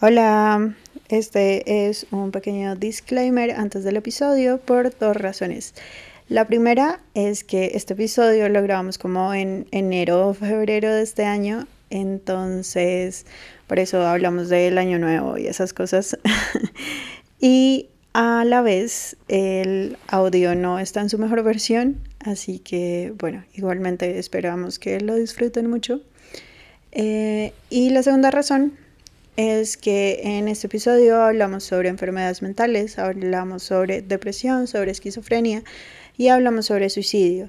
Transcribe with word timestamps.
Hola, 0.00 0.76
este 1.08 1.88
es 1.88 2.06
un 2.12 2.30
pequeño 2.30 2.76
disclaimer 2.76 3.50
antes 3.50 3.82
del 3.82 3.96
episodio 3.96 4.60
por 4.60 4.96
dos 4.96 5.16
razones. 5.16 5.74
La 6.28 6.46
primera 6.46 7.00
es 7.14 7.42
que 7.42 7.72
este 7.74 7.94
episodio 7.94 8.48
lo 8.48 8.62
grabamos 8.62 8.96
como 8.96 9.34
en 9.34 9.66
enero 9.72 10.28
o 10.28 10.34
febrero 10.34 10.94
de 10.94 11.02
este 11.02 11.24
año, 11.24 11.66
entonces 11.90 13.26
por 13.66 13.80
eso 13.80 14.06
hablamos 14.06 14.48
del 14.48 14.78
año 14.78 15.00
nuevo 15.00 15.36
y 15.36 15.48
esas 15.48 15.72
cosas. 15.72 16.16
y 17.40 17.88
a 18.12 18.44
la 18.44 18.62
vez 18.62 19.16
el 19.26 19.98
audio 20.06 20.54
no 20.54 20.78
está 20.78 21.00
en 21.00 21.10
su 21.10 21.18
mejor 21.18 21.42
versión, 21.42 21.98
así 22.20 22.60
que 22.60 23.12
bueno, 23.18 23.42
igualmente 23.52 24.16
esperamos 24.20 24.78
que 24.78 25.00
lo 25.00 25.16
disfruten 25.16 25.68
mucho. 25.68 26.02
Eh, 26.92 27.52
y 27.68 27.90
la 27.90 28.04
segunda 28.04 28.30
razón 28.30 28.74
es 29.38 29.76
que 29.76 30.20
en 30.24 30.48
este 30.48 30.66
episodio 30.66 31.22
hablamos 31.22 31.62
sobre 31.62 31.88
enfermedades 31.88 32.42
mentales, 32.42 32.98
hablamos 32.98 33.62
sobre 33.62 34.02
depresión, 34.02 34.66
sobre 34.66 34.90
esquizofrenia 34.90 35.62
y 36.16 36.26
hablamos 36.26 36.66
sobre 36.66 36.90
suicidio. 36.90 37.48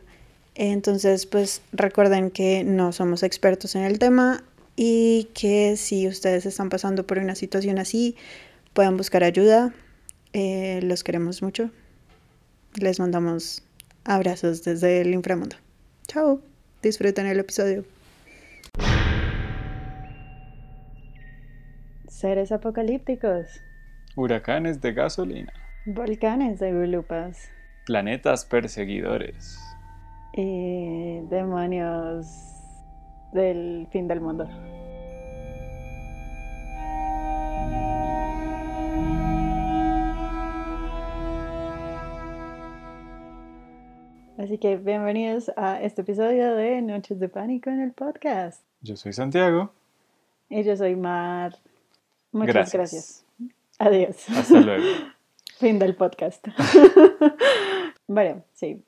Entonces, 0.53 1.25
pues 1.25 1.63
recuerden 1.71 2.29
que 2.29 2.63
no 2.63 2.91
somos 2.91 3.23
expertos 3.23 3.73
en 3.73 3.85
el 3.85 3.97
tema 3.97 4.43
y 4.75 5.29
que 5.33 5.77
si 5.77 6.07
ustedes 6.07 6.45
están 6.45 6.69
pasando 6.69 7.07
por 7.07 7.17
una 7.17 7.33
situación 7.33 7.79
así, 7.79 8.15
puedan 8.73 8.95
buscar 8.95 9.23
ayuda. 9.23 9.73
Eh, 10.33 10.81
los 10.83 11.03
queremos 11.03 11.41
mucho. 11.41 11.71
Les 12.75 12.99
mandamos 12.99 13.63
abrazos 14.03 14.63
desde 14.63 15.01
el 15.01 15.15
inframundo. 15.15 15.55
Chao. 16.07 16.39
Disfruten 16.83 17.25
el 17.25 17.39
episodio. 17.39 17.83
Seres 22.19 22.51
apocalípticos. 22.51 23.61
Huracanes 24.17 24.81
de 24.81 24.91
gasolina. 24.91 25.53
Volcanes 25.85 26.59
de 26.59 26.73
gulupas. 26.73 27.49
Planetas 27.85 28.43
perseguidores. 28.43 29.57
Y 30.33 31.21
demonios 31.29 32.27
del 33.31 33.87
fin 33.89 34.09
del 34.09 34.19
mundo. 34.19 34.49
Así 44.37 44.57
que 44.57 44.75
bienvenidos 44.75 45.53
a 45.55 45.81
este 45.81 46.01
episodio 46.01 46.53
de 46.55 46.81
Noches 46.81 47.17
de 47.17 47.29
Pánico 47.29 47.69
en 47.69 47.79
el 47.79 47.93
podcast. 47.93 48.61
Yo 48.81 48.97
soy 48.97 49.13
Santiago. 49.13 49.71
Y 50.49 50.63
yo 50.63 50.75
soy 50.75 50.97
Mar. 50.97 51.55
Muchas 52.31 52.71
gracias. 52.71 53.25
Adiós. 53.77 54.29
Hasta 54.29 54.59
luego. 54.59 54.85
fin 55.59 55.79
del 55.79 55.95
podcast. 55.95 56.47
bueno, 58.07 58.43
sí. 58.53 58.83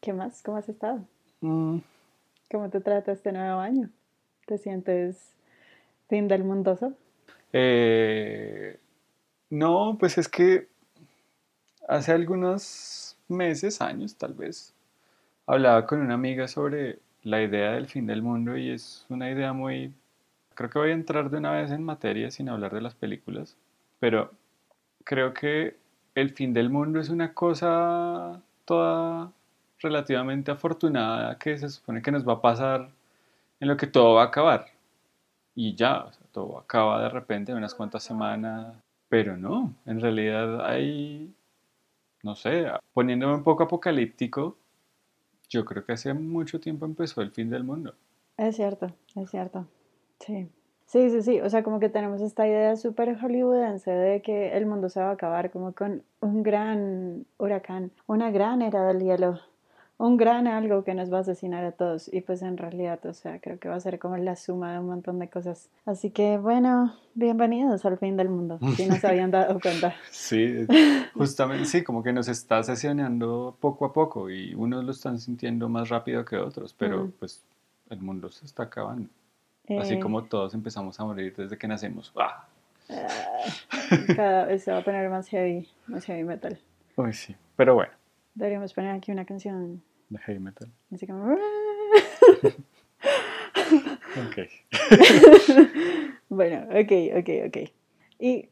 ¿Qué 0.00 0.12
más? 0.12 0.42
¿Cómo 0.42 0.58
has 0.58 0.68
estado? 0.68 1.00
Mm, 1.40 1.78
¿Cómo 2.50 2.70
te 2.70 2.80
trata 2.80 3.12
este 3.12 3.32
nuevo 3.32 3.60
año? 3.60 3.90
¿Te 4.46 4.58
sientes 4.58 5.34
fin 6.08 6.28
del 6.28 6.44
mundoso? 6.44 6.92
eh, 7.52 8.78
no, 9.50 9.96
pues 9.98 10.18
es 10.18 10.28
que 10.28 10.68
hace 11.88 12.12
algunos 12.12 13.16
meses, 13.28 13.80
años 13.80 14.16
tal 14.16 14.34
vez, 14.34 14.74
hablaba 15.46 15.86
con 15.86 16.00
una 16.00 16.14
amiga 16.14 16.46
sobre 16.48 16.98
la 17.22 17.42
idea 17.42 17.72
del 17.72 17.86
fin 17.86 18.06
del 18.06 18.22
mundo 18.22 18.56
y 18.56 18.70
es 18.70 19.06
una 19.08 19.30
idea 19.30 19.52
muy... 19.52 19.92
Creo 20.58 20.70
que 20.70 20.78
voy 20.80 20.90
a 20.90 20.94
entrar 20.94 21.30
de 21.30 21.36
una 21.36 21.52
vez 21.52 21.70
en 21.70 21.84
materia 21.84 22.32
sin 22.32 22.48
hablar 22.48 22.74
de 22.74 22.80
las 22.80 22.96
películas, 22.96 23.56
pero 24.00 24.32
creo 25.04 25.32
que 25.32 25.76
el 26.16 26.30
fin 26.30 26.52
del 26.52 26.68
mundo 26.68 26.98
es 26.98 27.10
una 27.10 27.32
cosa 27.32 28.42
toda 28.64 29.30
relativamente 29.78 30.50
afortunada 30.50 31.38
que 31.38 31.56
se 31.58 31.68
supone 31.68 32.02
que 32.02 32.10
nos 32.10 32.26
va 32.26 32.32
a 32.32 32.42
pasar 32.42 32.90
en 33.60 33.68
lo 33.68 33.76
que 33.76 33.86
todo 33.86 34.14
va 34.14 34.22
a 34.22 34.26
acabar. 34.26 34.66
Y 35.54 35.76
ya, 35.76 36.00
o 36.00 36.12
sea, 36.12 36.26
todo 36.32 36.58
acaba 36.58 37.04
de 37.04 37.10
repente 37.10 37.52
en 37.52 37.58
unas 37.58 37.76
cuantas 37.76 38.02
semanas, 38.02 38.74
pero 39.08 39.36
no, 39.36 39.72
en 39.86 40.00
realidad 40.00 40.66
hay, 40.66 41.32
no 42.24 42.34
sé, 42.34 42.66
poniéndome 42.92 43.34
un 43.34 43.44
poco 43.44 43.62
apocalíptico, 43.62 44.58
yo 45.48 45.64
creo 45.64 45.84
que 45.84 45.92
hace 45.92 46.12
mucho 46.14 46.58
tiempo 46.58 46.84
empezó 46.84 47.22
el 47.22 47.30
fin 47.30 47.48
del 47.48 47.62
mundo. 47.62 47.94
Es 48.36 48.56
cierto, 48.56 48.92
es 49.14 49.30
cierto. 49.30 49.64
Sí. 50.20 50.48
Sí, 50.86 51.10
sí, 51.10 51.20
sí. 51.20 51.40
O 51.42 51.50
sea, 51.50 51.62
como 51.62 51.80
que 51.80 51.90
tenemos 51.90 52.22
esta 52.22 52.48
idea 52.48 52.74
súper 52.76 53.18
hollywoodense 53.18 53.90
de 53.90 54.22
que 54.22 54.56
el 54.56 54.64
mundo 54.64 54.88
se 54.88 55.00
va 55.00 55.10
a 55.10 55.12
acabar 55.12 55.50
como 55.50 55.72
con 55.72 56.02
un 56.20 56.42
gran 56.42 57.26
huracán, 57.36 57.90
una 58.06 58.30
gran 58.30 58.62
era 58.62 58.86
del 58.86 59.00
hielo, 59.00 59.38
un 59.98 60.16
gran 60.16 60.46
algo 60.46 60.84
que 60.84 60.94
nos 60.94 61.12
va 61.12 61.18
a 61.18 61.20
asesinar 61.20 61.62
a 61.62 61.72
todos. 61.72 62.10
Y 62.10 62.22
pues 62.22 62.40
en 62.40 62.56
realidad, 62.56 63.04
o 63.04 63.12
sea, 63.12 63.38
creo 63.38 63.58
que 63.58 63.68
va 63.68 63.74
a 63.74 63.80
ser 63.80 63.98
como 63.98 64.16
la 64.16 64.34
suma 64.34 64.72
de 64.72 64.78
un 64.78 64.86
montón 64.86 65.18
de 65.18 65.28
cosas. 65.28 65.68
Así 65.84 66.10
que 66.10 66.38
bueno, 66.38 66.94
bienvenidos 67.12 67.84
al 67.84 67.98
fin 67.98 68.16
del 68.16 68.30
mundo, 68.30 68.58
si 68.74 68.86
no 68.86 68.96
se 68.96 69.06
habían 69.08 69.30
dado 69.30 69.60
cuenta. 69.60 69.94
Sí, 70.10 70.66
justamente 71.14 71.66
sí, 71.66 71.84
como 71.84 72.02
que 72.02 72.14
nos 72.14 72.28
está 72.28 72.62
sesionando 72.62 73.54
poco 73.60 73.84
a 73.84 73.92
poco 73.92 74.30
y 74.30 74.54
unos 74.54 74.84
lo 74.84 74.92
están 74.92 75.18
sintiendo 75.18 75.68
más 75.68 75.90
rápido 75.90 76.24
que 76.24 76.38
otros, 76.38 76.74
pero 76.78 77.10
pues 77.18 77.44
el 77.90 78.00
mundo 78.00 78.30
se 78.30 78.46
está 78.46 78.62
acabando. 78.62 79.10
Así 79.78 79.94
Eh, 79.94 80.00
como 80.00 80.24
todos 80.24 80.54
empezamos 80.54 80.98
a 81.00 81.04
morir 81.04 81.34
desde 81.36 81.58
que 81.58 81.68
nacemos. 81.68 82.12
¡Ah! 82.16 82.46
Cada 84.16 84.46
vez 84.46 84.62
se 84.64 84.72
va 84.72 84.78
a 84.78 84.84
poner 84.84 85.10
más 85.10 85.28
heavy, 85.28 85.68
más 85.86 86.04
heavy 86.06 86.24
metal. 86.24 86.58
Uy, 86.96 87.12
sí. 87.12 87.34
Pero 87.56 87.74
bueno, 87.74 87.92
Deberíamos 88.34 88.72
poner 88.72 88.92
aquí 88.94 89.10
una 89.10 89.24
canción 89.24 89.82
de 90.08 90.18
heavy 90.20 90.38
metal. 90.38 90.70
así 90.94 91.06
como... 91.06 91.36
Ok. 94.28 94.48
Bueno, 96.30 96.66
ok, 96.70 96.92
ok, 97.18 97.28
ok. 97.46 97.70
Y 98.18 98.50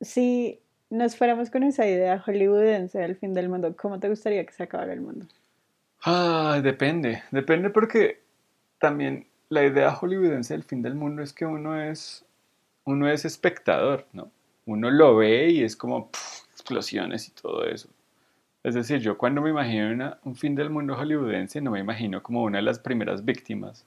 si 0.00 0.58
nos 0.90 1.16
fuéramos 1.16 1.48
con 1.48 1.62
esa 1.62 1.86
idea 1.86 2.18
hollywoodense 2.18 2.98
del 2.98 3.14
fin 3.14 3.34
del 3.34 3.48
mundo, 3.48 3.76
¿cómo 3.76 4.00
te 4.00 4.08
gustaría 4.08 4.44
que 4.44 4.52
se 4.52 4.64
acabara 4.64 4.92
el 4.94 5.00
mundo? 5.00 5.26
Ah, 6.04 6.58
depende. 6.60 7.22
Depende 7.30 7.70
porque 7.70 8.20
también 8.80 9.27
la 9.50 9.64
idea 9.64 9.92
hollywoodense 9.94 10.54
del 10.54 10.62
fin 10.64 10.82
del 10.82 10.94
mundo 10.94 11.22
es 11.22 11.32
que 11.32 11.46
uno 11.46 11.80
es, 11.80 12.24
uno 12.84 13.08
es 13.08 13.24
espectador, 13.24 14.06
¿no? 14.12 14.30
Uno 14.66 14.90
lo 14.90 15.16
ve 15.16 15.50
y 15.50 15.62
es 15.62 15.76
como 15.76 16.10
pf, 16.10 16.44
explosiones 16.52 17.28
y 17.28 17.32
todo 17.32 17.64
eso. 17.64 17.88
Es 18.64 18.74
decir, 18.74 19.00
yo 19.00 19.18
cuando 19.18 19.40
me 19.42 19.50
imagino 19.50 19.90
una- 19.92 20.18
un 20.24 20.36
fin 20.36 20.54
del 20.54 20.70
mundo 20.70 20.96
hollywoodense 20.96 21.60
no 21.60 21.70
me 21.72 21.80
imagino 21.80 22.22
como 22.22 22.42
una 22.44 22.58
de 22.58 22.62
las 22.64 22.78
primeras 22.78 23.24
víctimas 23.24 23.86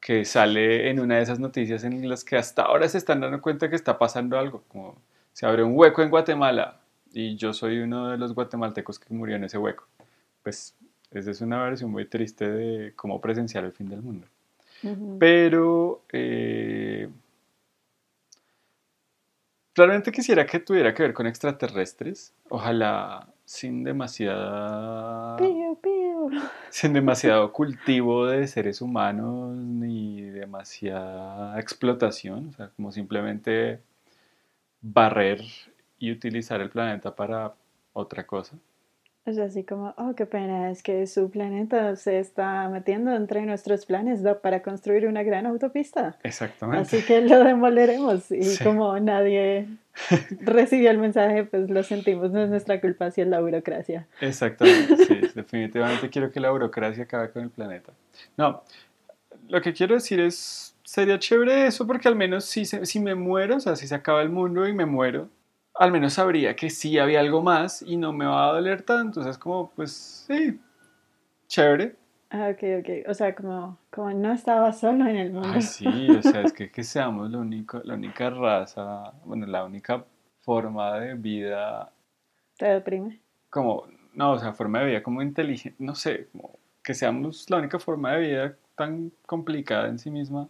que 0.00 0.24
sale 0.24 0.90
en 0.90 1.00
una 1.00 1.16
de 1.16 1.22
esas 1.22 1.40
noticias 1.40 1.84
en 1.84 2.08
las 2.08 2.24
que 2.24 2.36
hasta 2.36 2.62
ahora 2.62 2.88
se 2.88 2.98
están 2.98 3.20
dando 3.20 3.40
cuenta 3.42 3.70
que 3.70 3.76
está 3.76 3.98
pasando 3.98 4.38
algo, 4.38 4.62
como 4.68 4.96
se 5.32 5.46
abre 5.46 5.62
un 5.64 5.72
hueco 5.76 6.02
en 6.02 6.10
Guatemala 6.10 6.80
y 7.12 7.36
yo 7.36 7.52
soy 7.54 7.78
uno 7.80 8.10
de 8.10 8.18
los 8.18 8.34
guatemaltecos 8.34 8.98
que 8.98 9.14
murió 9.14 9.36
en 9.36 9.44
ese 9.44 9.58
hueco. 9.58 9.86
Pues 10.42 10.76
esa 11.12 11.30
es 11.30 11.40
una 11.40 11.62
versión 11.64 11.90
muy 11.90 12.06
triste 12.06 12.50
de 12.50 12.94
cómo 12.96 13.20
presenciar 13.20 13.64
el 13.64 13.72
fin 13.72 13.88
del 13.88 14.02
mundo. 14.02 14.26
Pero 15.18 16.04
eh, 16.12 17.08
realmente 19.74 20.12
quisiera 20.12 20.46
que 20.46 20.60
tuviera 20.60 20.94
que 20.94 21.02
ver 21.02 21.14
con 21.14 21.26
extraterrestres. 21.26 22.34
Ojalá 22.48 23.28
sin 23.44 23.84
demasiada 23.84 25.36
sin 26.70 26.92
demasiado 26.92 27.52
cultivo 27.52 28.26
de 28.26 28.46
seres 28.46 28.80
humanos 28.80 29.56
ni 29.56 30.22
demasiada 30.22 31.60
explotación, 31.60 32.48
o 32.48 32.52
sea, 32.52 32.70
como 32.76 32.90
simplemente 32.92 33.80
barrer 34.80 35.42
y 35.98 36.10
utilizar 36.12 36.60
el 36.60 36.70
planeta 36.70 37.14
para 37.14 37.54
otra 37.92 38.26
cosa. 38.26 38.56
Sea, 39.32 39.44
así 39.46 39.64
como, 39.64 39.94
oh, 39.96 40.14
qué 40.14 40.26
pena, 40.26 40.70
es 40.70 40.82
que 40.82 41.06
su 41.06 41.30
planeta 41.30 41.96
se 41.96 42.18
está 42.18 42.68
metiendo 42.68 43.10
entre 43.14 43.40
nuestros 43.46 43.86
planes 43.86 44.20
para 44.42 44.60
construir 44.62 45.06
una 45.06 45.22
gran 45.22 45.46
autopista. 45.46 46.18
Exactamente. 46.22 46.82
Así 46.82 47.06
que 47.06 47.22
lo 47.22 47.42
demoleremos. 47.42 48.30
Y 48.30 48.42
Sí. 48.42 48.62
como 48.62 48.98
nadie 49.00 49.66
recibió 50.40 50.90
el 50.90 50.98
mensaje, 50.98 51.44
pues 51.44 51.70
lo 51.70 51.82
sentimos, 51.82 52.32
no 52.32 52.42
es 52.42 52.50
nuestra 52.50 52.80
culpa 52.82 53.10
si 53.10 53.22
es 53.22 53.26
la 53.28 53.40
burocracia. 53.40 54.06
Exactamente, 54.20 54.96
sí, 55.06 55.14
definitivamente 55.34 56.10
quiero 56.10 56.30
que 56.30 56.40
la 56.40 56.50
burocracia 56.50 57.04
acabe 57.04 57.30
con 57.30 57.44
el 57.44 57.50
planeta. 57.50 57.92
No, 58.36 58.62
lo 59.48 59.62
que 59.62 59.72
quiero 59.72 59.94
decir 59.94 60.20
es, 60.20 60.76
sería 60.82 61.18
chévere 61.18 61.66
eso 61.66 61.86
porque 61.86 62.08
al 62.08 62.14
menos 62.16 62.44
si, 62.44 62.66
se- 62.66 62.84
si 62.84 63.00
me 63.00 63.14
muero, 63.14 63.56
o 63.56 63.60
sea, 63.60 63.74
si 63.74 63.86
se 63.86 63.94
acaba 63.94 64.20
el 64.20 64.28
mundo 64.28 64.68
y 64.68 64.74
me 64.74 64.84
muero, 64.84 65.30
al 65.74 65.92
menos 65.92 66.14
sabría 66.14 66.54
que 66.56 66.70
sí 66.70 66.98
había 66.98 67.20
algo 67.20 67.42
más 67.42 67.82
y 67.82 67.96
no 67.96 68.12
me 68.12 68.26
va 68.26 68.48
a 68.48 68.52
doler 68.52 68.82
tanto. 68.82 69.20
O 69.20 69.22
sea, 69.22 69.32
es 69.32 69.38
como, 69.38 69.70
pues 69.70 69.92
sí, 69.92 70.60
chévere. 71.48 71.96
Ah, 72.30 72.50
ok, 72.52 72.62
ok. 72.80 73.08
O 73.08 73.14
sea, 73.14 73.34
como, 73.34 73.78
como 73.90 74.10
no 74.12 74.32
estaba 74.32 74.72
solo 74.72 75.06
en 75.06 75.16
el 75.16 75.32
mundo. 75.32 75.50
Ay, 75.54 75.62
sí, 75.62 76.10
o 76.10 76.22
sea, 76.22 76.42
es 76.42 76.52
que, 76.52 76.70
que 76.70 76.82
seamos 76.82 77.30
lo 77.30 77.40
único, 77.40 77.80
la 77.84 77.94
única 77.94 78.30
raza, 78.30 79.12
bueno, 79.24 79.46
la 79.46 79.64
única 79.64 80.04
forma 80.40 80.98
de 80.98 81.14
vida, 81.14 81.90
¿Te 82.58 82.66
deprime? 82.66 83.20
como, 83.50 83.86
no, 84.14 84.32
o 84.32 84.38
sea, 84.38 84.52
forma 84.52 84.80
de 84.80 84.86
vida 84.86 85.02
como 85.02 85.22
inteligente, 85.22 85.76
no 85.82 85.94
sé, 85.94 86.28
como 86.32 86.58
que 86.82 86.92
seamos 86.94 87.48
la 87.50 87.58
única 87.58 87.78
forma 87.78 88.12
de 88.12 88.20
vida 88.20 88.56
tan 88.76 89.12
complicada 89.26 89.88
en 89.88 89.98
sí 89.98 90.10
misma. 90.10 90.48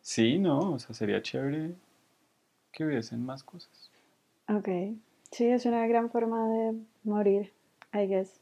Sí, 0.00 0.38
no, 0.38 0.72
o 0.72 0.78
sea, 0.78 0.94
sería 0.94 1.22
chévere 1.22 1.74
que 2.72 2.84
hubiesen 2.84 3.24
más 3.24 3.42
cosas. 3.44 3.90
Ok. 4.48 4.68
Sí, 5.30 5.46
es 5.46 5.66
una 5.66 5.86
gran 5.86 6.10
forma 6.10 6.48
de 6.48 6.74
morir, 7.04 7.52
I 7.92 8.06
guess. 8.06 8.40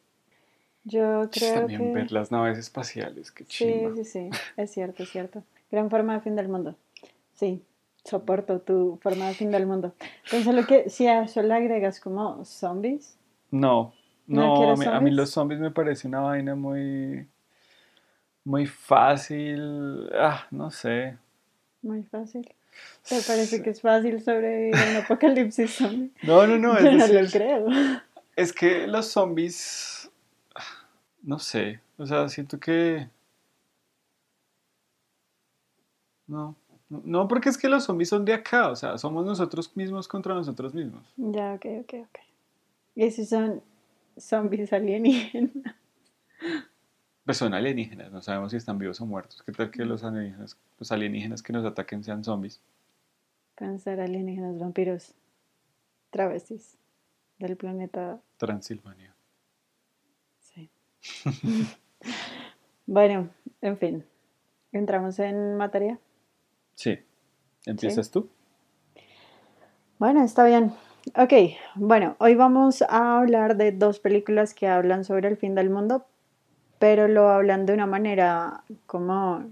Yo 0.84 1.30
creo 1.30 1.60
También 1.60 1.78
que... 1.78 1.92
ver 1.92 2.12
las 2.12 2.30
naves 2.30 2.58
espaciales, 2.58 3.30
qué 3.32 3.44
Sí, 3.44 3.64
chimba. 3.64 3.90
sí, 3.96 4.04
sí, 4.04 4.30
es 4.56 4.70
cierto, 4.72 5.02
es 5.04 5.10
cierto. 5.10 5.44
Gran 5.70 5.90
forma 5.90 6.14
de 6.14 6.20
fin 6.20 6.36
del 6.36 6.48
mundo. 6.48 6.76
Sí, 7.34 7.62
soporto 8.04 8.60
tu 8.60 8.98
forma 9.02 9.28
de 9.28 9.34
fin 9.34 9.50
del 9.52 9.66
mundo. 9.66 9.94
Entonces, 10.24 10.54
lo 10.54 10.66
que 10.66 10.90
si 10.90 11.06
a 11.06 11.22
eso 11.24 11.42
le 11.42 11.54
agregas 11.54 12.00
como 12.00 12.44
zombies, 12.44 13.16
No, 13.52 13.92
¿No 14.30 14.52
no, 14.54 14.70
a 14.70 14.76
mí, 14.76 14.86
a 14.90 15.00
mí 15.00 15.10
los 15.12 15.30
zombies 15.30 15.60
me 15.60 15.70
parece 15.70 16.08
una 16.08 16.20
vaina 16.20 16.54
muy, 16.56 17.28
muy 18.44 18.66
fácil. 18.66 20.08
Ah, 20.14 20.46
no 20.50 20.70
sé. 20.70 21.18
muy 21.82 22.02
fácil. 22.04 22.48
¿Te 23.08 23.20
parece 23.22 23.62
que 23.62 23.70
es 23.70 23.80
fácil 23.80 24.22
sobrevivir 24.22 24.74
a 24.76 24.90
un 24.90 24.96
apocalipsis 25.04 25.70
zombie? 25.74 26.10
No, 26.22 26.46
no, 26.46 26.56
no, 26.58 26.78
Yo 26.80 26.88
es 26.88 27.10
no 27.12 27.20
lo 27.20 27.28
creo. 27.30 27.66
es 28.36 28.52
que 28.52 28.86
los 28.86 29.06
zombies, 29.06 30.10
no 31.22 31.38
sé, 31.38 31.80
o 31.98 32.06
sea, 32.06 32.28
siento 32.28 32.58
que, 32.58 33.08
no, 36.26 36.56
no, 36.88 37.28
porque 37.28 37.48
es 37.48 37.58
que 37.58 37.68
los 37.68 37.84
zombies 37.84 38.08
son 38.08 38.24
de 38.24 38.34
acá, 38.34 38.68
o 38.70 38.76
sea, 38.76 38.98
somos 38.98 39.24
nosotros 39.24 39.74
mismos 39.76 40.08
contra 40.08 40.34
nosotros 40.34 40.74
mismos. 40.74 41.02
Ya, 41.16 41.54
ok, 41.54 41.66
ok, 41.80 41.94
ok. 42.08 42.18
¿Y 42.94 43.10
si 43.10 43.24
son 43.24 43.62
zombies 44.18 44.72
alienígenas? 44.72 45.74
Pues 47.24 47.38
son 47.38 47.54
alienígenas, 47.54 48.10
no 48.10 48.20
sabemos 48.20 48.50
si 48.50 48.56
están 48.56 48.78
vivos 48.78 49.00
o 49.00 49.06
muertos. 49.06 49.42
¿Qué 49.44 49.52
tal 49.52 49.70
que 49.70 49.84
los 49.84 50.02
alienígenas, 50.02 50.56
los 50.78 50.90
alienígenas 50.90 51.42
que 51.42 51.52
nos 51.52 51.64
ataquen 51.64 52.02
sean 52.02 52.24
zombies? 52.24 52.60
Pueden 53.54 53.78
ser 53.78 54.00
alienígenas 54.00 54.58
vampiros 54.58 55.14
travestis 56.10 56.78
del 57.38 57.56
planeta. 57.56 58.20
Transilvania. 58.38 59.14
Sí. 60.40 60.68
bueno, 62.86 63.28
en 63.60 63.78
fin. 63.78 64.04
Entramos 64.72 65.18
en 65.18 65.56
materia. 65.56 65.98
Sí. 66.74 66.98
¿Empiezas 67.66 68.10
tú? 68.10 68.28
Bueno, 69.98 70.24
está 70.24 70.44
bien. 70.44 70.72
Ok, 71.16 71.32
bueno, 71.74 72.16
hoy 72.18 72.34
vamos 72.34 72.82
a 72.82 73.18
hablar 73.18 73.56
de 73.56 73.72
dos 73.72 74.00
películas 74.00 74.54
que 74.54 74.66
hablan 74.66 75.04
sobre 75.04 75.28
el 75.28 75.36
fin 75.36 75.54
del 75.54 75.70
mundo, 75.70 76.06
pero 76.82 77.06
lo 77.06 77.28
hablan 77.28 77.64
de 77.64 77.74
una 77.74 77.86
manera 77.86 78.64
como, 78.86 79.44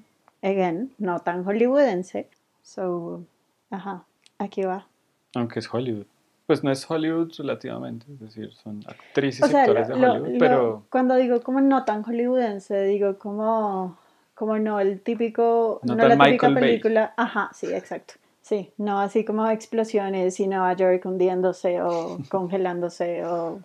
again, 0.43 0.91
no 0.99 1.21
tan 1.21 1.45
hollywoodense. 1.45 2.27
So, 2.65 3.23
ajá, 3.71 4.03
aquí 4.41 4.65
va. 4.65 4.89
Aunque 5.37 5.61
es 5.61 5.73
Hollywood. 5.73 6.07
Pues 6.49 6.65
no 6.65 6.73
es 6.73 6.91
Hollywood 6.91 7.31
relativamente, 7.39 8.05
es 8.13 8.19
decir, 8.19 8.53
son 8.53 8.83
actrices 8.85 9.47
O 9.47 9.49
y 9.49 9.53
sea, 9.53 9.61
actores 9.61 9.89
lo- 9.91 9.95
de 9.97 10.07
Hollywood, 10.09 10.29
lo- 10.33 10.39
pero 10.41 10.83
cuando 10.91 11.15
digo 11.15 11.41
como 11.41 11.61
no 11.61 11.85
tan 11.85 12.03
hollywoodense, 12.03 12.83
digo 12.83 13.17
como, 13.17 13.97
como 14.35 14.59
no 14.59 14.81
el 14.81 15.01
típico, 15.01 15.79
No 15.85 15.95
no, 15.95 16.01
tan 16.09 16.19
la 16.19 16.25
típica 16.25 16.49
Michael 16.49 16.55
Bay. 16.55 16.63
película, 16.65 17.15
ajá, 17.17 17.51
sí, 17.55 17.73
exacto. 17.73 18.15
Sí, 18.43 18.73
no 18.77 18.99
así 18.99 19.25
como 19.25 19.47
explosiones 19.49 20.41
y 20.41 20.49
Nueva 20.49 20.73
York 20.73 21.07
hundiéndose 21.07 21.81
o 21.81 22.19
congelándose 22.29 23.25
o 23.25 23.61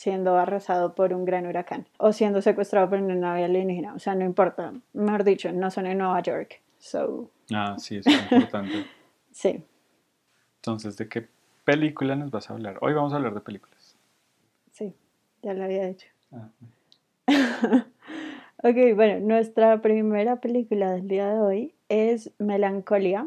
siendo 0.00 0.38
arrasado 0.38 0.94
por 0.94 1.12
un 1.12 1.26
gran 1.26 1.46
huracán 1.46 1.86
o 1.98 2.14
siendo 2.14 2.40
secuestrado 2.40 2.88
por 2.88 3.00
una 3.00 3.14
nave 3.14 3.44
alienígena. 3.44 3.92
O 3.92 3.98
sea, 3.98 4.14
no 4.14 4.24
importa. 4.24 4.72
Mejor 4.94 5.24
dicho, 5.24 5.52
no 5.52 5.70
son 5.70 5.84
en 5.84 5.98
Nueva 5.98 6.22
York. 6.22 6.58
So, 6.78 7.30
ah, 7.52 7.76
sí, 7.78 7.98
eso 7.98 8.08
es 8.08 8.32
importante. 8.32 8.86
sí. 9.30 9.62
Entonces, 10.56 10.96
¿de 10.96 11.06
qué 11.06 11.28
película 11.64 12.16
nos 12.16 12.30
vas 12.30 12.48
a 12.48 12.54
hablar? 12.54 12.78
Hoy 12.80 12.94
vamos 12.94 13.12
a 13.12 13.16
hablar 13.16 13.34
de 13.34 13.40
películas. 13.40 13.94
Sí, 14.72 14.94
ya 15.42 15.52
lo 15.52 15.64
había 15.64 15.84
dicho. 15.84 16.06
Ah, 16.32 16.48
Ok, 18.62 18.76
bueno, 18.94 19.20
nuestra 19.20 19.82
primera 19.82 20.36
película 20.40 20.92
del 20.92 21.08
día 21.08 21.28
de 21.28 21.40
hoy 21.40 21.74
es 21.90 22.30
Melancolía. 22.38 23.26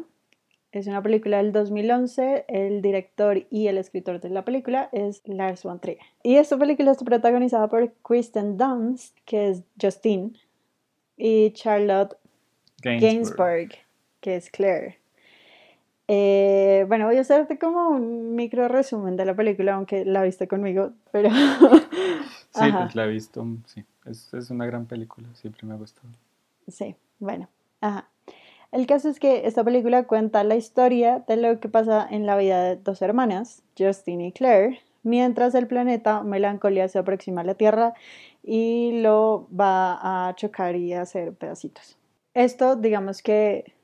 Es 0.74 0.88
una 0.88 1.00
película 1.00 1.36
del 1.36 1.52
2011. 1.52 2.46
El 2.48 2.82
director 2.82 3.46
y 3.48 3.68
el 3.68 3.78
escritor 3.78 4.20
de 4.20 4.28
la 4.28 4.44
película 4.44 4.88
es 4.90 5.22
Lars 5.24 5.62
von 5.62 5.78
Trier. 5.78 6.00
Y 6.24 6.34
esta 6.34 6.58
película 6.58 6.90
está 6.90 7.04
protagonizada 7.04 7.68
por 7.68 7.92
Kristen 8.02 8.56
Dunst, 8.56 9.16
que 9.24 9.50
es 9.50 9.62
Justine, 9.80 10.32
y 11.16 11.52
Charlotte 11.52 12.16
Gainsbourg. 12.82 13.00
Gainsbourg, 13.00 13.68
que 14.20 14.34
es 14.34 14.50
Claire. 14.50 14.98
Eh, 16.08 16.84
bueno, 16.88 17.06
voy 17.06 17.18
a 17.18 17.20
hacerte 17.20 17.56
como 17.56 17.90
un 17.90 18.34
micro 18.34 18.66
resumen 18.66 19.16
de 19.16 19.26
la 19.26 19.36
película, 19.36 19.74
aunque 19.74 20.04
la 20.04 20.24
viste 20.24 20.48
conmigo, 20.48 20.90
pero... 21.12 21.30
Sí, 22.50 22.70
pues 22.70 22.94
la 22.94 23.04
he 23.04 23.08
visto, 23.08 23.44
sí. 23.66 23.84
Es, 24.04 24.32
es 24.32 24.48
una 24.48 24.64
gran 24.64 24.86
película, 24.86 25.26
siempre 25.34 25.66
me 25.66 25.74
ha 25.74 25.76
gustado. 25.76 26.06
Sí, 26.68 26.94
bueno, 27.18 27.48
ajá. 27.80 28.08
El 28.74 28.88
caso 28.88 29.08
es 29.08 29.20
que 29.20 29.46
esta 29.46 29.62
película 29.62 30.02
cuenta 30.02 30.42
la 30.42 30.56
historia 30.56 31.22
de 31.28 31.36
lo 31.36 31.60
que 31.60 31.68
pasa 31.68 32.04
en 32.10 32.26
la 32.26 32.36
vida 32.36 32.60
de 32.60 32.74
dos 32.74 33.02
hermanas, 33.02 33.62
Justine 33.78 34.26
y 34.26 34.32
Claire, 34.32 34.80
mientras 35.04 35.54
el 35.54 35.68
planeta 35.68 36.24
Melancolía 36.24 36.88
se 36.88 36.98
aproxima 36.98 37.42
a 37.42 37.44
la 37.44 37.54
Tierra 37.54 37.94
y 38.42 39.00
lo 39.00 39.46
va 39.48 40.28
a 40.28 40.34
chocar 40.34 40.74
y 40.74 40.92
a 40.92 41.02
hacer 41.02 41.34
pedacitos. 41.34 41.96
Esto, 42.34 42.74
digamos 42.74 43.22
que 43.22 43.74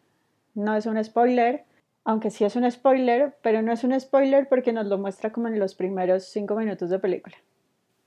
no 0.57 0.75
es 0.75 0.87
un 0.87 1.03
spoiler, 1.05 1.63
aunque 2.05 2.33
sí 2.33 2.45
es 2.45 2.57
un 2.57 2.69
spoiler, 2.69 3.37
pero 3.43 3.63
no 3.63 3.71
es 3.71 3.85
un 3.85 3.99
spoiler 4.01 4.49
porque 4.49 4.73
nos 4.73 4.87
lo 4.87 4.99
muestra 4.99 5.31
como 5.31 5.47
en 5.47 5.61
los 5.61 5.77
primeros 5.77 6.25
cinco 6.25 6.57
minutos 6.57 6.91
de 6.91 6.99
película. 6.99 7.37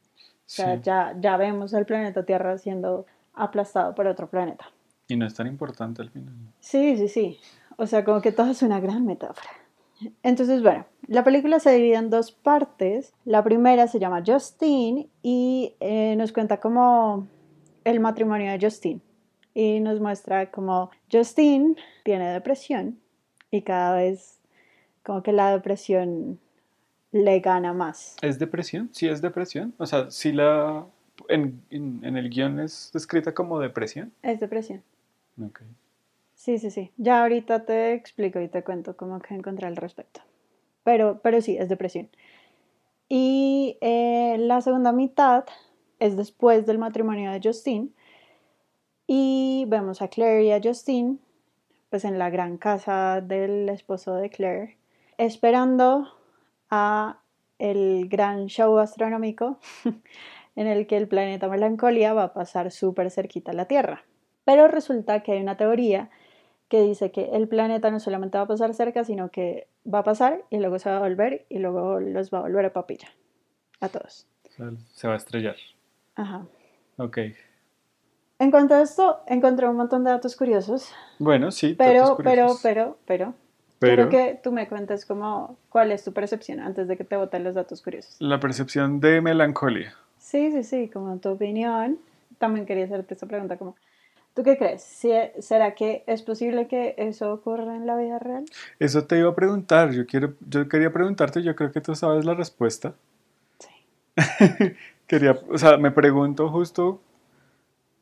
O 0.10 0.18
sea, 0.48 0.76
Sí. 0.76 0.82
ya, 0.84 1.16
ya 1.18 1.38
vemos 1.38 1.74
al 1.74 1.86
planeta 1.86 2.26
Tierra 2.26 2.58
siendo 2.58 3.06
aplastado 3.36 3.96
por 3.96 4.06
otro 4.06 4.28
planeta. 4.28 4.66
Y 5.08 5.16
no 5.16 5.26
es 5.26 5.34
tan 5.34 5.48
importante 5.48 6.02
al 6.02 6.10
final. 6.10 6.34
Sí, 6.60 6.98
sí, 6.98 7.08
sí. 7.08 7.40
O 7.78 7.88
sea, 7.88 8.04
como 8.06 8.22
que 8.22 8.32
todo 8.32 8.52
es 8.52 8.62
una 8.62 8.80
gran 8.80 9.06
metáfora. 9.06 9.50
Entonces, 10.22 10.62
bueno, 10.62 10.86
la 11.08 11.24
película 11.24 11.60
se 11.60 11.72
divide 11.72 11.96
en 11.96 12.10
dos 12.10 12.32
partes. 12.32 13.14
La 13.26 13.44
primera 13.44 13.88
se 13.88 14.00
llama 14.00 14.24
Justine 14.26 15.08
y 15.22 15.76
eh, 15.80 16.16
nos 16.16 16.32
cuenta 16.32 16.60
como 16.60 17.28
el 17.84 18.00
matrimonio 18.00 18.52
de 18.52 18.60
Justine. 18.60 19.02
Y 19.54 19.80
nos 19.80 20.00
muestra 20.00 20.50
como 20.50 20.90
Justine 21.12 21.76
tiene 22.04 22.32
depresión 22.32 23.00
y 23.52 23.62
cada 23.62 23.96
vez 23.96 24.40
como 25.04 25.22
que 25.22 25.32
la 25.32 25.52
depresión 25.52 26.40
le 27.12 27.40
gana 27.40 27.72
más. 27.74 28.16
¿Es 28.22 28.40
depresión? 28.40 28.90
Sí, 28.92 29.08
es 29.08 29.22
depresión. 29.22 29.74
O 29.78 29.86
sea, 29.86 30.10
sí 30.10 30.32
la. 30.32 30.86
En, 31.30 31.62
en, 31.70 32.00
en 32.04 32.18
el 32.18 32.30
guion 32.30 32.60
es 32.60 32.90
descrita 32.92 33.34
como 33.36 33.60
depresión. 33.60 34.12
Es 34.24 34.40
depresión. 34.40 34.82
Ok. 35.42 35.62
Sí, 36.36 36.58
sí, 36.58 36.72
sí. 36.72 36.92
Ya 36.98 37.22
ahorita 37.22 37.66
te 37.66 37.94
explico 37.94 38.40
y 38.42 38.48
te 38.50 38.64
cuento 38.64 38.98
cómo 38.98 39.20
que 39.20 39.34
encontré 39.34 39.68
al 39.68 39.76
respecto. 39.76 40.22
Pero, 40.84 41.22
pero 41.22 41.42
sí, 41.42 41.58
es 41.58 41.70
depresión. 41.70 42.10
Y 43.08 43.78
eh, 43.82 44.38
la 44.40 44.62
segunda 44.62 44.92
mitad 44.92 45.46
es 46.00 46.18
después 46.18 46.66
del 46.66 46.80
matrimonio 46.80 47.32
de 47.32 47.40
Justine. 47.42 47.90
Y 49.08 49.66
vemos 49.68 50.02
a 50.02 50.08
Claire 50.08 50.44
y 50.44 50.52
a 50.52 50.62
Justine, 50.62 51.18
pues 51.90 52.06
en 52.06 52.18
la 52.18 52.30
gran 52.30 52.58
casa 52.58 53.22
del 53.22 53.70
esposo 53.70 54.16
de 54.16 54.30
Claire, 54.30 54.78
esperando 55.18 56.10
a 56.70 57.20
el 57.60 58.08
gran 58.10 58.48
show 58.48 58.78
astronómico 58.80 59.60
en 60.56 60.68
el 60.68 60.88
que 60.88 60.98
el 60.98 61.08
planeta 61.08 61.48
Melancolía 61.48 62.14
va 62.14 62.24
a 62.24 62.34
pasar 62.34 62.72
súper 62.72 63.12
cerquita 63.12 63.52
a 63.52 63.56
la 63.56 63.66
Tierra. 63.68 64.04
Pero 64.46 64.68
resulta 64.68 65.22
que 65.22 65.34
hay 65.34 65.42
una 65.42 65.58
teoría 65.58 66.10
que 66.70 66.82
dice 66.82 67.12
que 67.12 67.30
el 67.34 67.48
planeta 67.48 67.92
no 67.92 68.00
solamente 68.00 68.38
va 68.38 68.46
a 68.46 68.48
pasar 68.48 68.74
cerca, 68.74 69.04
sino 69.04 69.30
que 69.30 69.68
va 69.92 70.00
a 70.00 70.04
pasar 70.04 70.44
y 70.50 70.58
luego 70.58 70.80
se 70.80 70.90
va 70.90 70.98
a 70.98 71.00
volver 71.00 71.46
y 71.50 71.60
luego 71.60 72.00
los 72.00 72.34
va 72.34 72.40
a 72.40 72.42
volver 72.42 72.66
a 72.66 72.74
papilla. 72.74 73.10
A 73.80 73.90
todos. 73.90 74.26
Se 74.94 75.08
va 75.08 75.14
a 75.14 75.18
estrellar. 75.18 75.56
Ajá. 76.16 76.46
Ok. 76.98 77.18
En 78.40 78.52
cuanto 78.52 78.74
a 78.76 78.82
esto, 78.82 79.22
encontré 79.28 79.68
un 79.68 79.76
montón 79.78 80.04
de 80.04 80.10
datos 80.12 80.36
curiosos, 80.36 80.92
Bueno, 81.20 81.52
sí. 81.52 81.76
pero, 81.78 82.00
datos 82.02 82.18
pero, 82.18 82.26
curiosos. 82.32 82.60
pero, 82.64 82.98
pero, 83.06 83.34
Pero 83.80 84.10
quiero 84.10 84.10
que 84.10 84.40
tú 84.42 84.52
me 84.52 84.68
cuentes 84.68 85.06
como 85.06 85.58
cuál 85.70 85.92
es 85.92 86.04
tu 86.04 86.12
percepción 86.14 86.60
antes 86.60 86.88
de 86.88 86.98
que 86.98 87.04
te 87.04 87.16
boten 87.16 87.44
los 87.44 87.54
datos 87.56 87.82
curiosos. 87.82 88.16
la 88.20 88.40
percepción 88.40 89.00
de 89.00 89.22
melancolía. 89.22 89.94
Sí, 90.18 90.52
sí, 90.52 90.64
sí, 90.64 90.90
como 90.90 91.18
tu 91.18 91.30
opinión, 91.30 92.00
también 92.38 92.66
quería 92.66 92.86
hacerte 92.86 93.14
esta 93.14 93.28
pregunta 93.28 93.58
como, 93.58 93.76
¿tú 94.34 94.44
qué 94.44 94.58
crees? 94.58 94.84
¿Será 95.40 95.76
que 95.76 96.04
es 96.08 96.22
posible 96.22 96.68
que 96.68 96.96
eso 96.98 97.34
ocurra 97.34 97.76
en 97.76 97.86
la 97.86 97.96
vida 97.98 98.20
real? 98.20 98.46
Eso 98.80 99.06
te 99.06 99.20
iba 99.20 99.30
a 99.30 99.36
preguntar, 99.36 99.92
yo, 99.92 100.06
quiero, 100.06 100.34
yo 100.48 100.68
quería 100.68 100.92
preguntarte, 100.92 101.44
yo 101.44 101.56
creo 101.56 101.72
que 101.72 101.82
tú 101.82 101.96
sabes 101.96 102.26
la 102.26 102.34
respuesta. 102.34 102.94
Sí. 103.60 103.70
quería, 105.08 105.38
o 105.50 105.58
sea, 105.58 105.78
me 105.78 105.92
pregunto 105.92 106.50
justo 106.50 107.02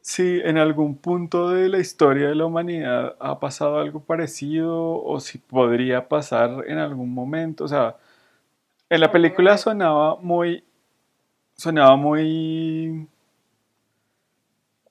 si 0.02 0.40
en 0.44 0.58
algún 0.58 0.98
punto 0.98 1.50
de 1.50 1.70
la 1.70 1.80
historia 1.80 2.28
de 2.28 2.36
la 2.36 2.46
humanidad 2.46 3.16
ha 3.20 3.40
pasado 3.40 3.80
algo 3.80 4.00
parecido 4.00 5.04
o 5.04 5.20
si 5.20 5.38
podría 5.38 6.08
pasar 6.08 6.66
en 6.68 6.80
algún 6.80 7.14
momento, 7.14 7.66
o 7.66 7.68
sea, 7.68 7.98
en 8.90 9.00
la 9.00 9.12
película 9.12 9.58
sonaba 9.58 10.18
muy 10.18 10.64
sonaba 11.54 11.96
muy 11.96 13.08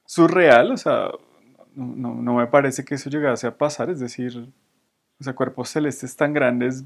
surreal, 0.07 0.73
o 0.73 0.77
sea, 0.77 1.11
no, 1.85 2.35
me 2.35 2.47
parece 2.47 2.85
que 2.85 2.95
eso 2.95 3.11
llegase 3.11 3.47
a 3.47 3.57
pasar, 3.57 3.91
es 3.91 4.01
decir, 4.01 4.49
o 5.21 5.25
sea, 5.25 5.35
cuerpos 5.35 5.69
celestes 5.69 6.17
tan 6.17 6.33
grandes 6.33 6.85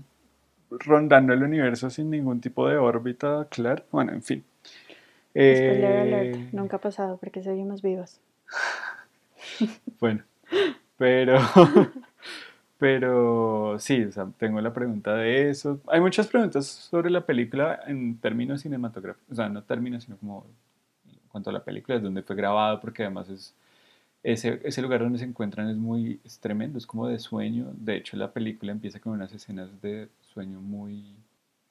rondando 0.70 1.32
el 1.32 1.42
universo 1.42 1.90
sin 1.90 2.10
ningún 2.10 2.40
tipo 2.40 2.68
de 2.68 2.76
órbita, 2.76 3.46
claro, 3.50 3.84
bueno, 3.90 4.12
en 4.12 4.22
fin. 4.22 4.44
Eh, 5.34 6.48
nunca 6.52 6.76
ha 6.76 6.80
pasado 6.80 7.16
porque 7.18 7.42
seguimos 7.42 7.82
vivos. 7.82 8.20
bueno, 10.00 10.22
pero 10.96 11.38
Pero 12.84 13.78
sí, 13.78 14.04
o 14.04 14.12
sea, 14.12 14.28
tengo 14.36 14.60
la 14.60 14.74
pregunta 14.74 15.14
de 15.14 15.48
eso. 15.48 15.80
Hay 15.86 16.00
muchas 16.02 16.26
preguntas 16.26 16.66
sobre 16.66 17.08
la 17.08 17.24
película 17.24 17.80
en 17.86 18.18
términos 18.18 18.60
cinematográficos, 18.60 19.30
o 19.30 19.34
sea, 19.34 19.48
no 19.48 19.62
términos, 19.62 20.04
sino 20.04 20.18
como 20.18 20.44
en 21.06 21.18
cuanto 21.28 21.48
a 21.48 21.52
la 21.54 21.64
película, 21.64 21.96
es 21.96 22.02
donde 22.02 22.22
fue 22.22 22.36
grabado, 22.36 22.80
porque 22.80 23.04
además 23.04 23.30
es 23.30 23.54
ese, 24.24 24.58
ese 24.64 24.80
lugar 24.80 25.00
donde 25.00 25.18
se 25.18 25.26
encuentran 25.26 25.68
es 25.68 25.76
muy 25.76 26.18
es 26.24 26.40
tremendo, 26.40 26.78
es 26.78 26.86
como 26.86 27.06
de 27.06 27.18
sueño. 27.18 27.72
De 27.76 27.96
hecho, 27.96 28.16
la 28.16 28.32
película 28.32 28.72
empieza 28.72 28.98
con 28.98 29.12
unas 29.12 29.32
escenas 29.32 29.80
de 29.82 30.08
sueño 30.32 30.60
muy... 30.60 31.14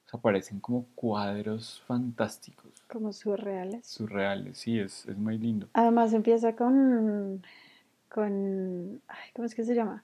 O 0.05 0.09
sea, 0.09 0.19
parecen 0.21 0.59
como 0.59 0.85
cuadros 0.93 1.81
fantásticos. 1.87 2.71
Como 2.87 3.11
surreales. 3.11 3.87
Surreales, 3.87 4.59
sí, 4.59 4.79
es, 4.79 5.07
es 5.07 5.17
muy 5.17 5.39
lindo. 5.39 5.67
Además 5.73 6.13
empieza 6.13 6.55
con... 6.55 7.43
con 8.07 9.01
ay, 9.07 9.29
¿Cómo 9.35 9.47
es 9.47 9.55
que 9.55 9.63
se 9.63 9.73
llama? 9.73 10.03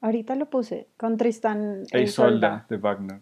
Ahorita 0.00 0.36
lo 0.36 0.46
puse 0.46 0.86
con 0.96 1.16
Tristan 1.16 1.82
e 1.90 2.02
Isolda 2.02 2.64
de 2.70 2.76
Wagner. 2.76 3.20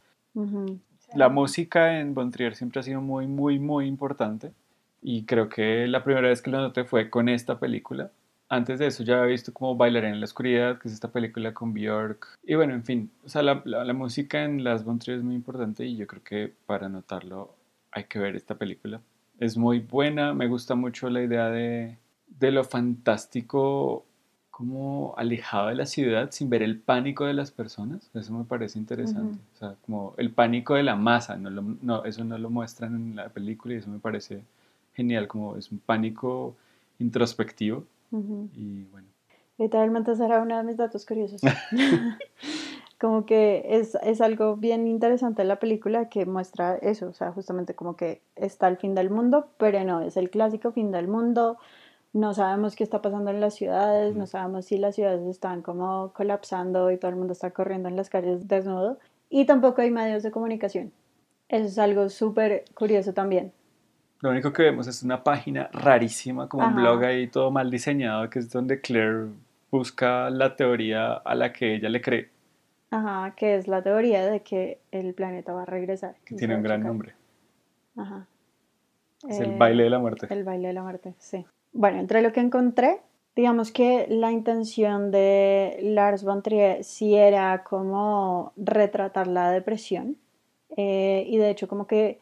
La 1.14 1.30
música 1.30 1.98
en 1.98 2.12
Bontrier 2.12 2.54
siempre 2.54 2.80
ha 2.80 2.82
sido 2.82 3.00
muy, 3.00 3.26
muy, 3.26 3.58
muy 3.58 3.86
importante. 3.86 4.52
Y 5.00 5.24
creo 5.24 5.48
que 5.48 5.86
la 5.86 6.04
primera 6.04 6.28
vez 6.28 6.42
que 6.42 6.50
lo 6.50 6.58
noté 6.60 6.84
fue 6.84 7.08
con 7.08 7.30
esta 7.30 7.58
película. 7.58 8.10
Antes 8.48 8.78
de 8.78 8.86
eso 8.86 9.02
ya 9.02 9.18
había 9.18 9.32
visto 9.32 9.52
como 9.52 9.76
Bailaré 9.76 10.08
en 10.08 10.20
la 10.20 10.24
Oscuridad, 10.24 10.78
que 10.78 10.88
es 10.88 10.94
esta 10.94 11.10
película 11.10 11.52
con 11.52 11.74
Björk. 11.74 12.38
Y 12.44 12.54
bueno, 12.54 12.74
en 12.74 12.84
fin, 12.84 13.10
o 13.24 13.28
sea, 13.28 13.42
la, 13.42 13.62
la, 13.64 13.92
música 13.92 14.44
en 14.44 14.62
las 14.62 14.84
Bontrier 14.84 15.18
es 15.18 15.24
muy 15.24 15.34
importante 15.34 15.84
y 15.84 15.96
yo 15.96 16.06
creo 16.06 16.22
que 16.22 16.52
para 16.66 16.88
notarlo 16.88 17.54
hay 17.90 18.04
que 18.04 18.18
ver 18.18 18.36
esta 18.36 18.54
película. 18.54 19.00
Es 19.40 19.56
muy 19.56 19.80
buena, 19.80 20.32
me 20.32 20.46
gusta 20.46 20.74
mucho 20.74 21.10
la 21.10 21.22
idea 21.22 21.50
de, 21.50 21.98
de 22.28 22.50
lo 22.52 22.62
fantástico 22.64 24.04
como 24.56 25.14
alejado 25.18 25.68
de 25.68 25.74
la 25.74 25.84
ciudad 25.84 26.30
sin 26.30 26.48
ver 26.48 26.62
el 26.62 26.78
pánico 26.78 27.26
de 27.26 27.34
las 27.34 27.50
personas. 27.50 28.10
Eso 28.14 28.32
me 28.32 28.44
parece 28.44 28.78
interesante. 28.78 29.38
O 29.54 29.58
sea, 29.58 29.74
como 29.84 30.14
el 30.16 30.30
pánico 30.30 30.74
de 30.76 30.82
la 30.82 30.96
masa, 30.96 31.36
no, 31.36 31.50
no, 31.50 32.04
eso 32.04 32.24
no 32.24 32.38
lo 32.38 32.48
muestran 32.48 32.94
en 32.94 33.16
la 33.16 33.28
película 33.28 33.74
y 33.74 33.78
eso 33.78 33.90
me 33.90 33.98
parece 33.98 34.42
genial, 34.94 35.28
como 35.28 35.56
es 35.58 35.70
un 35.70 35.78
pánico 35.78 36.56
introspectivo. 36.98 37.84
Y 38.10 38.84
bueno. 38.84 39.08
Literalmente 39.58 40.14
será 40.14 40.42
uno 40.42 40.56
de 40.56 40.64
mis 40.64 40.76
datos 40.76 41.06
curiosos. 41.06 41.40
como 43.00 43.26
que 43.26 43.64
es, 43.68 43.96
es, 44.02 44.20
algo 44.20 44.56
bien 44.56 44.86
interesante 44.86 45.42
en 45.42 45.48
la 45.48 45.58
película 45.58 46.08
que 46.08 46.26
muestra 46.26 46.76
eso, 46.76 47.08
o 47.08 47.12
sea, 47.12 47.32
justamente 47.32 47.74
como 47.74 47.96
que 47.96 48.22
está 48.36 48.68
el 48.68 48.76
fin 48.76 48.94
del 48.94 49.10
mundo, 49.10 49.48
pero 49.58 49.82
no 49.84 50.00
es 50.00 50.16
el 50.16 50.30
clásico 50.30 50.72
fin 50.72 50.92
del 50.92 51.08
mundo 51.08 51.58
no 52.16 52.32
sabemos 52.32 52.76
qué 52.76 52.82
está 52.82 53.02
pasando 53.02 53.30
en 53.30 53.40
las 53.40 53.54
ciudades, 53.54 54.16
no 54.16 54.26
sabemos 54.26 54.64
si 54.64 54.78
las 54.78 54.94
ciudades 54.94 55.22
están 55.26 55.60
como 55.60 56.12
colapsando 56.14 56.90
y 56.90 56.96
todo 56.96 57.10
el 57.10 57.16
mundo 57.16 57.34
está 57.34 57.50
corriendo 57.50 57.90
en 57.90 57.96
las 57.96 58.08
calles 58.08 58.48
desnudo. 58.48 58.98
Y 59.28 59.44
tampoco 59.44 59.82
hay 59.82 59.90
medios 59.90 60.22
de 60.22 60.30
comunicación. 60.30 60.92
Eso 61.48 61.66
es 61.66 61.78
algo 61.78 62.08
súper 62.08 62.64
curioso 62.74 63.12
también. 63.12 63.52
Lo 64.20 64.30
único 64.30 64.52
que 64.52 64.62
vemos 64.62 64.86
es 64.86 65.02
una 65.02 65.22
página 65.22 65.68
rarísima, 65.72 66.48
como 66.48 66.66
un 66.66 66.74
blog 66.74 67.04
ahí 67.04 67.28
todo 67.28 67.50
mal 67.50 67.70
diseñado, 67.70 68.30
que 68.30 68.38
es 68.38 68.50
donde 68.50 68.80
Claire 68.80 69.26
busca 69.70 70.30
la 70.30 70.56
teoría 70.56 71.12
a 71.12 71.34
la 71.34 71.52
que 71.52 71.74
ella 71.74 71.88
le 71.88 72.00
cree. 72.00 72.30
Ajá, 72.90 73.34
que 73.36 73.56
es 73.56 73.68
la 73.68 73.82
teoría 73.82 74.24
de 74.24 74.40
que 74.40 74.80
el 74.90 75.12
planeta 75.12 75.52
va 75.52 75.62
a 75.62 75.66
regresar. 75.66 76.16
Que 76.24 76.34
tiene 76.36 76.56
un 76.56 76.62
gran 76.62 76.82
nombre. 76.82 77.14
Ajá. 77.96 78.26
Es 79.28 79.40
el 79.40 79.56
baile 79.56 79.84
de 79.84 79.90
la 79.90 79.98
muerte. 79.98 80.26
El 80.30 80.44
baile 80.44 80.68
de 80.68 80.74
la 80.74 80.82
muerte, 80.82 81.14
sí. 81.18 81.44
Bueno, 81.72 81.98
entre 81.98 82.22
lo 82.22 82.32
que 82.32 82.40
encontré, 82.40 83.00
digamos 83.34 83.72
que 83.72 84.06
la 84.08 84.30
intención 84.30 85.10
de 85.10 85.78
Lars 85.82 86.24
von 86.24 86.42
Trier 86.42 86.84
sí 86.84 87.14
era 87.16 87.64
como 87.64 88.52
retratar 88.56 89.26
la 89.26 89.50
depresión. 89.50 90.16
Eh, 90.76 91.24
y 91.28 91.36
de 91.38 91.50
hecho, 91.50 91.68
como 91.68 91.86
que, 91.86 92.20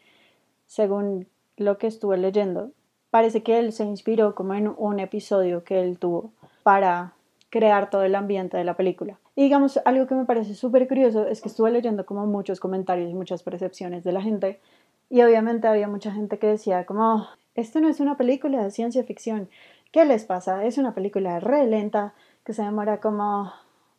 según 0.66 1.26
lo 1.56 1.78
que 1.78 1.86
estuve 1.86 2.16
leyendo, 2.16 2.70
parece 3.10 3.42
que 3.42 3.58
él 3.58 3.72
se 3.72 3.84
inspiró 3.84 4.34
como 4.34 4.54
en 4.54 4.72
un 4.76 4.98
episodio 5.00 5.64
que 5.64 5.80
él 5.80 5.98
tuvo 5.98 6.32
para 6.62 7.12
crear 7.50 7.90
todo 7.90 8.02
el 8.02 8.16
ambiente 8.16 8.56
de 8.56 8.64
la 8.64 8.74
película. 8.74 9.18
Y 9.36 9.44
digamos, 9.44 9.78
algo 9.84 10.06
que 10.06 10.14
me 10.14 10.24
parece 10.24 10.54
súper 10.54 10.88
curioso 10.88 11.26
es 11.26 11.40
que 11.40 11.48
estuve 11.48 11.70
leyendo 11.70 12.06
como 12.06 12.26
muchos 12.26 12.58
comentarios 12.58 13.10
y 13.10 13.14
muchas 13.14 13.42
percepciones 13.42 14.02
de 14.04 14.12
la 14.12 14.22
gente. 14.22 14.60
Y 15.10 15.22
obviamente 15.22 15.68
había 15.68 15.86
mucha 15.86 16.12
gente 16.12 16.38
que 16.38 16.48
decía 16.48 16.86
como, 16.86 17.26
esto 17.54 17.80
no 17.80 17.88
es 17.88 18.00
una 18.00 18.16
película 18.16 18.62
de 18.62 18.70
ciencia 18.70 19.04
ficción. 19.04 19.48
¿Qué 19.92 20.04
les 20.04 20.24
pasa? 20.24 20.64
Es 20.64 20.78
una 20.78 20.94
película 20.94 21.38
re 21.38 21.66
lenta 21.66 22.14
que 22.44 22.52
se 22.52 22.62
demora 22.62 22.98
como 23.00 23.52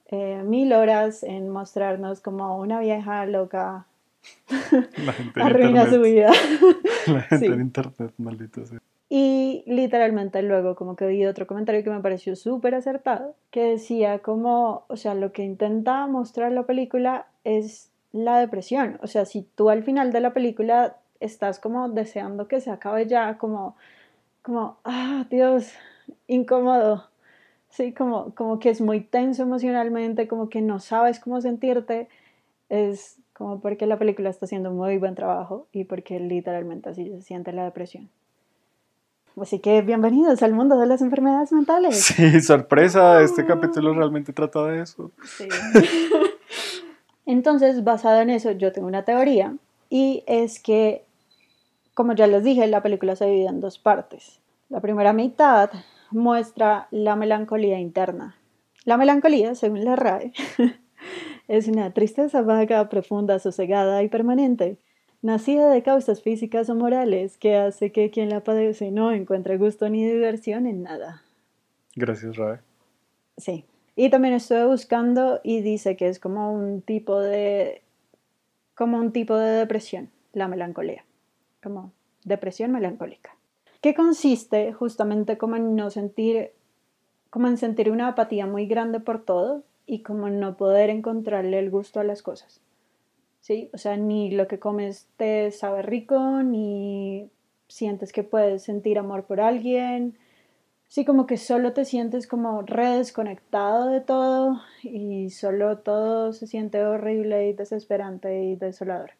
eh, 0.07 0.43
mil 0.43 0.73
horas 0.73 1.23
en 1.23 1.49
mostrarnos 1.49 2.19
como 2.19 2.57
una 2.57 2.79
vieja 2.79 3.25
loca 3.25 3.85
arruina 5.35 5.89
su 5.89 6.01
vida. 6.01 6.31
La 7.07 7.21
gente 7.21 7.45
en 7.47 7.61
internet, 7.61 8.13
maldito 8.17 8.65
sea. 8.65 8.79
Y 9.07 9.63
literalmente 9.67 10.41
luego 10.41 10.75
como 10.75 10.95
que 10.95 11.05
vi 11.05 11.25
otro 11.25 11.45
comentario 11.45 11.83
que 11.83 11.89
me 11.91 11.99
pareció 11.99 12.35
súper 12.35 12.73
acertado, 12.73 13.35
que 13.51 13.63
decía 13.63 14.19
como, 14.19 14.85
o 14.87 14.97
sea, 14.97 15.13
lo 15.13 15.31
que 15.31 15.43
intenta 15.43 16.07
mostrar 16.07 16.51
la 16.51 16.63
película 16.63 17.27
es 17.43 17.91
la 18.11 18.39
depresión. 18.39 18.97
O 19.03 19.07
sea, 19.07 19.25
si 19.25 19.43
tú 19.43 19.69
al 19.69 19.83
final 19.83 20.11
de 20.11 20.21
la 20.21 20.33
película 20.33 20.97
estás 21.19 21.59
como 21.59 21.89
deseando 21.89 22.47
que 22.47 22.61
se 22.61 22.71
acabe 22.71 23.07
ya, 23.07 23.37
como, 23.37 23.75
como, 24.41 24.77
ah, 24.83 25.25
Dios, 25.29 25.71
incómodo. 26.27 27.07
Sí, 27.69 27.93
como, 27.93 28.33
como 28.35 28.59
que 28.59 28.69
es 28.69 28.81
muy 28.81 29.01
tenso 29.01 29.43
emocionalmente, 29.43 30.27
como 30.27 30.49
que 30.49 30.61
no 30.61 30.79
sabes 30.79 31.19
cómo 31.19 31.41
sentirte. 31.41 32.07
Es 32.69 33.19
como 33.35 33.59
porque 33.59 33.85
la 33.85 33.97
película 33.97 34.29
está 34.29 34.45
haciendo 34.45 34.71
muy 34.71 34.97
buen 34.97 35.13
trabajo 35.13 35.67
y 35.71 35.83
porque 35.83 36.19
literalmente 36.19 36.89
así 36.89 37.09
se 37.09 37.21
siente 37.21 37.51
la 37.51 37.65
depresión. 37.65 38.09
Así 39.39 39.59
que 39.59 39.81
bienvenidos 39.81 40.41
al 40.41 40.53
mundo 40.53 40.79
de 40.79 40.85
las 40.85 41.01
enfermedades 41.01 41.51
mentales. 41.51 41.97
Sí, 42.15 42.39
sorpresa, 42.41 43.21
este 43.21 43.41
ah. 43.41 43.47
capítulo 43.47 43.93
realmente 43.93 44.31
trata 44.31 44.65
de 44.65 44.81
eso. 44.81 45.11
Sí. 45.23 45.47
Entonces, 47.25 47.83
basado 47.83 48.21
en 48.21 48.29
eso, 48.29 48.51
yo 48.51 48.71
tengo 48.71 48.87
una 48.87 49.03
teoría 49.03 49.55
y 49.89 50.23
es 50.27 50.61
que 50.61 51.03
como 51.93 52.13
ya 52.13 52.27
les 52.27 52.43
dije, 52.43 52.67
la 52.67 52.83
película 52.83 53.15
se 53.15 53.25
divide 53.25 53.47
en 53.47 53.61
dos 53.61 53.79
partes. 53.79 54.39
La 54.69 54.81
primera 54.81 55.13
mitad 55.13 55.71
muestra 56.11 56.87
la 56.91 57.15
melancolía 57.15 57.79
interna. 57.79 58.35
La 58.83 58.97
melancolía, 58.97 59.55
según 59.55 59.83
la 59.83 59.95
RAE, 59.95 60.33
es 61.47 61.67
una 61.67 61.91
tristeza 61.93 62.41
vaga, 62.41 62.89
profunda, 62.89 63.39
sosegada 63.39 64.03
y 64.03 64.09
permanente, 64.09 64.77
nacida 65.21 65.69
de 65.69 65.83
causas 65.83 66.21
físicas 66.21 66.69
o 66.69 66.75
morales 66.75 67.37
que 67.37 67.55
hace 67.55 67.91
que 67.91 68.09
quien 68.11 68.29
la 68.29 68.43
padece 68.43 68.91
no 68.91 69.11
encuentre 69.11 69.57
gusto 69.57 69.89
ni 69.89 70.05
diversión 70.05 70.67
en 70.67 70.83
nada. 70.83 71.23
Gracias, 71.95 72.35
RAE. 72.35 72.59
Sí. 73.37 73.65
Y 73.95 74.09
también 74.09 74.33
estuve 74.33 74.65
buscando 74.65 75.39
y 75.43 75.61
dice 75.61 75.95
que 75.95 76.09
es 76.09 76.19
como 76.19 76.51
un 76.51 76.81
tipo 76.81 77.19
de 77.19 77.81
como 78.75 78.97
un 78.97 79.13
tipo 79.13 79.37
de 79.37 79.51
depresión, 79.51 80.09
la 80.33 80.49
melancolía 80.49 81.05
como 81.63 81.91
depresión 82.23 82.71
melancólica, 82.71 83.35
que 83.81 83.95
consiste 83.95 84.71
justamente 84.73 85.37
como 85.37 85.55
en 85.55 85.75
no 85.75 85.89
sentir, 85.89 86.51
como 87.31 87.47
en 87.47 87.57
sentir 87.57 87.89
una 87.89 88.09
apatía 88.09 88.45
muy 88.45 88.67
grande 88.67 88.99
por 88.99 89.23
todo 89.23 89.63
y 89.85 90.01
como 90.01 90.29
no 90.29 90.57
poder 90.57 90.89
encontrarle 90.89 91.59
el 91.59 91.69
gusto 91.69 91.99
a 91.99 92.03
las 92.03 92.21
cosas. 92.21 92.61
¿Sí? 93.41 93.69
O 93.73 93.77
sea, 93.77 93.95
ni 93.95 94.31
lo 94.31 94.47
que 94.47 94.59
comes 94.59 95.07
te 95.17 95.51
sabe 95.51 95.81
rico, 95.83 96.41
ni 96.41 97.29
sientes 97.67 98.11
que 98.11 98.23
puedes 98.23 98.63
sentir 98.63 98.97
amor 98.97 99.25
por 99.25 99.39
alguien, 99.39 100.17
Sí, 100.95 101.03
como 101.03 101.25
que 101.25 101.37
solo 101.37 101.73
te 101.73 101.83
sientes 101.83 102.27
como 102.27 102.61
re 102.61 102.87
desconectado 102.97 103.89
de 103.89 104.01
todo 104.01 104.61
y 104.81 105.29
solo 105.29 105.79
todo 105.79 106.31
se 106.31 106.47
siente 106.47 106.83
horrible 106.83 107.49
y 107.49 107.53
desesperante 107.53 108.43
y 108.43 108.55
desolador. 108.55 109.11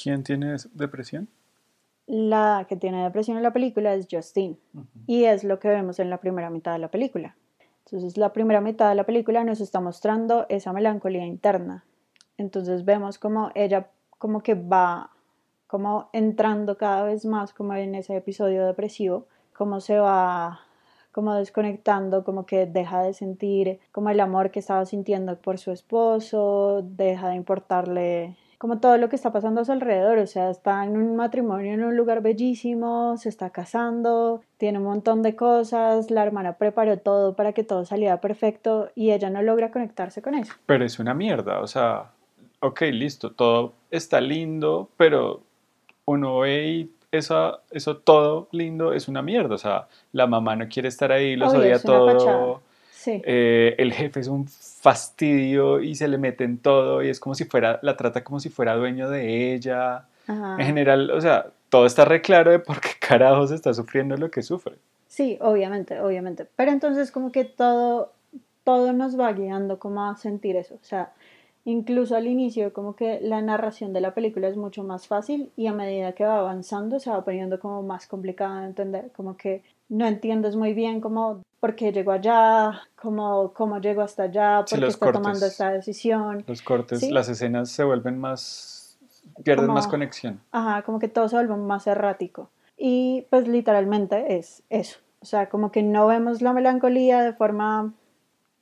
¿Quién 0.00 0.22
tiene 0.22 0.56
depresión? 0.74 1.28
La 2.06 2.66
que 2.68 2.76
tiene 2.76 3.02
depresión 3.02 3.36
en 3.36 3.42
la 3.42 3.52
película 3.52 3.94
es 3.94 4.06
Justine 4.10 4.56
y 5.06 5.24
es 5.24 5.44
lo 5.44 5.58
que 5.58 5.68
vemos 5.68 5.98
en 5.98 6.10
la 6.10 6.18
primera 6.18 6.50
mitad 6.50 6.72
de 6.72 6.78
la 6.78 6.90
película. 6.92 7.34
Entonces 7.92 8.16
la 8.16 8.32
primera 8.32 8.62
mitad 8.62 8.88
de 8.88 8.94
la 8.94 9.04
película 9.04 9.44
nos 9.44 9.60
está 9.60 9.78
mostrando 9.78 10.46
esa 10.48 10.72
melancolía 10.72 11.26
interna. 11.26 11.84
Entonces 12.38 12.86
vemos 12.86 13.18
como 13.18 13.50
ella 13.54 13.90
como 14.18 14.42
que 14.42 14.54
va 14.54 15.10
como 15.66 16.08
entrando 16.14 16.78
cada 16.78 17.04
vez 17.04 17.26
más 17.26 17.52
como 17.52 17.74
en 17.74 17.94
ese 17.94 18.16
episodio 18.16 18.66
depresivo, 18.66 19.26
cómo 19.52 19.80
se 19.80 19.98
va 19.98 20.60
como 21.12 21.34
desconectando, 21.34 22.24
como 22.24 22.46
que 22.46 22.64
deja 22.64 23.02
de 23.02 23.12
sentir 23.12 23.78
como 23.92 24.08
el 24.08 24.20
amor 24.20 24.50
que 24.50 24.60
estaba 24.60 24.86
sintiendo 24.86 25.36
por 25.36 25.58
su 25.58 25.70
esposo, 25.70 26.80
deja 26.82 27.28
de 27.28 27.34
importarle 27.34 28.38
como 28.62 28.78
todo 28.78 28.96
lo 28.96 29.08
que 29.08 29.16
está 29.16 29.32
pasando 29.32 29.60
a 29.60 29.64
su 29.64 29.72
alrededor, 29.72 30.18
o 30.18 30.26
sea, 30.28 30.48
está 30.48 30.84
en 30.84 30.96
un 30.96 31.16
matrimonio 31.16 31.72
en 31.72 31.82
un 31.82 31.96
lugar 31.96 32.22
bellísimo, 32.22 33.16
se 33.16 33.28
está 33.28 33.50
casando, 33.50 34.40
tiene 34.56 34.78
un 34.78 34.84
montón 34.84 35.20
de 35.22 35.34
cosas, 35.34 36.12
la 36.12 36.22
hermana 36.22 36.58
preparó 36.58 36.96
todo 36.96 37.34
para 37.34 37.54
que 37.54 37.64
todo 37.64 37.84
saliera 37.84 38.20
perfecto 38.20 38.88
y 38.94 39.10
ella 39.10 39.30
no 39.30 39.42
logra 39.42 39.72
conectarse 39.72 40.22
con 40.22 40.36
eso. 40.36 40.52
Pero 40.64 40.84
es 40.84 41.00
una 41.00 41.12
mierda, 41.12 41.58
o 41.58 41.66
sea, 41.66 42.12
ok, 42.60 42.82
listo, 42.92 43.32
todo 43.32 43.72
está 43.90 44.20
lindo, 44.20 44.88
pero 44.96 45.40
uno 46.04 46.38
ve 46.38 46.68
y 46.68 46.90
eso, 47.10 47.58
eso 47.72 47.96
todo 47.96 48.46
lindo 48.52 48.92
es 48.92 49.08
una 49.08 49.22
mierda, 49.22 49.56
o 49.56 49.58
sea, 49.58 49.88
la 50.12 50.28
mamá 50.28 50.54
no 50.54 50.68
quiere 50.68 50.86
estar 50.86 51.10
ahí, 51.10 51.34
los 51.34 51.52
odia 51.52 51.82
todo. 51.82 52.62
Eh, 53.06 53.74
el 53.78 53.92
jefe 53.92 54.20
es 54.20 54.28
un 54.28 54.46
fastidio 54.46 55.80
y 55.80 55.94
se 55.94 56.08
le 56.08 56.18
mete 56.18 56.44
en 56.44 56.58
todo 56.58 57.02
y 57.02 57.08
es 57.08 57.20
como 57.20 57.34
si 57.34 57.44
fuera, 57.44 57.78
la 57.82 57.96
trata 57.96 58.22
como 58.24 58.40
si 58.40 58.48
fuera 58.48 58.74
dueño 58.76 59.10
de 59.10 59.54
ella. 59.54 60.06
En 60.28 60.64
general, 60.64 61.10
o 61.10 61.20
sea, 61.20 61.46
todo 61.68 61.86
está 61.86 62.04
re 62.04 62.20
claro 62.22 62.50
de 62.50 62.58
por 62.58 62.80
qué 62.80 62.90
carajos 63.00 63.50
está 63.50 63.74
sufriendo 63.74 64.16
lo 64.16 64.30
que 64.30 64.42
sufre. 64.42 64.76
Sí, 65.08 65.38
obviamente, 65.40 66.00
obviamente. 66.00 66.46
Pero 66.56 66.70
entonces 66.70 67.10
como 67.10 67.32
que 67.32 67.44
todo, 67.44 68.12
todo 68.64 68.92
nos 68.92 69.18
va 69.18 69.32
guiando 69.32 69.78
como 69.78 70.04
a 70.08 70.16
sentir 70.16 70.56
eso. 70.56 70.76
O 70.76 70.84
sea, 70.84 71.12
incluso 71.64 72.16
al 72.16 72.26
inicio 72.26 72.72
como 72.72 72.96
que 72.96 73.20
la 73.20 73.42
narración 73.42 73.92
de 73.92 74.00
la 74.00 74.14
película 74.14 74.48
es 74.48 74.56
mucho 74.56 74.84
más 74.84 75.06
fácil 75.06 75.50
y 75.56 75.66
a 75.66 75.72
medida 75.72 76.12
que 76.12 76.24
va 76.24 76.38
avanzando 76.38 76.98
se 76.98 77.10
va 77.10 77.24
poniendo 77.24 77.60
como 77.60 77.82
más 77.82 78.06
complicado 78.06 78.60
de 78.60 78.66
entender. 78.66 79.10
Como 79.12 79.36
que 79.36 79.62
no 79.92 80.06
entiendes 80.06 80.56
muy 80.56 80.72
bien 80.72 81.02
cómo 81.02 81.42
por 81.60 81.74
qué 81.74 81.92
llegó 81.92 82.12
allá, 82.12 82.82
cómo, 82.96 83.52
cómo 83.52 83.78
llegó 83.78 84.00
hasta 84.00 84.24
allá, 84.24 84.64
por 84.68 84.80
qué 84.80 84.86
está 84.86 85.12
tomando 85.12 85.44
esta 85.46 85.70
decisión. 85.70 86.44
Los 86.46 86.62
cortes, 86.62 87.08
las 87.10 87.28
escenas 87.28 87.70
se 87.70 87.84
vuelven 87.84 88.18
más, 88.18 88.98
pierden 89.44 89.68
más 89.68 89.86
conexión. 89.86 90.40
Ajá, 90.50 90.82
como 90.82 90.98
que 90.98 91.08
todo 91.08 91.28
se 91.28 91.36
vuelve 91.36 91.56
más 91.56 91.86
errático. 91.86 92.48
Y 92.78 93.26
pues 93.28 93.46
literalmente 93.46 94.38
es 94.38 94.62
eso. 94.70 94.98
O 95.20 95.26
sea, 95.26 95.50
como 95.50 95.70
que 95.70 95.82
no 95.82 96.06
vemos 96.06 96.40
la 96.40 96.54
melancolía 96.54 97.22
de 97.22 97.34
forma 97.34 97.92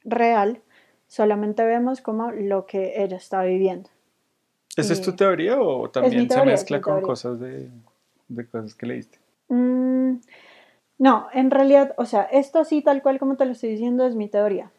real, 0.05 0.61
solamente 1.07 1.65
vemos 1.65 2.01
como 2.01 2.33
lo 2.33 2.67
que 2.67 3.03
ella 3.03 3.17
está 3.17 3.43
viviendo. 3.45 3.89
¿Esa 4.77 4.93
es 4.93 5.01
tu 5.01 5.15
teoría 5.15 5.61
o 5.61 5.89
también 5.91 6.29
se 6.29 6.45
mezcla 6.45 6.81
con 6.81 7.01
cosas 7.03 7.39
de, 7.39 7.71
de, 8.29 8.47
cosas 8.47 8.75
que 8.75 8.87
leíste? 8.87 9.19
Mm, 9.49 10.17
no, 11.01 11.29
en 11.33 11.51
realidad, 11.51 11.95
o 11.97 12.05
sea, 12.05 12.25
esto 12.25 12.59
así 12.59 12.83
tal 12.83 13.01
cual 13.01 13.19
como 13.19 13.37
te 13.37 13.47
lo 13.47 13.53
estoy 13.53 13.71
diciendo 13.71 14.05
es 14.07 14.15
mi 14.15 14.29
teoría. 14.29 14.71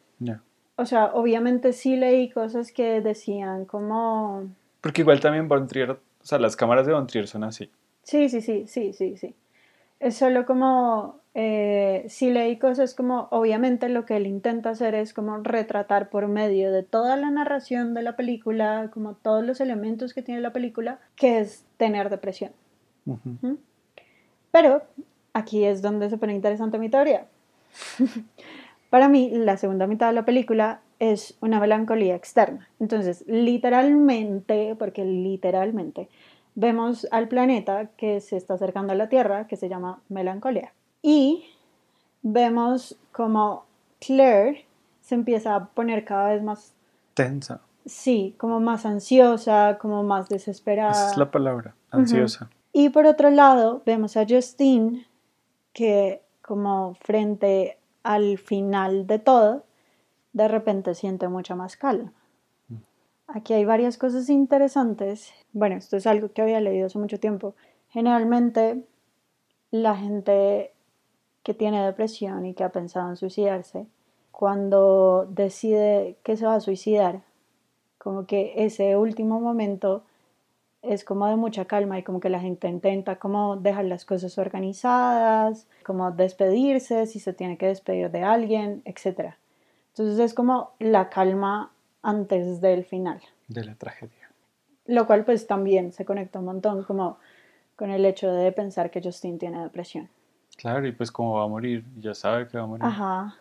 O 0.76 0.86
sea, 0.86 1.06
obviamente 1.14 1.74
sí 1.74 1.96
leí 1.96 2.30
cosas 2.30 2.72
que 2.72 3.02
decían 3.02 3.66
como... 3.66 4.44
Porque 4.82 5.02
igual 5.02 5.20
también 5.20 5.48
Von 5.48 5.64
o 5.64 5.98
sea, 6.22 6.38
las 6.38 6.56
cámaras 6.56 6.86
de 6.86 6.94
Von 6.94 7.08
son 7.26 7.44
así. 7.44 7.72
Sí, 8.04 8.30
sí, 8.30 8.42
sí, 8.42 8.66
sí, 8.68 8.94
sí, 8.94 9.18
sí. 9.18 9.34
Es 10.00 10.16
solo 10.16 10.46
como, 10.46 11.20
eh, 11.34 12.06
sí 12.08 12.30
leí 12.30 12.58
cosas 12.58 12.94
como, 12.94 13.28
obviamente 13.32 13.90
lo 13.90 14.06
que 14.06 14.18
él 14.18 14.28
intenta 14.28 14.70
hacer 14.70 14.94
es 14.94 15.16
como 15.16 15.38
retratar 15.38 16.10
por 16.10 16.28
medio 16.28 16.72
de 16.72 16.84
toda 16.84 17.18
la 17.18 17.32
narración 17.32 17.96
de 17.96 18.04
la 18.04 18.16
película, 18.16 18.92
como 18.94 19.16
todos 19.16 19.44
los 19.44 19.60
elementos 19.60 20.14
que 20.14 20.22
tiene 20.22 20.42
la 20.42 20.54
película, 20.54 21.00
que 21.16 21.40
es 21.40 21.66
tener 21.78 22.12
depresión. 22.12 22.52
¿Mm? 23.06 23.56
Pero 24.52 24.84
aquí 25.34 25.64
es 25.66 25.82
donde 25.82 26.10
se 26.10 26.18
pone 26.18 26.34
interesante 26.34 26.80
mi 26.80 26.90
teoría. 26.90 27.28
Para 28.90 29.08
mí, 29.08 29.32
la 29.32 29.58
segunda 29.58 29.88
mitad 29.88 30.08
de 30.08 30.14
la 30.14 30.26
película 30.26 30.82
es 31.00 31.38
una 31.40 31.60
melancolía 31.60 32.16
externa. 32.16 32.68
Entonces, 32.80 33.24
literalmente, 33.28 34.76
porque 34.78 35.06
literalmente, 35.06 36.10
vemos 36.56 37.08
al 37.12 37.28
planeta 37.28 37.88
que 37.98 38.20
se 38.20 38.38
está 38.38 38.56
acercando 38.56 38.94
a 38.94 38.96
la 38.96 39.10
Tierra, 39.10 39.48
que 39.48 39.56
se 39.56 39.70
llama 39.70 40.02
melancolía. 40.10 40.74
Y 41.02 41.46
vemos 42.22 42.98
como 43.12 43.66
Claire 44.00 44.66
se 45.02 45.16
empieza 45.16 45.56
a 45.56 45.66
poner 45.66 46.06
cada 46.06 46.34
vez 46.34 46.44
más 46.44 46.74
tensa. 47.14 47.62
Sí, 47.86 48.36
como 48.38 48.60
más 48.60 48.86
ansiosa, 48.86 49.78
como 49.80 50.04
más 50.04 50.30
desesperada. 50.30 50.92
Esa 50.92 51.12
es 51.12 51.18
la 51.18 51.32
palabra, 51.32 51.76
ansiosa. 51.90 52.50
Y 52.74 52.90
por 52.90 53.06
otro 53.06 53.32
lado, 53.32 53.82
vemos 53.86 54.16
a 54.18 54.26
Justine 54.28 55.06
que 55.74 56.22
como 56.42 56.96
frente 56.96 57.78
al 58.04 58.38
final 58.38 59.08
de 59.08 59.20
todo, 59.20 59.64
de 60.34 60.48
repente 60.48 60.96
siente 60.96 61.28
mucha 61.28 61.56
más 61.56 61.78
calma. 61.78 62.14
Mm. 62.70 62.76
Aquí 63.28 63.54
hay 63.54 63.66
varias 63.66 63.98
cosas 63.98 64.30
interesantes. 64.30 65.34
Bueno, 65.54 65.76
esto 65.76 65.98
es 65.98 66.08
algo 66.08 66.32
que 66.32 66.42
había 66.42 66.62
leído 66.62 66.88
hace 66.88 67.00
mucho 67.00 67.20
tiempo. 67.20 67.56
Generalmente 67.90 68.84
la 69.72 69.96
gente 69.96 70.74
que 71.44 71.54
tiene 71.54 71.86
depresión 71.86 72.46
y 72.46 72.54
que 72.54 72.64
ha 72.64 72.72
pensado 72.72 73.10
en 73.10 73.18
suicidarse, 73.18 73.88
cuando 74.32 75.28
decide 75.30 76.18
que 76.24 76.38
se 76.38 76.46
va 76.46 76.56
a 76.56 76.60
suicidar, 76.60 77.24
como 77.98 78.26
que 78.26 78.54
ese 78.58 78.98
último 78.98 79.40
momento 79.40 80.04
es 80.82 81.04
como 81.04 81.28
de 81.28 81.36
mucha 81.36 81.66
calma 81.66 82.00
y 82.00 82.04
como 82.04 82.20
que 82.20 82.30
la 82.30 82.40
gente 82.40 82.68
intenta 82.68 83.18
como 83.18 83.56
dejar 83.56 83.86
las 83.86 84.06
cosas 84.06 84.38
organizadas, 84.38 85.68
como 85.84 86.12
despedirse 86.12 87.06
si 87.06 87.20
se 87.20 87.34
tiene 87.34 87.58
que 87.58 87.68
despedir 87.68 88.10
de 88.10 88.24
alguien, 88.24 88.82
etc. 88.86 89.36
Entonces 89.90 90.20
es 90.20 90.34
como 90.34 90.72
la 90.80 91.10
calma 91.10 91.72
antes 92.02 92.62
del 92.62 92.84
final. 92.84 93.22
De 93.48 93.64
la 93.64 93.76
tragedia. 93.76 94.32
Lo 94.88 95.06
cual 95.06 95.24
pues 95.24 95.46
también 95.46 95.92
se 95.92 96.06
conecta 96.06 96.40
un 96.40 96.46
montón 96.46 96.84
como 96.84 97.18
con 97.76 97.92
el 97.92 98.06
hecho 98.06 98.32
de 98.32 98.52
pensar 98.52 98.90
que 98.90 99.02
Justin 99.02 99.38
tiene 99.38 99.62
depresión. 99.62 100.10
Claro, 100.58 100.86
y 100.86 100.92
pues 100.92 101.12
como 101.12 101.36
va 101.36 101.44
a 101.44 101.48
morir, 101.48 101.86
ya 101.98 102.14
sabe 102.14 102.48
que 102.48 102.58
va 102.58 102.64
a 102.64 102.68
morir. 102.68 102.86
Ajá, 102.86 103.36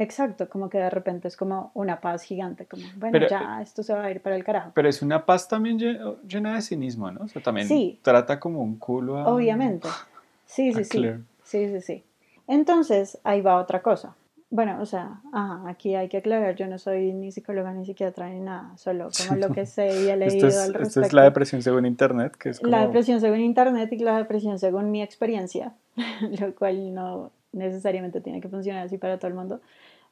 Exacto, 0.00 0.48
como 0.48 0.70
que 0.70 0.78
de 0.78 0.88
repente 0.88 1.28
es 1.28 1.36
como 1.36 1.72
una 1.74 2.00
paz 2.00 2.22
gigante, 2.22 2.64
como, 2.64 2.84
bueno, 2.96 3.18
ya 3.28 3.60
esto 3.60 3.82
se 3.82 3.92
va 3.92 4.04
a 4.04 4.10
ir 4.10 4.22
para 4.22 4.34
el 4.34 4.42
carajo. 4.42 4.70
Pero 4.74 4.88
es 4.88 5.02
una 5.02 5.26
paz 5.26 5.46
también 5.46 5.78
llena 6.26 6.54
de 6.54 6.62
cinismo, 6.62 7.10
¿no? 7.10 7.24
O 7.24 7.28
sea, 7.28 7.42
también 7.42 7.68
trata 8.00 8.40
como 8.40 8.62
un 8.62 8.78
culo 8.78 9.18
a... 9.18 9.28
Obviamente. 9.28 9.88
Sí, 10.46 10.72
sí, 10.72 10.84
sí. 10.84 11.06
Sí, 11.42 11.68
sí, 11.68 11.80
sí. 11.82 12.04
Entonces, 12.46 13.18
ahí 13.24 13.42
va 13.42 13.58
otra 13.58 13.82
cosa. 13.82 14.16
Bueno, 14.48 14.78
o 14.80 14.86
sea, 14.86 15.20
ajá, 15.34 15.68
aquí 15.68 15.94
hay 15.94 16.08
que 16.08 16.16
aclarar, 16.16 16.56
yo 16.56 16.66
no 16.66 16.78
soy 16.78 17.12
ni 17.12 17.30
psicóloga 17.30 17.70
ni 17.74 17.84
psiquiatra 17.84 18.30
ni 18.30 18.40
nada, 18.40 18.72
solo 18.78 19.10
como 19.28 19.38
lo 19.38 19.50
que 19.50 19.66
sé 19.66 20.02
y 20.02 20.08
he 20.08 20.16
leído 20.16 20.46
al 20.46 20.72
respecto. 20.72 20.82
Esto 20.82 21.00
es 21.02 21.12
la 21.12 21.24
depresión 21.24 21.60
según 21.60 21.84
Internet, 21.84 22.36
que 22.38 22.48
es 22.48 22.60
como... 22.60 22.70
La 22.70 22.86
depresión 22.86 23.20
según 23.20 23.40
Internet 23.40 23.92
y 23.92 23.98
la 23.98 24.16
depresión 24.16 24.58
según 24.58 24.90
mi 24.90 25.02
experiencia, 25.02 25.74
lo 26.40 26.54
cual 26.54 26.94
no 26.94 27.32
necesariamente 27.52 28.20
tiene 28.20 28.40
que 28.40 28.48
funcionar 28.48 28.86
así 28.86 28.98
para 28.98 29.18
todo 29.18 29.28
el 29.28 29.34
mundo. 29.34 29.60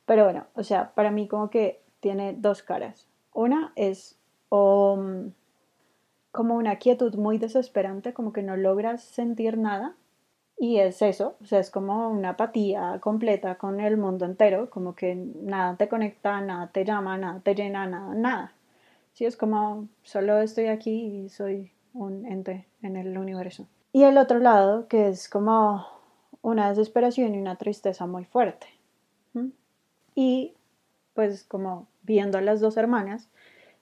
Pero 0.09 0.25
bueno, 0.25 0.47
o 0.55 0.63
sea, 0.63 0.95
para 0.95 1.11
mí 1.11 1.29
como 1.29 1.51
que 1.51 1.83
tiene 2.01 2.33
dos 2.33 2.63
caras. 2.63 3.07
Una 3.35 3.75
es 3.77 4.19
um, 4.49 5.33
como 6.33 6.55
una 6.55 6.77
quietud 6.77 7.15
muy 7.17 7.37
desesperante, 7.37 8.15
como 8.15 8.33
que 8.33 8.43
no 8.43 8.57
logras 8.57 9.03
sentir 9.03 9.59
nada. 9.59 9.97
Y 10.57 10.79
es 10.79 11.03
eso, 11.03 11.37
o 11.43 11.45
sea, 11.45 11.59
es 11.61 11.71
como 11.71 12.09
una 12.09 12.31
apatía 12.31 12.99
completa 13.01 13.57
con 13.57 13.81
el 13.81 13.99
mundo 13.99 14.25
entero, 14.25 14.71
como 14.71 14.95
que 14.95 15.15
nada 15.15 15.77
te 15.77 15.89
conecta, 15.89 16.41
nada 16.41 16.69
te 16.69 16.87
llama, 16.87 17.19
nada 17.19 17.41
te 17.41 17.55
llena, 17.55 17.87
nada, 17.87 18.15
nada. 18.15 18.53
Sí, 19.13 19.27
es 19.27 19.37
como 19.37 19.89
solo 20.03 20.39
estoy 20.39 20.69
aquí 20.69 21.25
y 21.25 21.29
soy 21.29 21.71
un 21.93 22.25
ente 22.25 22.67
en 22.81 22.97
el 22.97 23.19
universo. 23.19 23.69
Y 23.93 24.05
el 24.05 24.17
otro 24.17 24.39
lado, 24.39 24.89
que 24.89 25.09
es 25.09 25.29
como 25.29 25.87
una 26.41 26.71
desesperación 26.71 27.35
y 27.35 27.39
una 27.39 27.57
tristeza 27.57 28.07
muy 28.07 28.25
fuerte. 28.25 28.78
Y 30.21 30.57
pues 31.15 31.45
como 31.45 31.87
viendo 32.03 32.39
a 32.39 32.41
las 32.41 32.61
dos 32.61 32.77
hermanas, 32.77 33.29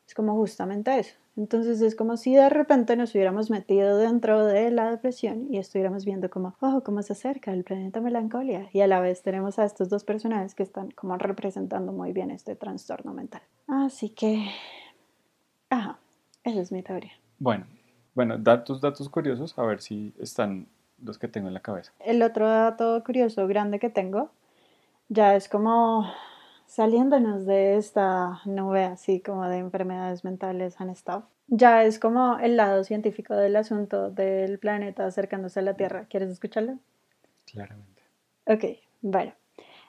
Es 0.06 0.14
como 0.14 0.34
justamente 0.34 0.98
eso. 0.98 1.16
Entonces 1.34 1.80
es 1.80 1.96
como 1.96 2.18
si 2.18 2.34
de 2.34 2.50
repente 2.50 2.94
nos 2.94 3.14
hubiéramos 3.14 3.50
metido 3.50 3.96
dentro 3.96 4.44
de 4.44 4.70
la 4.70 4.90
depresión 4.90 5.46
y 5.50 5.56
estuviéramos 5.56 6.04
viendo 6.04 6.28
como, 6.28 6.54
oh, 6.60 6.82
cómo 6.84 7.02
se 7.02 7.14
acerca 7.14 7.52
el 7.52 7.64
planeta 7.64 8.02
melancolia. 8.02 8.68
Y 8.72 8.82
a 8.82 8.86
la 8.86 9.00
vez 9.00 9.22
tenemos 9.22 9.58
a 9.58 9.64
estos 9.64 9.88
dos 9.88 10.04
personajes 10.04 10.54
que 10.54 10.62
están 10.62 10.90
como 10.90 11.16
representando 11.16 11.90
muy 11.90 12.12
bien 12.12 12.30
este 12.30 12.54
trastorno 12.54 13.14
mental. 13.14 13.40
Así 13.66 14.10
que, 14.10 14.46
ajá, 15.70 15.98
esa 16.44 16.60
es 16.60 16.70
mi 16.70 16.82
teoría. 16.82 17.12
Bueno, 17.38 17.64
bueno, 18.14 18.36
datos, 18.36 18.82
datos 18.82 19.08
curiosos, 19.08 19.58
a 19.58 19.62
ver 19.62 19.80
si 19.80 20.12
están 20.18 20.68
los 21.02 21.18
que 21.18 21.28
tengo 21.28 21.48
en 21.48 21.54
la 21.54 21.60
cabeza. 21.60 21.92
El 21.98 22.22
otro 22.22 22.46
dato 22.46 23.02
curioso 23.04 23.48
grande 23.48 23.78
que 23.78 23.88
tengo 23.88 24.30
ya 25.08 25.36
es 25.36 25.48
como 25.48 26.10
saliéndonos 26.66 27.46
de 27.46 27.76
esta 27.76 28.40
nube 28.44 28.84
así 28.84 29.20
como 29.20 29.48
de 29.48 29.58
enfermedades 29.58 30.24
mentales 30.24 30.80
and 30.80 30.94
stuff, 30.96 31.24
ya 31.48 31.84
es 31.84 31.98
como 31.98 32.38
el 32.38 32.56
lado 32.56 32.82
científico 32.84 33.34
del 33.34 33.56
asunto 33.56 34.10
del 34.10 34.58
planeta 34.58 35.06
acercándose 35.06 35.60
a 35.60 35.62
la 35.62 35.74
Tierra. 35.74 36.06
¿Quieres 36.10 36.30
escucharlo? 36.30 36.78
Claramente. 37.50 38.02
Ok, 38.46 38.64
bueno. 39.00 39.32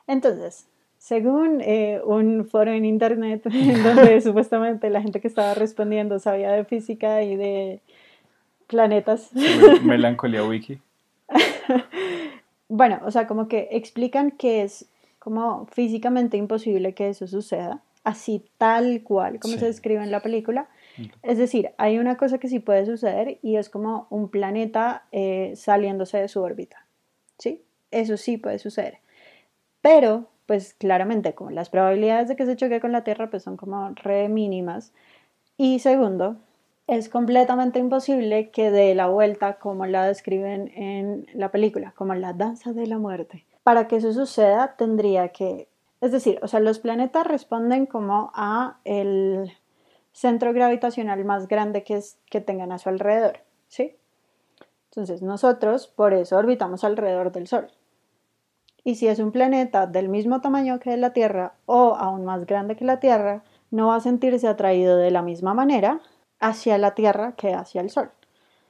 Entonces, 0.06 0.68
según 0.98 1.62
eh, 1.62 2.00
un 2.06 2.46
foro 2.46 2.72
en 2.72 2.86
internet 2.86 3.44
donde 3.84 4.22
supuestamente 4.22 4.90
la 4.90 5.02
gente 5.02 5.20
que 5.20 5.28
estaba 5.28 5.54
respondiendo 5.56 6.20
sabía 6.20 6.52
de 6.52 6.66
física 6.66 7.24
y 7.24 7.36
de 7.36 7.82
planetas. 8.68 9.32
Melancolía 9.84 10.46
Wiki. 10.46 10.80
bueno, 12.70 13.00
o 13.04 13.12
sea, 13.12 13.26
como 13.26 13.48
que 13.48 13.70
explican 13.72 14.32
que 14.32 14.64
es 14.64 14.86
como 15.20 15.66
físicamente 15.68 16.38
imposible 16.38 16.94
que 16.94 17.10
eso 17.10 17.28
suceda, 17.28 17.82
así 18.04 18.46
tal 18.58 19.04
cual 19.04 19.40
como 19.40 19.58
se 19.58 19.66
describe 19.66 20.04
en 20.04 20.12
la 20.12 20.22
película. 20.22 20.70
Es 21.22 21.38
decir, 21.38 21.72
hay 21.78 22.00
una 22.00 22.18
cosa 22.18 22.38
que 22.38 22.48
sí 22.48 22.60
puede 22.60 22.86
suceder 22.86 23.38
y 23.42 23.58
es 23.58 23.70
como 23.70 24.08
un 24.10 24.30
planeta 24.30 25.06
eh, 25.12 25.54
saliéndose 25.56 26.18
de 26.18 26.28
su 26.28 26.42
órbita. 26.42 26.86
¿Sí? 27.38 27.62
Eso 27.92 28.18
sí 28.18 28.38
puede 28.38 28.58
suceder. 28.60 29.00
Pero, 29.82 30.28
pues 30.46 30.74
claramente, 30.74 31.34
como 31.36 31.52
las 31.52 31.70
probabilidades 31.70 32.30
de 32.30 32.36
que 32.36 32.46
se 32.46 32.56
choque 32.56 32.80
con 32.80 32.92
la 32.92 33.04
Tierra 33.04 33.30
pues 33.30 33.44
son 33.44 33.58
como 33.58 33.90
re 33.96 34.28
mínimas. 34.30 34.94
Y 35.58 35.80
segundo, 35.80 36.38
es 36.88 37.10
completamente 37.10 37.80
imposible 37.80 38.50
que 38.50 38.72
dé 38.72 38.96
la 38.96 39.08
vuelta 39.08 39.60
como 39.60 39.86
la 39.86 40.08
describen 40.08 40.72
en 40.76 41.28
la 41.34 41.52
película, 41.52 41.94
como 41.96 42.16
la 42.16 42.34
danza 42.34 42.74
de 42.74 42.88
la 42.88 42.98
muerte 42.98 43.46
para 43.68 43.90
que 43.90 43.98
eso 43.98 44.14
suceda 44.14 44.78
tendría 44.78 45.34
que, 45.34 45.68
es 46.00 46.14
decir, 46.14 46.40
o 46.42 46.48
sea, 46.48 46.62
los 46.62 46.80
planetas 46.80 47.28
responden 47.28 47.86
como 47.86 48.32
a 48.34 48.80
el 48.86 49.52
centro 50.14 50.54
gravitacional 50.54 51.26
más 51.26 51.50
grande 51.50 51.84
que, 51.84 51.98
es, 51.98 52.18
que 52.30 52.40
tengan 52.40 52.72
a 52.72 52.78
su 52.78 52.88
alrededor, 52.88 53.42
¿sí? 53.68 53.98
Entonces 54.86 55.22
nosotros 55.22 55.88
por 55.88 56.14
eso 56.14 56.38
orbitamos 56.38 56.86
alrededor 56.86 57.34
del 57.34 57.48
Sol. 57.48 57.68
Y 58.86 58.96
si 58.96 59.10
es 59.10 59.20
un 59.20 59.34
planeta 59.34 59.86
del 59.86 60.08
mismo 60.08 60.40
tamaño 60.40 60.80
que 60.80 60.96
la 60.96 61.12
Tierra 61.12 61.56
o 61.66 61.98
aún 61.98 62.24
más 62.24 62.46
grande 62.46 62.78
que 62.78 62.86
la 62.86 63.02
Tierra, 63.02 63.44
no 63.70 63.88
va 63.88 63.98
a 63.98 64.00
sentirse 64.00 64.48
atraído 64.48 64.96
de 64.96 65.12
la 65.12 65.24
misma 65.24 65.54
manera 65.54 66.00
hacia 66.40 66.78
la 66.78 66.96
Tierra 66.96 67.34
que 67.34 67.54
hacia 67.54 67.82
el 67.82 67.90
Sol. 67.90 68.12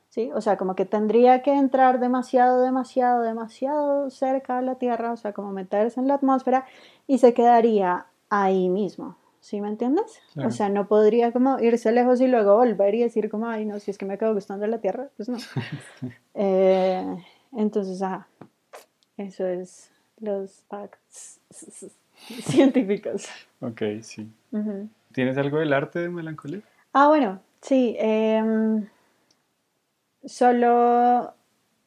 ¿Sí? 0.09 0.31
O 0.33 0.41
sea, 0.41 0.57
como 0.57 0.75
que 0.75 0.85
tendría 0.85 1.41
que 1.41 1.53
entrar 1.53 1.99
demasiado, 1.99 2.61
demasiado, 2.61 3.21
demasiado 3.21 4.09
cerca 4.09 4.57
a 4.57 4.61
la 4.61 4.75
Tierra, 4.75 5.11
o 5.11 5.17
sea, 5.17 5.33
como 5.33 5.51
meterse 5.51 5.99
en 5.99 6.07
la 6.07 6.15
atmósfera 6.15 6.65
y 7.07 7.17
se 7.19 7.33
quedaría 7.33 8.05
ahí 8.29 8.69
mismo. 8.69 9.17
¿Sí 9.39 9.61
me 9.61 9.69
entiendes? 9.69 10.19
O 10.43 10.51
sea, 10.51 10.67
no 10.67 10.87
podría 10.87 11.31
como 11.31 11.57
irse 11.59 11.91
lejos 11.93 12.19
y 12.19 12.27
luego 12.27 12.57
volver 12.57 12.95
y 12.95 13.03
decir 13.03 13.29
como, 13.29 13.47
ay, 13.47 13.65
no, 13.65 13.79
si 13.79 13.91
es 13.91 13.97
que 13.97 14.05
me 14.05 14.17
quedo 14.17 14.33
gustando 14.33 14.67
la 14.67 14.79
Tierra, 14.79 15.09
pues 15.15 15.29
no. 15.29 15.37
Eh, 16.39 17.23
entonces, 17.53 17.99
ajá, 18.01 18.27
eso 19.15 19.47
es 19.47 19.89
los 20.19 20.63
facts 20.67 21.39
científicos. 22.43 23.27
Ok, 23.61 23.81
sí. 24.01 24.29
¿Tienes 25.13 25.37
algo 25.37 25.57
del 25.57 25.73
arte 25.73 25.99
de 25.99 26.09
melancolía? 26.09 26.61
Ah, 26.93 27.07
bueno, 27.07 27.39
sí. 27.61 27.95
Eh, 27.97 28.83
solo, 30.27 31.33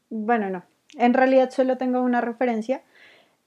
bueno, 0.09 0.51
no, 0.51 0.65
en 0.99 1.15
realidad 1.15 1.51
solo 1.51 1.77
tengo 1.77 2.03
una 2.03 2.21
referencia 2.21 2.83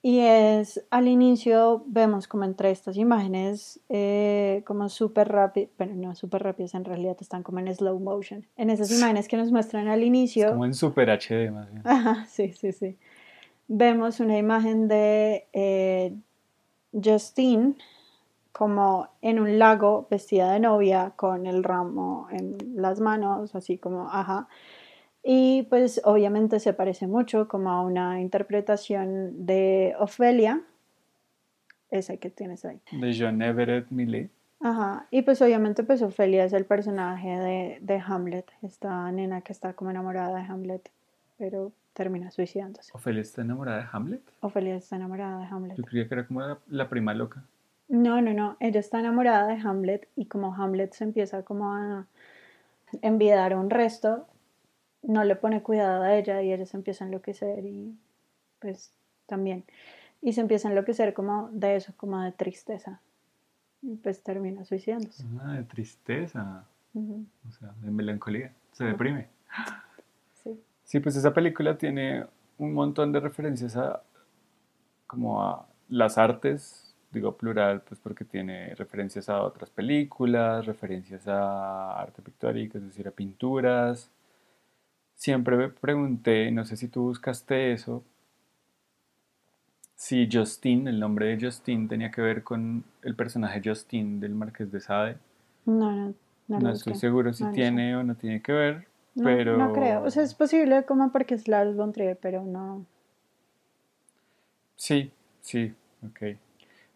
y 0.02 0.20
es 0.20 0.84
al 0.90 1.08
inicio 1.08 1.84
vemos 1.88 2.28
como 2.28 2.44
entre 2.44 2.72
estas 2.72 2.98
imágenes 2.98 3.80
eh, 3.90 4.62
como 4.66 4.90
súper 4.90 5.30
rápidas, 5.30 5.70
bueno, 5.78 5.96
no 5.96 6.16
súper 6.16 6.44
rápidas, 6.44 6.76
en 6.76 6.86
realidad 6.86 7.18
están 7.22 7.42
como 7.42 7.60
en 7.60 7.74
slow 7.74 8.00
motion. 8.00 8.46
En 8.58 8.70
esas 8.70 8.92
imágenes 8.92 9.28
que 9.28 9.38
nos 9.38 9.52
muestran 9.52 9.88
al 9.88 10.04
inicio. 10.04 10.50
como 10.50 10.66
en 10.66 10.74
super 10.74 11.10
HD 11.10 11.52
más 11.52 11.72
bien. 11.72 11.82
Ajá, 11.86 12.26
sí, 12.30 12.52
sí, 12.54 12.72
sí. 12.74 12.98
Vemos 13.70 14.20
una 14.20 14.38
imagen 14.38 14.90
de 14.90 15.48
eh, 15.54 16.14
Justine 16.92 17.76
como 18.52 19.08
en 19.22 19.40
un 19.40 19.58
lago 19.58 20.08
vestida 20.12 20.52
de 20.52 20.60
novia 20.60 21.14
con 21.16 21.48
el 21.48 21.64
ramo 21.64 22.28
en 22.30 22.58
las 22.76 23.00
manos, 23.00 23.56
así 23.56 23.78
como, 23.78 24.10
ajá. 24.10 24.48
Y 25.24 25.64
pues 25.64 26.02
obviamente 26.04 26.60
se 26.60 26.74
parece 26.74 27.08
mucho 27.08 27.48
como 27.48 27.72
a 27.72 27.82
una 27.82 28.20
interpretación 28.20 29.46
de 29.46 29.96
Ofelia, 29.98 30.62
esa 31.92 32.18
que 32.18 32.30
tienes 32.30 32.66
ahí. 32.66 32.82
De 32.92 33.16
John 33.18 33.42
Everett 33.42 33.90
Millet. 33.90 34.30
Ajá, 34.60 35.08
y 35.12 35.24
pues 35.24 35.42
obviamente 35.42 35.84
pues 35.84 36.02
Ofelia 36.02 36.46
es 36.46 36.54
el 36.54 36.66
personaje 36.66 37.28
de, 37.28 37.80
de, 37.82 38.02
Hamlet, 38.06 38.50
esta 38.62 39.12
nena 39.12 39.42
que 39.42 39.52
está 39.52 39.74
como 39.74 39.92
enamorada 39.92 40.38
de 40.38 40.46
Hamlet, 40.46 40.90
pero 41.38 41.74
termina 41.94 42.32
suicidándose. 42.32 42.92
¿Ofelia 42.94 43.22
está 43.22 43.42
enamorada 43.42 43.80
de 43.80 43.88
Hamlet? 43.92 44.22
Ofelia 44.40 44.76
está 44.76 44.96
enamorada 44.96 45.40
de 45.40 45.46
Hamlet. 45.46 45.78
Yo 45.78 45.84
creía 45.84 46.08
que 46.08 46.14
era 46.14 46.28
como 46.28 46.42
la, 46.68 46.90
prima 46.90 47.14
loca. 47.14 47.44
No, 47.90 48.22
no, 48.22 48.34
no, 48.34 48.56
ella 48.62 48.80
está 48.80 49.00
enamorada 49.00 49.48
de 49.48 49.56
Hamlet 49.62 50.08
y 50.16 50.26
como 50.26 50.56
Hamlet 50.56 50.94
se 50.94 51.04
empieza 51.04 51.44
como 51.44 51.74
a 51.74 52.08
enviar 53.02 53.56
un 53.56 53.70
resto, 53.70 54.28
no 55.04 55.24
le 55.24 55.36
pone 55.36 55.62
cuidado 55.62 56.04
a 56.04 56.16
ella 56.16 56.42
y 56.42 56.52
ella 56.52 56.66
se 56.66 56.78
empieza 56.78 57.04
a 57.04 57.08
enloquecer 57.08 57.66
y 57.66 57.96
pues 58.60 58.92
también. 59.26 59.64
Y 60.22 60.34
se 60.34 60.42
empieza 60.42 60.68
a 60.68 60.72
enloquecer 60.72 61.14
como 61.14 61.50
de 61.52 61.76
eso, 61.76 61.94
como 61.98 62.22
de 62.22 62.32
tristeza. 62.32 63.02
Y 63.82 63.96
pues 63.98 64.24
termina 64.24 64.64
suicidándose. 64.64 65.26
Ah, 65.42 65.54
de 65.54 65.64
tristeza. 65.64 66.66
O 66.96 67.52
sea, 67.52 67.74
de 67.82 67.92
melancolía. 67.92 68.54
Se 68.72 68.86
deprime. 68.86 69.28
Sí. 70.42 70.60
Sí, 70.84 71.00
pues 71.00 71.16
esa 71.16 71.34
película 71.34 71.78
tiene 71.78 72.26
un 72.58 72.74
montón 72.74 73.12
de 73.12 73.20
referencias 73.20 73.76
a 73.76 74.02
como 75.08 75.44
a 75.44 75.68
las 75.90 76.18
artes, 76.18 76.96
digo 77.12 77.38
plural, 77.38 77.82
pues 77.82 78.00
porque 78.00 78.26
tiene 78.26 78.74
referencias 78.76 79.30
a 79.30 79.44
otras 79.44 79.70
películas, 79.70 80.66
referencias 80.66 81.28
a 81.28 82.02
arte 82.02 82.22
pictórico, 82.22 82.78
es 82.78 82.86
decir, 82.86 83.08
a 83.08 83.12
pinturas, 83.12 84.10
siempre 85.24 85.56
me 85.56 85.70
pregunté, 85.70 86.52
no 86.52 86.66
sé 86.66 86.76
si 86.76 86.90
tú 86.90 87.04
buscaste 87.04 87.72
eso, 87.72 88.04
si 89.96 90.28
Justin, 90.30 90.90
el 90.90 91.00
nombre 91.00 91.28
de 91.28 91.46
Justin 91.46 91.88
tenía 91.88 92.12
que 92.12 92.20
ver 92.20 92.44
con 92.44 92.84
el 93.04 93.16
personaje 93.16 93.62
Justin 93.64 94.20
del 94.20 94.36
Marqués 94.36 94.70
de 94.70 94.82
Sade. 94.82 95.16
No, 95.66 95.94
no, 95.94 96.14
no. 96.50 96.60
No 96.60 96.72
estoy 96.74 96.96
seguro 96.96 97.32
si 97.32 97.46
tiene 97.54 97.96
o 97.96 98.04
no 98.04 98.16
tiene 98.16 98.42
que 98.42 98.52
ver, 98.52 98.88
no, 99.16 99.24
pero... 99.24 99.56
No 99.56 99.72
creo, 99.72 100.04
o 100.04 100.12
sea, 100.12 100.24
es 100.24 100.34
posible 100.34 100.84
como 100.84 101.10
porque 101.14 101.36
es 101.36 101.48
Lars 101.48 101.74
von 101.74 101.94
Trier, 101.94 102.20
pero 102.22 102.44
no... 102.44 102.86
Sí, 104.76 105.10
sí, 105.40 105.74
ok. 106.06 106.38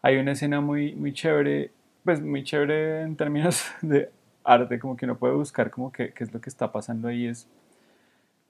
Hay 0.02 0.18
una 0.18 0.32
escena 0.32 0.60
muy, 0.60 0.94
muy 0.94 1.14
chévere, 1.14 1.70
pues 2.04 2.20
muy 2.20 2.44
chévere 2.44 3.00
en 3.04 3.16
términos 3.16 3.64
de 3.80 4.10
arte, 4.44 4.78
como 4.78 4.98
que 4.98 5.06
uno 5.06 5.16
puede 5.16 5.32
buscar 5.32 5.70
como 5.70 5.90
que, 5.90 6.12
qué 6.12 6.24
es 6.24 6.34
lo 6.34 6.42
que 6.42 6.50
está 6.50 6.70
pasando 6.70 7.08
ahí, 7.08 7.26
es 7.26 7.48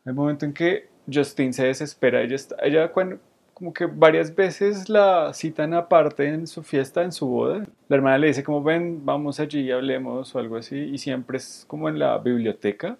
el 0.08 0.14
momento 0.14 0.44
en 0.44 0.52
que 0.52 0.88
Justin 1.12 1.52
se 1.52 1.66
desespera, 1.66 2.22
ella, 2.22 2.36
está, 2.36 2.56
ella 2.62 2.92
cuando, 2.92 3.18
como 3.58 3.72
que 3.72 3.86
varias 3.86 4.34
veces 4.36 4.88
la 4.88 5.32
citan 5.34 5.74
aparte 5.74 6.28
en 6.28 6.46
su 6.46 6.62
fiesta, 6.62 7.02
en 7.02 7.10
su 7.10 7.26
boda. 7.26 7.66
La 7.88 7.96
hermana 7.96 8.16
le 8.18 8.28
dice 8.28 8.44
como 8.44 8.62
ven, 8.62 9.04
vamos 9.04 9.40
allí 9.40 9.62
y 9.62 9.72
hablemos 9.72 10.32
o 10.32 10.38
algo 10.38 10.56
así. 10.56 10.76
Y 10.76 10.98
siempre 10.98 11.38
es 11.38 11.64
como 11.66 11.88
en 11.88 11.98
la 11.98 12.16
biblioteca. 12.18 12.96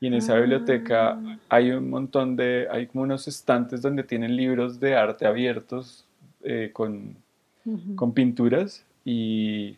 Y 0.00 0.06
en 0.06 0.14
esa 0.14 0.36
biblioteca 0.36 1.10
ah. 1.10 1.38
hay 1.50 1.72
un 1.72 1.90
montón 1.90 2.36
de, 2.36 2.68
hay 2.70 2.86
como 2.86 3.04
unos 3.04 3.28
estantes 3.28 3.82
donde 3.82 4.02
tienen 4.02 4.34
libros 4.34 4.80
de 4.80 4.94
arte 4.94 5.26
abiertos 5.26 6.06
eh, 6.42 6.70
con, 6.72 7.16
con 7.94 8.14
pinturas. 8.14 8.86
Y, 9.04 9.76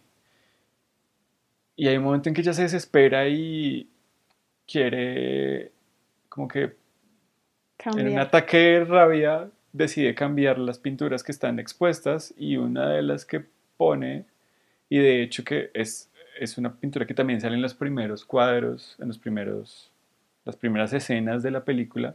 y 1.75 1.89
hay 1.89 1.97
un 1.97 2.05
momento 2.05 2.29
en 2.29 2.37
que 2.37 2.43
ella 2.43 2.53
se 2.53 2.63
desespera 2.63 3.27
y 3.27 3.89
quiere 4.71 5.73
como 6.31 6.49
que 6.49 6.77
en 7.85 8.09
un 8.09 8.19
ataque 8.19 8.57
de 8.57 8.85
rabia 8.87 9.51
decide 9.73 10.15
cambiar 10.15 10.59
las 10.59 10.79
pinturas 10.79 11.23
que 11.23 11.33
están 11.33 11.59
expuestas 11.59 12.33
y 12.39 12.57
una 12.57 12.89
de 12.89 13.03
las 13.03 13.27
que 13.27 13.45
pone, 13.77 14.25
y 14.89 14.99
de 14.99 15.23
hecho 15.23 15.45
que 15.45 15.71
es 15.75 16.11
es 16.41 16.57
una 16.57 16.75
pintura 16.75 17.07
que 17.07 17.13
también 17.13 17.41
sale 17.41 17.55
en 17.55 17.63
los 17.63 17.75
primeros 17.75 18.25
cuadros, 18.25 18.97
en 18.99 19.09
los 19.09 19.19
primeros, 19.19 19.91
las 20.47 20.57
primeras 20.57 20.93
escenas 20.95 21.43
de 21.43 21.51
la 21.51 21.65
película. 21.65 22.15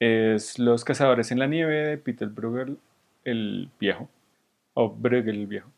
Es 0.00 0.58
Los 0.58 0.84
cazadores 0.84 1.30
en 1.30 1.38
la 1.38 1.46
nieve 1.46 1.74
de 1.74 1.98
Peter 1.98 2.28
Bruegel 2.28 2.76
el 3.24 3.70
viejo, 3.78 4.08
o 4.74 4.90
Bruegel 4.90 5.38
el 5.38 5.46
viejo, 5.46 5.70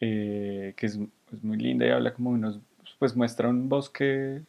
eh, 0.00 0.74
que 0.76 0.86
es, 0.86 0.98
es 1.32 1.44
muy 1.44 1.58
linda 1.58 1.86
y 1.86 1.90
habla 1.90 2.12
como 2.12 2.30
unos, 2.30 2.58
pues 2.98 3.14
muestra 3.14 3.48
un 3.48 3.68
bosque 3.68 4.42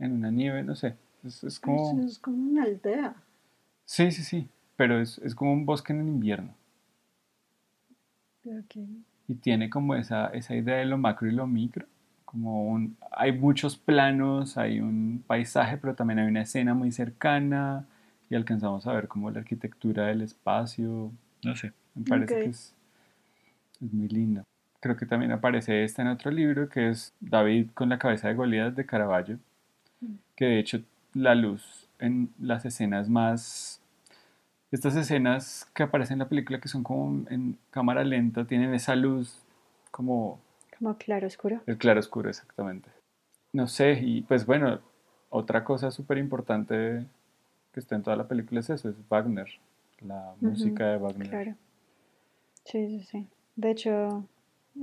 en 0.00 0.12
una 0.12 0.32
nieve, 0.32 0.64
no 0.64 0.74
sé. 0.74 0.94
Es, 1.24 1.42
es 1.44 1.58
como... 1.60 1.98
Es 2.04 2.18
como 2.18 2.36
una 2.50 2.64
aldea. 2.64 3.14
Sí, 3.84 4.10
sí, 4.12 4.22
sí, 4.22 4.48
pero 4.76 5.00
es, 5.00 5.18
es 5.18 5.34
como 5.34 5.52
un 5.52 5.66
bosque 5.66 5.92
en 5.92 6.00
el 6.00 6.08
invierno. 6.08 6.54
Okay. 8.44 9.02
Y 9.26 9.34
tiene 9.36 9.70
como 9.70 9.94
esa, 9.94 10.26
esa 10.28 10.54
idea 10.54 10.76
de 10.76 10.84
lo 10.84 10.98
macro 10.98 11.28
y 11.28 11.32
lo 11.32 11.46
micro. 11.46 11.86
Como 12.24 12.66
un, 12.68 12.96
hay 13.12 13.32
muchos 13.32 13.76
planos, 13.76 14.58
hay 14.58 14.80
un 14.80 15.22
paisaje, 15.26 15.78
pero 15.78 15.94
también 15.94 16.18
hay 16.18 16.26
una 16.26 16.42
escena 16.42 16.74
muy 16.74 16.90
cercana 16.92 17.86
y 18.28 18.34
alcanzamos 18.34 18.86
a 18.86 18.92
ver 18.92 19.08
como 19.08 19.30
la 19.30 19.38
arquitectura 19.40 20.06
del 20.06 20.22
espacio. 20.22 21.12
No 21.42 21.56
sé, 21.56 21.72
me 21.94 22.04
parece 22.04 22.34
Ok. 22.34 22.40
que 22.42 22.50
es, 22.50 22.74
es 23.80 23.92
muy 23.92 24.08
lindo. 24.08 24.42
Creo 24.80 24.96
que 24.96 25.06
también 25.06 25.32
aparece 25.32 25.84
esta 25.84 26.02
en 26.02 26.08
otro 26.08 26.30
libro 26.30 26.68
que 26.68 26.90
es 26.90 27.14
David 27.20 27.70
con 27.72 27.88
la 27.88 27.98
cabeza 27.98 28.28
de 28.28 28.34
Goliat 28.34 28.74
de 28.74 28.84
Caravaggio, 28.84 29.38
que 30.36 30.44
de 30.44 30.58
hecho 30.58 30.82
la 31.14 31.34
luz 31.34 31.88
en 31.98 32.30
las 32.40 32.64
escenas 32.64 33.08
más 33.08 33.80
estas 34.72 34.96
escenas 34.96 35.70
que 35.74 35.84
aparecen 35.84 36.14
en 36.14 36.18
la 36.20 36.28
película 36.28 36.60
que 36.60 36.68
son 36.68 36.82
como 36.82 37.24
en 37.30 37.56
cámara 37.70 38.02
lenta 38.04 38.44
tienen 38.44 38.74
esa 38.74 38.96
luz 38.96 39.40
como 39.92 40.40
Como 40.78 40.96
claro 40.98 41.26
oscuro. 41.26 41.60
el 41.66 41.78
claro 41.78 42.00
oscuro 42.00 42.28
exactamente. 42.28 42.90
No 43.52 43.68
sé, 43.68 44.00
y 44.02 44.22
pues 44.22 44.44
bueno, 44.46 44.80
otra 45.30 45.62
cosa 45.62 45.92
súper 45.92 46.18
importante 46.18 47.06
que 47.72 47.78
está 47.80 47.94
en 47.94 48.02
toda 48.02 48.16
la 48.16 48.26
película 48.26 48.58
es 48.60 48.70
eso, 48.70 48.88
es 48.88 48.96
Wagner, 49.08 49.46
la 50.00 50.34
música 50.40 50.88
de 50.88 50.96
Wagner. 50.96 51.28
Claro. 51.28 51.54
Sí, 52.64 52.88
sí, 52.88 53.04
sí. 53.04 53.28
De 53.54 53.70
hecho, 53.70 54.26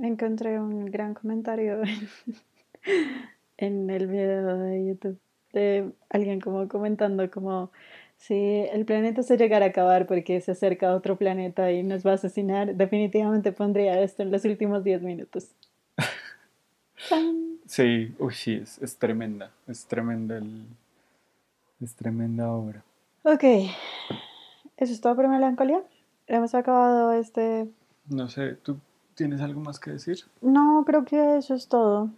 encontré 0.00 0.58
un 0.58 0.86
gran 0.86 1.12
comentario 1.12 1.82
en, 2.86 3.10
en 3.58 3.90
el 3.90 4.06
video 4.06 4.56
de 4.56 4.86
YouTube 4.86 5.18
de 5.52 5.90
alguien 6.10 6.40
como 6.40 6.68
comentando 6.68 7.30
como 7.30 7.70
si 8.16 8.34
el 8.72 8.84
planeta 8.84 9.22
se 9.22 9.36
llegara 9.36 9.66
a 9.66 9.68
acabar 9.70 10.06
porque 10.06 10.40
se 10.40 10.52
acerca 10.52 10.90
a 10.90 10.94
otro 10.94 11.16
planeta 11.16 11.72
y 11.72 11.82
nos 11.82 12.06
va 12.06 12.12
a 12.12 12.14
asesinar, 12.14 12.76
definitivamente 12.76 13.50
pondría 13.50 14.00
esto 14.00 14.22
en 14.22 14.30
los 14.30 14.44
últimos 14.44 14.84
10 14.84 15.02
minutos. 15.02 15.50
Sí, 17.66 18.14
uy, 18.18 18.34
sí, 18.34 18.60
es, 18.62 18.78
es 18.82 18.96
tremenda, 18.98 19.50
es 19.66 19.86
tremenda 19.86 20.36
el, 20.36 20.66
es 21.80 21.94
tremenda 21.94 22.52
obra. 22.52 22.84
Ok, 23.24 23.44
eso 24.76 24.92
es 24.92 25.00
todo 25.00 25.16
por 25.16 25.26
melancolía. 25.26 25.82
Hemos 26.26 26.54
acabado 26.54 27.12
este... 27.12 27.66
No 28.08 28.28
sé, 28.28 28.56
¿tú 28.56 28.78
tienes 29.14 29.40
algo 29.40 29.60
más 29.60 29.80
que 29.80 29.92
decir? 29.92 30.18
No, 30.42 30.84
creo 30.86 31.04
que 31.04 31.38
eso 31.38 31.54
es 31.54 31.66
todo. 31.66 32.10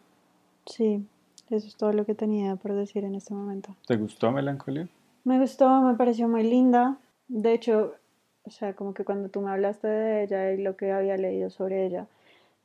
Sí, 0.66 1.06
eso 1.50 1.66
es 1.66 1.76
todo 1.76 1.92
lo 1.92 2.04
que 2.04 2.14
tenía 2.14 2.56
por 2.56 2.74
decir 2.74 3.04
en 3.04 3.14
este 3.14 3.34
momento. 3.34 3.74
¿Te 3.86 3.96
gustó 3.96 4.32
Melancolía? 4.32 4.88
Me 5.24 5.38
gustó, 5.38 5.82
me 5.82 5.94
pareció 5.94 6.28
muy 6.28 6.42
linda. 6.42 6.98
De 7.28 7.54
hecho, 7.54 7.94
o 8.44 8.50
sea, 8.50 8.74
como 8.74 8.92
que 8.94 9.04
cuando 9.04 9.28
tú 9.28 9.40
me 9.40 9.50
hablaste 9.50 9.88
de 9.88 10.24
ella 10.24 10.52
y 10.52 10.62
lo 10.62 10.76
que 10.76 10.92
había 10.92 11.16
leído 11.16 11.50
sobre 11.50 11.86
ella, 11.86 12.06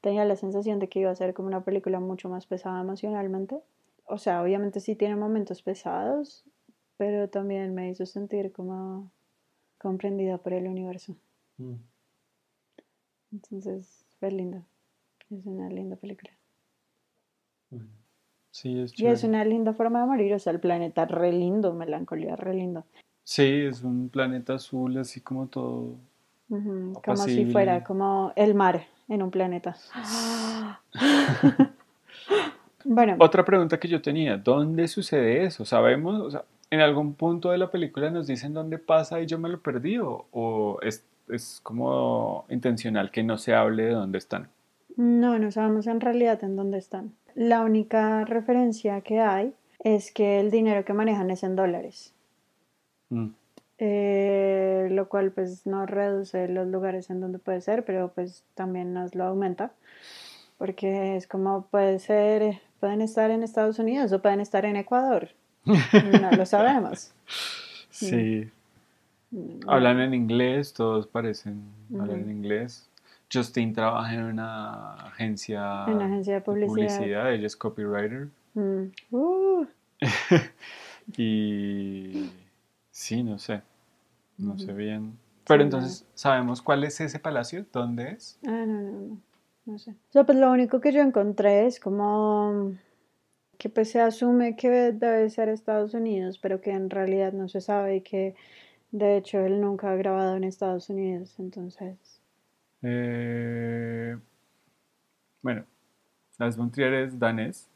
tenía 0.02 0.26
la 0.26 0.36
sensación 0.36 0.80
de 0.80 0.90
que 0.90 1.00
iba 1.00 1.12
a 1.12 1.16
ser 1.16 1.34
como 1.34 1.48
una 1.48 1.64
película 1.64 2.00
mucho 2.00 2.30
más 2.30 2.46
pesada 2.46 2.82
emocionalmente. 2.82 3.60
O 4.06 4.18
sea, 4.18 4.42
obviamente 4.42 4.80
sí 4.80 4.96
tiene 4.96 5.16
momentos 5.16 5.62
pesados, 5.62 6.44
pero 6.98 7.30
también 7.30 7.74
me 7.74 7.90
hizo 7.90 8.06
sentir 8.06 8.52
como 8.52 9.10
comprendida 9.78 10.38
por 10.38 10.54
el 10.54 10.68
universo. 10.68 11.16
Entonces, 13.32 14.06
fue 14.20 14.32
linda. 14.32 14.66
Es 15.30 15.46
una 15.46 15.70
linda 15.70 15.96
película. 15.96 16.32
Bueno, 17.70 17.86
Sí, 18.52 18.80
es 18.80 19.00
Y 19.00 19.06
es 19.08 19.22
chévere. 19.22 19.28
una 19.28 19.46
linda 19.46 19.74
forma 19.74 20.02
de 20.02 20.08
morir, 20.08 20.34
o 20.34 20.40
sea, 20.40 20.54
el 20.54 20.60
planeta 20.60 21.06
re 21.06 21.32
lindo, 21.32 21.74
melancolía 21.74 22.36
re 22.36 22.56
lindo. 22.56 22.84
Sí, 23.24 23.44
es 23.44 23.84
un 23.84 24.10
planeta 24.10 24.56
azul, 24.56 24.98
así 24.98 25.22
como 25.22 25.48
todo. 25.48 25.96
Como 26.50 27.18
si 27.18 27.46
fuera 27.46 27.84
como 27.84 28.34
el 28.36 28.56
mar 28.56 28.88
en 29.08 29.22
un 29.22 29.30
planeta. 29.30 29.76
bueno, 32.86 33.16
Otra 33.20 33.46
pregunta 33.46 33.80
que 33.80 33.88
yo 33.88 34.02
tenía, 34.02 34.38
¿dónde 34.38 34.88
sucede 34.88 35.44
eso? 35.44 35.64
¿Sabemos? 35.64 36.20
O 36.22 36.32
sea, 36.32 36.44
¿en 36.72 36.80
algún 36.82 37.14
punto 37.14 37.52
de 37.52 37.60
la 37.60 37.70
película 37.70 38.10
nos 38.10 38.26
dicen 38.28 38.54
dónde 38.54 38.80
pasa 38.80 39.22
y 39.22 39.28
yo 39.28 39.38
me 39.38 39.50
lo 39.50 39.60
perdí? 39.62 40.00
¿O, 40.00 40.26
o 40.32 40.80
es, 40.82 41.06
es 41.30 41.60
como 41.62 42.46
intencional 42.50 43.12
que 43.12 43.22
no 43.24 43.38
se 43.38 43.54
hable 43.54 43.84
de 43.84 43.92
dónde 43.94 44.18
están? 44.18 44.50
No, 44.96 45.38
no 45.40 45.52
sabemos 45.52 45.88
en 45.88 46.02
realidad 46.02 46.44
en 46.44 46.56
dónde 46.56 46.78
están. 46.78 47.14
La 47.36 47.62
única 47.62 48.26
referencia 48.26 49.02
que 49.02 49.20
hay 49.20 49.54
es 49.84 50.12
que 50.12 50.40
el 50.40 50.52
dinero 50.52 50.84
que 50.86 50.94
manejan 50.94 51.30
es 51.32 51.44
en 51.44 51.56
dólares, 51.56 52.14
Mm, 53.12 53.30
eh, 53.80 54.88
lo 54.92 55.10
cual 55.10 55.32
pues 55.32 55.66
no 55.66 55.88
reduce 55.88 56.48
los 56.48 56.68
lugares 56.68 57.10
en 57.10 57.22
donde 57.22 57.40
puede 57.40 57.60
ser, 57.62 57.84
pero 57.86 58.12
pues 58.14 58.44
también 58.54 58.94
nos 58.94 59.16
lo 59.16 59.24
aumenta, 59.24 59.72
porque 60.60 61.16
es 61.16 61.26
como 61.26 61.64
puede 61.64 61.98
ser, 61.98 62.60
pueden 62.80 63.02
estar 63.02 63.32
en 63.32 63.42
Estados 63.42 63.80
Unidos 63.80 64.12
o 64.12 64.22
pueden 64.22 64.42
estar 64.42 64.64
en 64.66 64.76
Ecuador, 64.76 65.30
no 65.66 66.32
lo 66.32 66.46
sabemos. 66.46 67.14
Sí, 67.90 68.52
Mm, 69.32 69.70
hablan 69.70 70.00
en 70.00 70.14
inglés, 70.14 70.74
todos 70.74 71.06
parecen 71.06 71.62
hablar 71.94 72.18
en 72.18 72.32
inglés. 72.32 72.89
Justin 73.32 73.74
trabaja 73.74 74.14
en 74.14 74.24
una 74.24 74.94
agencia, 75.06 75.86
En 75.88 75.96
una 75.96 76.06
agencia 76.06 76.36
de 76.36 76.42
publicidad. 76.42 77.32
ella 77.32 77.46
es 77.46 77.56
copywriter. 77.56 78.30
Mm. 78.54 78.86
Uh, 79.12 79.66
Y 81.18 82.30
sí, 82.92 83.24
no 83.24 83.40
sé, 83.40 83.62
no 84.38 84.58
sé 84.58 84.74
bien. 84.74 85.18
Pero 85.48 85.62
Sí, 85.62 85.66
entonces, 85.66 86.06
¿sabemos 86.14 86.62
cuál 86.62 86.84
es 86.84 87.02
ese 87.02 87.20
palacio? 87.20 87.66
¿Dónde 87.72 88.12
es? 88.12 88.38
Ah, 88.46 88.66
no, 88.68 88.82
no, 88.82 88.92
no, 88.92 89.22
no 89.66 89.80
sé. 89.80 89.92
O 89.92 90.12
sea, 90.12 90.24
pues 90.24 90.38
lo 90.38 90.52
único 90.52 90.80
que 90.80 90.92
yo 90.92 91.02
encontré 91.02 91.66
es 91.66 91.80
como 91.80 92.74
que 93.58 93.70
pues 93.70 93.92
se 93.92 94.00
asume 94.00 94.56
que 94.56 94.70
debe 94.70 95.30
ser 95.30 95.50
Estados 95.50 95.94
Unidos, 95.94 96.38
pero 96.40 96.62
que 96.62 96.72
en 96.72 96.90
realidad 96.90 97.34
no 97.34 97.50
se 97.50 97.62
sabe 97.62 97.98
y 97.98 98.02
que 98.02 98.36
de 98.92 99.18
hecho 99.18 99.40
él 99.40 99.60
nunca 99.60 99.92
ha 99.92 99.96
grabado 99.96 100.36
en 100.36 100.44
Estados 100.44 100.90
Unidos, 100.90 101.36
entonces... 101.40 102.19
Eh, 102.82 104.18
bueno, 105.42 105.66
Las 106.38 106.58
von 106.58 106.72
Trier 106.72 106.94
es 106.94 107.20
danés. 107.20 107.70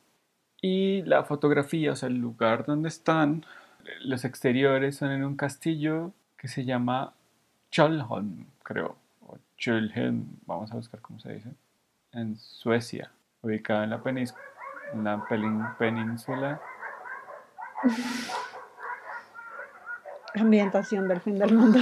Y 0.62 1.02
la 1.04 1.24
fotografía, 1.24 1.92
o 1.92 1.96
sea, 1.96 2.08
el 2.08 2.18
lugar 2.20 2.66
donde 2.66 2.88
están, 2.88 3.46
los 4.06 4.24
exteriores 4.24 4.96
son 4.96 5.12
en 5.12 5.24
un 5.26 5.36
castillo 5.36 6.12
que 6.38 6.48
se 6.48 6.64
llama 6.64 7.14
Cholholm, 7.72 8.46
creo. 8.64 8.96
O 9.28 9.38
Cholholm, 9.58 10.26
vamos 10.46 10.72
a 10.72 10.76
buscar 10.76 11.02
cómo 11.02 11.20
se 11.20 11.34
dice. 11.34 11.50
En 12.14 12.38
Suecia, 12.38 13.12
ubicado 13.42 13.84
en 13.84 13.90
la, 13.90 14.02
penis- 14.02 14.34
en 14.94 15.04
la 15.04 15.18
pelin- 15.26 15.76
península. 15.78 16.62
Ambientación 20.36 21.08
del 21.08 21.22
fin 21.22 21.38
del 21.38 21.54
mundo. 21.54 21.80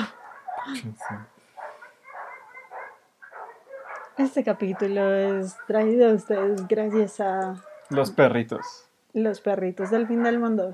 Este 4.17 4.43
capítulo 4.43 5.13
es 5.15 5.56
traído 5.67 6.10
a 6.10 6.13
ustedes 6.13 6.67
gracias 6.67 7.19
a 7.19 7.56
Los 7.89 8.12
perritos. 8.12 8.86
los 9.13 9.41
perritos 9.41 9.89
del 9.91 10.08
fin 10.08 10.24
del 10.24 10.39
mundo. 10.39 10.74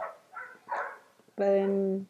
Pueden 1.36 2.08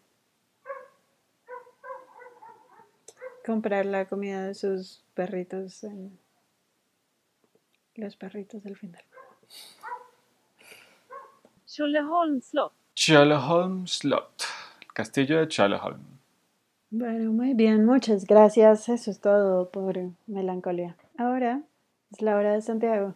comprar 3.46 3.86
la 3.86 4.06
comida 4.06 4.44
de 4.48 4.54
sus 4.56 5.04
perritos 5.14 5.84
en 5.84 6.18
los 7.96 8.16
perritos 8.16 8.64
del 8.64 8.76
fin 8.78 8.92
del 8.92 9.04
mundo. 9.04 9.18
Tjolöholm 11.66 12.42
slott. 12.42 12.74
Cholholm 12.96 13.86
Slot, 13.86 14.44
el 14.82 14.88
castillo 14.94 15.38
de 15.40 15.48
Cholholm. 15.48 16.02
Bueno, 16.90 17.32
muy 17.32 17.54
bien, 17.54 17.86
muchas 17.86 18.26
gracias. 18.26 18.90
Eso 18.90 19.12
es 19.12 19.20
todo 19.22 19.70
por 19.70 19.96
melancolía. 20.26 20.96
Ahora 21.18 21.64
es 22.12 22.22
la 22.22 22.36
hora 22.36 22.54
de 22.54 22.62
Santiago. 22.62 23.16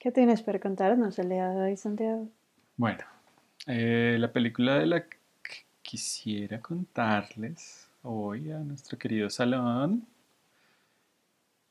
¿Qué 0.00 0.12
tienes 0.12 0.42
para 0.42 0.60
contarnos 0.60 1.18
el 1.18 1.28
día 1.30 1.48
de 1.48 1.62
hoy, 1.62 1.76
Santiago? 1.76 2.28
Bueno, 2.76 3.02
eh, 3.66 4.16
la 4.18 4.32
película 4.32 4.78
de 4.78 4.86
la 4.86 5.00
que 5.02 5.16
quisiera 5.82 6.60
contarles 6.60 7.88
hoy 8.02 8.50
a 8.52 8.58
nuestro 8.58 8.98
querido 8.98 9.30
salón 9.30 10.06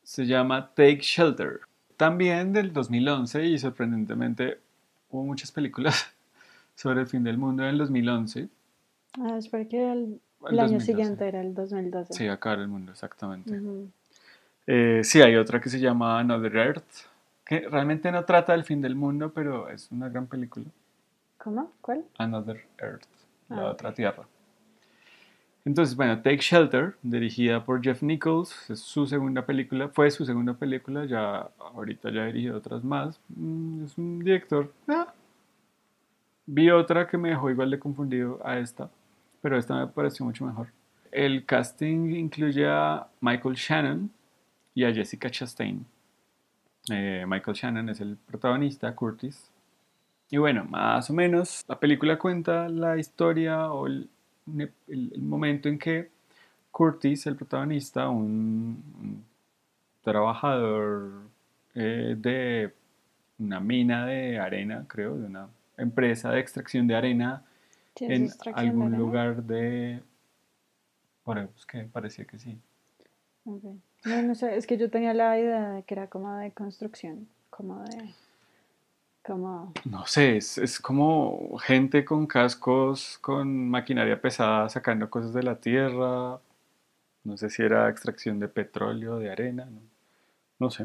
se 0.03 0.25
llama 0.25 0.69
Take 0.73 0.99
Shelter. 1.01 1.61
También 1.95 2.51
del 2.53 2.73
2011 2.73 3.45
y 3.45 3.57
sorprendentemente 3.59 4.59
hubo 5.09 5.23
muchas 5.23 5.51
películas 5.51 6.13
sobre 6.75 7.01
el 7.01 7.07
fin 7.07 7.23
del 7.23 7.37
mundo 7.37 7.63
en 7.63 7.69
el 7.69 7.77
2011. 7.77 8.49
Ah, 9.19 9.37
es 9.37 9.47
porque 9.47 9.91
el, 9.91 10.19
El 10.47 10.53
el 10.53 10.59
año 10.59 10.71
2012. 10.79 10.85
siguiente 10.85 11.27
era 11.27 11.41
el 11.41 11.53
2012. 11.53 12.13
Sí, 12.15 12.27
acabar 12.27 12.59
el 12.59 12.67
mundo, 12.67 12.91
exactamente. 12.91 13.53
Ujú. 13.53 13.89
Eh, 14.67 15.01
sí, 15.03 15.21
hay 15.21 15.35
otra 15.35 15.59
que 15.59 15.69
se 15.69 15.79
llama 15.79 16.19
Another 16.19 16.55
Earth, 16.55 17.07
que 17.45 17.67
realmente 17.69 18.11
no 18.11 18.23
trata 18.23 18.53
del 18.53 18.63
fin 18.63 18.81
del 18.81 18.95
mundo, 18.95 19.31
pero 19.33 19.69
es 19.69 19.91
una 19.91 20.09
gran 20.09 20.27
película. 20.27 20.65
¿Cómo? 21.37 21.71
¿Cuál? 21.81 22.03
Another 22.17 22.65
Earth, 22.79 23.03
la 23.49 23.57
Ah, 23.63 23.65
otra 23.71 23.93
tierra. 23.93 24.23
Entonces, 25.65 25.95
bueno, 25.95 26.17
Take 26.21 26.37
Shelter, 26.39 26.95
dirigida 27.01 27.63
por 27.63 27.81
Jeff 27.81 28.01
Nichols, 28.03 28.69
es 28.69 28.79
su 28.79 29.05
segunda 29.07 29.45
película, 29.45 29.87
fue 29.89 30.11
su 30.11 30.25
segunda 30.25 30.53
película, 30.53 31.05
ya 31.05 31.49
ahorita 31.59 32.09
ya 32.11 32.23
ha 32.23 32.25
dirigido 32.25 32.57
otras 32.57 32.83
más. 32.83 33.19
Mm, 33.29 33.85
Es 33.85 33.97
un 33.97 34.19
director. 34.19 34.71
ah. 34.89 35.13
Vi 36.45 36.69
otra 36.69 37.07
que 37.07 37.17
me 37.17 37.29
dejó 37.29 37.49
igual 37.49 37.71
de 37.71 37.79
confundido 37.79 38.41
a 38.43 38.57
esta, 38.59 38.89
pero 39.41 39.57
esta 39.57 39.75
me 39.75 39.87
pareció 39.87 40.25
mucho 40.25 40.45
mejor. 40.45 40.67
El 41.11 41.45
casting 41.45 42.09
incluye 42.13 42.65
a 42.67 43.07
Michael 43.21 43.55
Shannon 43.55 44.11
y 44.75 44.83
a 44.83 44.93
Jessica 44.93 45.29
Chastain. 45.29 45.85
Eh, 46.91 47.25
Michael 47.27 47.55
Shannon 47.55 47.89
es 47.89 48.01
el 48.01 48.17
protagonista, 48.17 48.93
Curtis, 48.95 49.49
y 50.29 50.37
bueno, 50.37 50.65
más 50.65 51.09
o 51.09 51.13
menos 51.13 51.63
la 51.67 51.79
película 51.79 52.17
cuenta 52.19 52.67
la 52.67 52.97
historia 52.97 53.71
o 53.71 53.87
el, 53.87 54.09
el- 54.57 54.71
el 55.13 55.21
momento 55.21 55.69
en 55.69 55.77
que 55.79 56.09
Curtis, 56.71 57.25
el 57.27 57.35
protagonista, 57.35 58.09
un, 58.09 58.83
un 58.99 59.23
trabajador 60.03 61.11
eh, 61.75 62.15
de 62.17 62.73
una 63.39 63.59
mina 63.59 64.05
de 64.05 64.39
arena, 64.39 64.85
creo, 64.87 65.15
de 65.17 65.25
una 65.25 65.47
empresa 65.77 66.31
de 66.31 66.39
extracción 66.39 66.87
de 66.87 66.95
arena 66.95 67.43
en 67.95 68.27
de 68.27 68.33
algún 68.53 68.87
arena. 68.87 68.97
lugar 68.97 69.43
de... 69.43 70.01
Bueno, 71.25 71.47
pues 71.53 71.65
que 71.65 71.83
parecía 71.83 72.25
que 72.25 72.39
sí. 72.39 72.57
Ok. 73.45 73.63
No, 74.05 74.21
no 74.21 74.35
sé, 74.35 74.55
es 74.57 74.67
que 74.67 74.77
yo 74.77 74.89
tenía 74.89 75.13
la 75.13 75.39
idea 75.39 75.69
de 75.71 75.83
que 75.83 75.93
era 75.93 76.07
como 76.07 76.35
de 76.37 76.51
construcción, 76.51 77.27
como 77.49 77.81
de... 77.83 78.13
Como... 79.25 79.71
No 79.85 80.05
sé, 80.05 80.35
es, 80.37 80.57
es 80.57 80.79
como 80.79 81.57
gente 81.59 82.03
con 82.03 82.27
cascos, 82.27 83.17
con 83.21 83.69
maquinaria 83.69 84.19
pesada 84.19 84.67
sacando 84.67 85.09
cosas 85.09 85.33
de 85.33 85.43
la 85.43 85.55
tierra. 85.55 86.39
No 87.23 87.37
sé 87.37 87.49
si 87.49 87.63
era 87.63 87.87
extracción 87.89 88.39
de 88.39 88.49
petróleo, 88.49 89.17
de 89.19 89.31
arena, 89.31 89.65
no, 89.65 89.79
no 90.59 90.69
sé. 90.69 90.83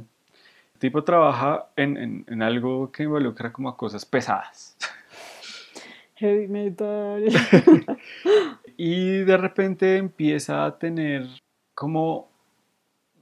El 0.74 0.78
tipo 0.78 1.02
trabaja 1.02 1.66
en, 1.74 1.96
en- 1.96 2.24
en 2.28 2.42
algo 2.42 2.92
que 2.92 3.02
involucra 3.02 3.52
como 3.52 3.68
a 3.68 3.76
cosas 3.76 4.06
pesadas. 4.06 4.76
Heavy 6.16 6.46
metal. 6.48 7.24
Y 8.80 9.18
de 9.24 9.36
repente 9.36 9.96
empieza 9.96 10.64
a 10.64 10.78
tener 10.78 11.26
como 11.74 12.28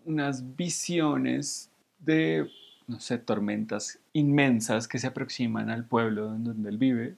unas 0.07 0.57
visiones 0.57 1.71
de, 1.99 2.51
no 2.87 3.01
sé, 3.01 3.19
tormentas 3.19 3.99
inmensas 4.13 4.89
que 4.89 4.99
se 4.99 5.09
aproximan 5.09 5.71
al 5.71 5.85
pueblo 5.85 6.27
donde 6.27 6.71
él 6.71 6.79
vive. 6.79 7.17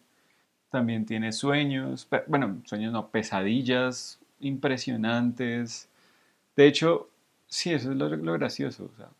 También 0.70 1.06
tiene 1.06 1.32
sueños, 1.32 2.08
bueno, 2.26 2.60
sueños 2.64 2.92
no, 2.92 3.08
pesadillas 3.10 4.18
impresionantes. 4.40 5.88
De 6.56 6.66
hecho, 6.66 7.08
sí, 7.46 7.72
eso 7.72 7.92
es 7.92 7.96
lo, 7.96 8.08
lo 8.16 8.32
gracioso. 8.34 8.90
o 8.92 8.96
sea, 8.96 9.10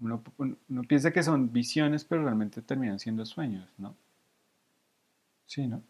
uno 0.00 0.82
piensa 0.88 1.12
que 1.12 1.22
son 1.22 1.52
visiones, 1.52 2.04
pero 2.04 2.22
realmente 2.22 2.62
terminan 2.62 2.98
siendo 2.98 3.24
sueños, 3.24 3.68
¿no? 3.78 3.96
Sí, 5.46 5.66
¿no? 5.66 5.82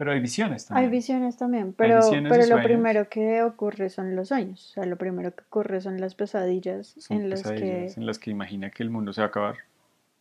Pero 0.00 0.12
hay 0.12 0.20
visiones 0.20 0.62
Hay 0.70 0.74
también. 0.76 0.90
visiones 0.92 1.36
también, 1.36 1.72
pero, 1.74 1.96
visiones 1.98 2.32
pero 2.32 2.56
lo 2.56 2.62
primero 2.62 3.08
que 3.10 3.42
ocurre 3.42 3.90
son 3.90 4.16
los 4.16 4.28
sueños. 4.28 4.70
O 4.70 4.72
sea, 4.72 4.86
lo 4.86 4.96
primero 4.96 5.34
que 5.34 5.42
ocurre 5.42 5.82
son 5.82 6.00
las 6.00 6.14
pesadillas 6.14 6.94
Son 6.98 7.18
en 7.18 7.28
las 7.28 7.42
que... 7.42 7.50
pesadillas 7.50 7.98
en 7.98 8.06
las 8.06 8.18
que 8.18 8.30
imagina 8.30 8.70
que 8.70 8.82
el 8.82 8.88
mundo 8.88 9.12
se 9.12 9.20
va 9.20 9.26
a 9.26 9.28
acabar. 9.28 9.56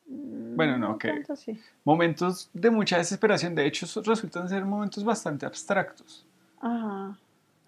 Mm, 0.09 0.57
Bueno, 0.57 0.77
no, 0.77 0.97
que- 0.97 1.07
tanto 1.13 1.31
así. 1.31 1.57
Momentos 1.85 2.49
de 2.53 2.69
mucha 2.71 2.97
desesperación, 2.97 3.55
de 3.55 3.65
hecho, 3.67 3.85
resultan 4.03 4.49
ser 4.49 4.65
momentos 4.65 5.01
bastante 5.05 5.45
abstractos. 5.45 6.25
Ajá. 6.59 7.17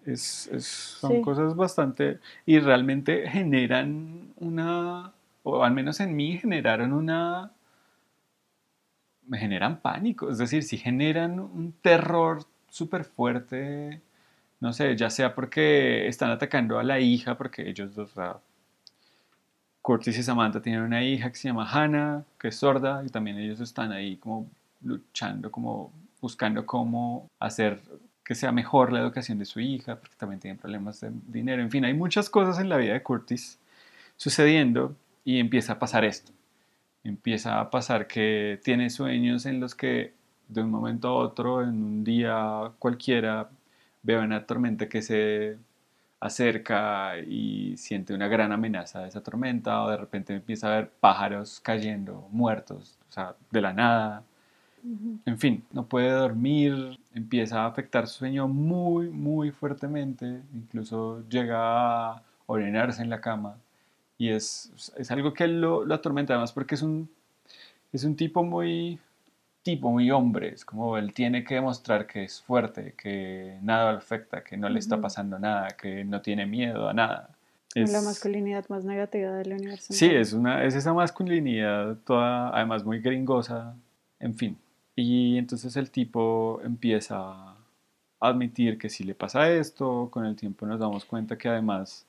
Es, 0.04 0.48
es- 0.48 0.66
son 0.66 1.12
Sí. 1.12 1.22
cosas 1.22 1.56
bastante... 1.56 2.18
y 2.44 2.58
realmente 2.58 3.26
generan 3.26 4.28
una... 4.36 5.12
o 5.44 5.64
al 5.64 5.72
menos 5.72 5.98
en 6.00 6.14
mí 6.14 6.36
generaron 6.36 6.92
una... 6.92 7.52
me 9.26 9.38
generan 9.38 9.80
pánico, 9.80 10.30
es 10.30 10.38
decir, 10.38 10.62
si 10.62 10.78
generan 10.78 11.38
un 11.40 11.72
terror 11.80 12.44
súper 12.68 13.04
fuerte, 13.04 14.00
no 14.60 14.72
sé, 14.72 14.96
ya 14.96 15.10
sea 15.10 15.34
porque 15.34 16.06
están 16.08 16.30
atacando 16.30 16.78
a 16.78 16.82
la 16.82 17.00
hija, 17.00 17.36
porque 17.36 17.68
ellos 17.68 17.94
dos, 17.94 18.16
o 18.16 18.40
Curtis 19.82 20.16
y 20.16 20.22
Samantha 20.22 20.62
tienen 20.62 20.82
una 20.82 21.02
hija 21.02 21.30
que 21.30 21.36
se 21.36 21.48
llama 21.48 21.68
Hannah, 21.68 22.24
que 22.38 22.48
es 22.48 22.56
sorda, 22.56 23.02
y 23.04 23.08
también 23.08 23.38
ellos 23.38 23.60
están 23.60 23.90
ahí 23.92 24.16
como 24.16 24.48
luchando, 24.80 25.50
como 25.50 25.92
buscando 26.20 26.64
cómo 26.64 27.28
hacer 27.40 27.80
que 28.24 28.36
sea 28.36 28.52
mejor 28.52 28.92
la 28.92 29.00
educación 29.00 29.38
de 29.38 29.44
su 29.44 29.58
hija, 29.58 29.96
porque 29.96 30.14
también 30.16 30.40
tienen 30.40 30.58
problemas 30.58 31.00
de 31.00 31.10
dinero. 31.26 31.60
En 31.62 31.70
fin, 31.70 31.84
hay 31.84 31.94
muchas 31.94 32.30
cosas 32.30 32.60
en 32.60 32.68
la 32.68 32.76
vida 32.76 32.92
de 32.92 33.02
Curtis 33.02 33.58
sucediendo 34.16 34.94
y 35.24 35.40
empieza 35.40 35.74
a 35.74 35.78
pasar 35.80 36.04
esto. 36.04 36.32
Empieza 37.04 37.60
a 37.60 37.70
pasar 37.70 38.06
que 38.06 38.60
tiene 38.62 38.90
sueños 38.90 39.46
en 39.46 39.60
los 39.60 39.74
que 39.74 40.14
de 40.48 40.62
un 40.62 40.70
momento 40.70 41.08
a 41.08 41.14
otro, 41.14 41.62
en 41.62 41.82
un 41.82 42.04
día 42.04 42.70
cualquiera, 42.78 43.48
ve 44.02 44.18
una 44.18 44.46
tormenta 44.46 44.88
que 44.88 45.02
se 45.02 45.58
acerca 46.20 47.18
y 47.18 47.76
siente 47.76 48.14
una 48.14 48.28
gran 48.28 48.52
amenaza 48.52 49.00
de 49.00 49.08
esa 49.08 49.22
tormenta, 49.22 49.82
o 49.82 49.90
de 49.90 49.96
repente 49.96 50.34
empieza 50.34 50.68
a 50.68 50.76
ver 50.76 50.90
pájaros 51.00 51.60
cayendo, 51.60 52.28
muertos, 52.30 52.98
o 53.08 53.12
sea, 53.12 53.34
de 53.50 53.60
la 53.60 53.72
nada. 53.72 54.22
En 55.26 55.38
fin, 55.38 55.64
no 55.72 55.86
puede 55.86 56.10
dormir, 56.10 56.98
empieza 57.14 57.62
a 57.62 57.66
afectar 57.66 58.06
su 58.06 58.18
sueño 58.18 58.48
muy, 58.48 59.08
muy 59.10 59.50
fuertemente, 59.50 60.42
incluso 60.54 61.22
llega 61.28 62.10
a 62.12 62.22
orinarse 62.46 63.02
en 63.02 63.10
la 63.10 63.20
cama 63.20 63.56
y 64.18 64.30
es, 64.30 64.92
es 64.96 65.10
algo 65.10 65.32
que 65.32 65.46
lo, 65.48 65.84
lo 65.84 65.94
atormenta 65.94 66.34
además 66.34 66.52
porque 66.52 66.74
es 66.76 66.82
un, 66.82 67.08
es 67.92 68.04
un 68.04 68.16
tipo 68.16 68.42
muy, 68.44 68.98
tipo 69.62 69.90
muy 69.90 70.10
hombre, 70.10 70.48
es 70.48 70.64
como 70.64 70.96
él 70.98 71.12
tiene 71.12 71.44
que 71.44 71.54
demostrar 71.56 72.06
que 72.06 72.24
es 72.24 72.40
fuerte, 72.42 72.94
que 72.96 73.58
nada 73.62 73.92
lo 73.92 73.98
afecta, 73.98 74.42
que 74.42 74.56
no 74.56 74.68
le 74.68 74.78
está 74.78 75.00
pasando 75.00 75.38
nada, 75.38 75.68
que 75.68 76.04
no 76.04 76.20
tiene 76.20 76.46
miedo 76.46 76.88
a 76.88 76.92
nada. 76.94 77.30
La 77.74 77.82
Es- 77.84 78.04
masculinidad 78.04 78.68
más 78.68 78.84
negativa 78.84 79.32
del 79.32 79.54
universo. 79.54 79.92
Sí, 79.94 80.06
es, 80.06 80.32
una, 80.34 80.64
es 80.64 80.74
esa 80.74 80.92
masculinidad 80.92 81.96
toda, 82.04 82.54
además 82.54 82.84
muy 82.84 83.00
gringosa, 83.00 83.74
en 84.20 84.34
fin. 84.34 84.58
Y 84.94 85.38
entonces 85.38 85.74
el 85.76 85.90
tipo 85.90 86.60
empieza 86.64 87.16
a 87.18 87.56
admitir 88.20 88.76
que 88.78 88.90
si 88.90 89.04
le 89.04 89.14
pasa 89.14 89.50
esto, 89.50 90.08
con 90.10 90.26
el 90.26 90.36
tiempo 90.36 90.66
nos 90.66 90.78
damos 90.78 91.04
cuenta 91.06 91.38
que 91.38 91.48
además, 91.48 92.04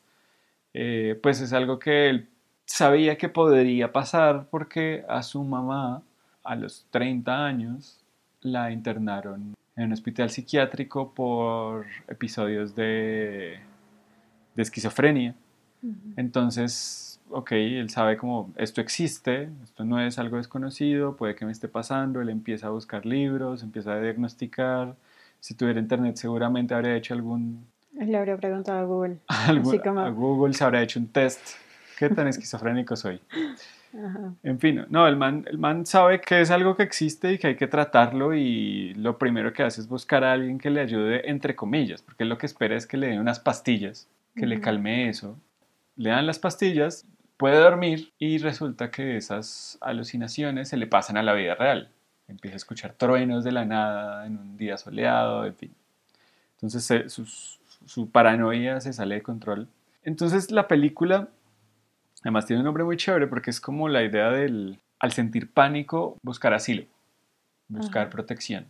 eh, 0.73 1.19
pues 1.21 1.41
es 1.41 1.53
algo 1.53 1.79
que 1.79 2.09
él 2.09 2.29
sabía 2.65 3.17
que 3.17 3.29
podría 3.29 3.91
pasar 3.91 4.47
porque 4.49 5.05
a 5.07 5.23
su 5.23 5.43
mamá, 5.43 6.01
a 6.43 6.55
los 6.55 6.85
30 6.91 7.45
años, 7.45 7.99
la 8.41 8.71
internaron 8.71 9.55
en 9.75 9.85
un 9.85 9.93
hospital 9.93 10.29
psiquiátrico 10.29 11.13
por 11.13 11.85
episodios 12.07 12.75
de, 12.75 13.59
de 14.55 14.61
esquizofrenia. 14.61 15.35
Entonces, 16.15 17.19
ok, 17.29 17.51
él 17.53 17.89
sabe 17.89 18.17
como 18.17 18.53
esto 18.55 18.79
existe, 18.79 19.49
esto 19.63 19.83
no 19.83 19.99
es 19.99 20.17
algo 20.17 20.37
desconocido, 20.37 21.17
puede 21.17 21.35
que 21.35 21.45
me 21.45 21.51
esté 21.51 21.67
pasando, 21.67 22.21
él 22.21 22.29
empieza 22.29 22.67
a 22.67 22.69
buscar 22.69 23.05
libros, 23.05 23.63
empieza 23.63 23.93
a 23.93 23.99
diagnosticar. 23.99 24.95
Si 25.39 25.55
tuviera 25.55 25.79
internet 25.79 26.15
seguramente 26.15 26.73
habría 26.73 26.95
hecho 26.95 27.13
algún, 27.13 27.65
Le 27.95 28.17
habría 28.17 28.37
preguntado 28.37 28.79
a 28.79 28.83
Google. 28.83 29.17
Así 29.27 29.79
como- 29.79 30.01
a 30.01 30.09
Google, 30.09 30.53
se 30.53 30.63
habría 30.63 30.81
hecho 30.81 30.99
un 30.99 31.07
test. 31.07 31.39
¿Qué 31.97 32.09
tan 32.09 32.27
esquizofrénico 32.27 32.95
soy? 32.95 33.21
Ajá. 33.93 34.33
En 34.41 34.59
fin, 34.59 34.83
no, 34.89 35.07
el 35.07 35.15
man, 35.15 35.45
el 35.47 35.59
man 35.59 35.85
sabe 35.85 36.19
que 36.19 36.41
es 36.41 36.49
algo 36.49 36.75
que 36.75 36.81
existe 36.81 37.31
y 37.33 37.37
que 37.37 37.47
hay 37.47 37.55
que 37.55 37.67
tratarlo 37.67 38.33
y 38.33 38.95
lo 38.95 39.19
primero 39.19 39.53
que 39.53 39.61
hace 39.61 39.81
es 39.81 39.87
buscar 39.87 40.23
a 40.23 40.33
alguien 40.33 40.57
que 40.57 40.71
le 40.71 40.81
ayude, 40.81 41.29
entre 41.29 41.55
comillas, 41.55 42.01
porque 42.01 42.25
lo 42.25 42.39
que 42.39 42.47
espera 42.47 42.75
es 42.75 42.87
que 42.87 42.97
le 42.97 43.07
den 43.09 43.19
unas 43.19 43.39
pastillas, 43.39 44.07
que 44.35 44.47
le 44.47 44.55
Ujú. 44.55 44.63
calme 44.63 45.09
eso. 45.09 45.37
Le 45.95 46.09
dan 46.09 46.25
las 46.25 46.39
pastillas, 46.39 47.05
puede 47.37 47.57
dormir 47.59 48.11
y 48.17 48.39
resulta 48.39 48.89
que 48.89 49.15
esas 49.15 49.77
alucinaciones 49.79 50.69
se 50.69 50.77
le 50.77 50.87
pasan 50.87 51.17
a 51.17 51.21
la 51.23 51.33
vida 51.33 51.53
real. 51.53 51.89
Empieza 52.27 52.55
a 52.55 52.57
escuchar 52.57 52.93
truenos 52.93 53.43
de 53.43 53.51
la 53.51 53.63
nada 53.63 54.25
en 54.25 54.39
un 54.39 54.57
día 54.57 54.77
soleado, 54.77 55.45
en 55.45 55.53
fin. 55.53 55.75
Entonces 56.55 56.83
se- 56.83 57.09
sus- 57.09 57.59
su 57.85 58.09
paranoia 58.09 58.79
se 58.81 58.93
sale 58.93 59.15
de 59.15 59.23
control. 59.23 59.67
Entonces 60.03 60.51
la 60.51 60.67
película 60.67 61.29
Además 62.23 62.45
tiene 62.45 62.61
un 62.61 62.65
nombre 62.65 62.85
muy 62.85 62.95
chévere 62.97 63.27
porque 63.27 63.49
es 63.49 63.59
como 63.59 63.89
la 63.89 64.01
idea 64.01 64.31
del, 64.31 64.79
al 64.99 65.11
sentir 65.11 65.51
pánico, 65.51 66.17
buscar 66.23 66.53
asilo, 66.53 66.85
buscar 67.67 68.03
Ajá. 68.03 68.09
protección. 68.09 68.65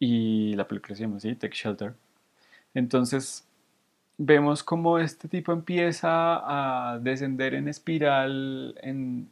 Y 0.00 0.52
la 0.54 0.66
película 0.66 0.96
se 0.96 1.02
llama 1.02 1.18
así, 1.18 1.34
Take 1.36 1.54
Shelter. 1.54 1.94
Entonces 2.74 3.46
vemos 4.18 4.64
cómo 4.64 4.98
este 4.98 5.28
tipo 5.28 5.52
empieza 5.52 6.90
a 6.90 6.98
descender 6.98 7.54
en 7.54 7.68
espiral 7.68 8.76
en 8.82 9.30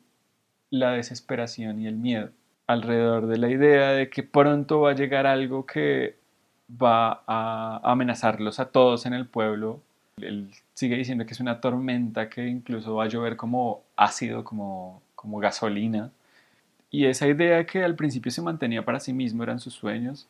la 0.70 0.92
desesperación 0.92 1.80
y 1.80 1.88
el 1.88 1.96
miedo 1.96 2.30
alrededor 2.68 3.26
de 3.26 3.38
la 3.38 3.50
idea 3.50 3.90
de 3.90 4.08
que 4.08 4.22
pronto 4.22 4.80
va 4.82 4.92
a 4.92 4.94
llegar 4.94 5.26
algo 5.26 5.66
que 5.66 6.16
va 6.80 7.22
a 7.26 7.80
amenazarlos 7.84 8.60
a 8.60 8.66
todos 8.66 9.06
en 9.06 9.14
el 9.14 9.26
pueblo. 9.26 9.80
Él 10.18 10.50
sigue 10.74 10.96
diciendo 10.96 11.26
que 11.26 11.32
es 11.32 11.40
una 11.40 11.60
tormenta 11.60 12.28
que 12.28 12.46
incluso 12.46 12.94
va 12.96 13.04
a 13.04 13.08
llover 13.08 13.36
como 13.36 13.82
ácido, 13.96 14.44
como, 14.44 15.02
como 15.14 15.38
gasolina. 15.38 16.10
Y 16.90 17.06
esa 17.06 17.26
idea 17.26 17.64
que 17.66 17.82
al 17.84 17.96
principio 17.96 18.30
se 18.30 18.42
mantenía 18.42 18.84
para 18.84 19.00
sí 19.00 19.12
mismo, 19.12 19.42
eran 19.42 19.60
sus 19.60 19.74
sueños, 19.74 20.28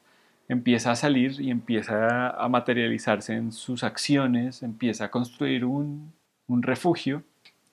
empieza 0.48 0.92
a 0.92 0.96
salir 0.96 1.40
y 1.40 1.50
empieza 1.50 2.30
a 2.30 2.48
materializarse 2.48 3.34
en 3.34 3.52
sus 3.52 3.84
acciones, 3.84 4.62
empieza 4.62 5.06
a 5.06 5.10
construir 5.10 5.64
un, 5.64 6.12
un 6.46 6.62
refugio, 6.62 7.24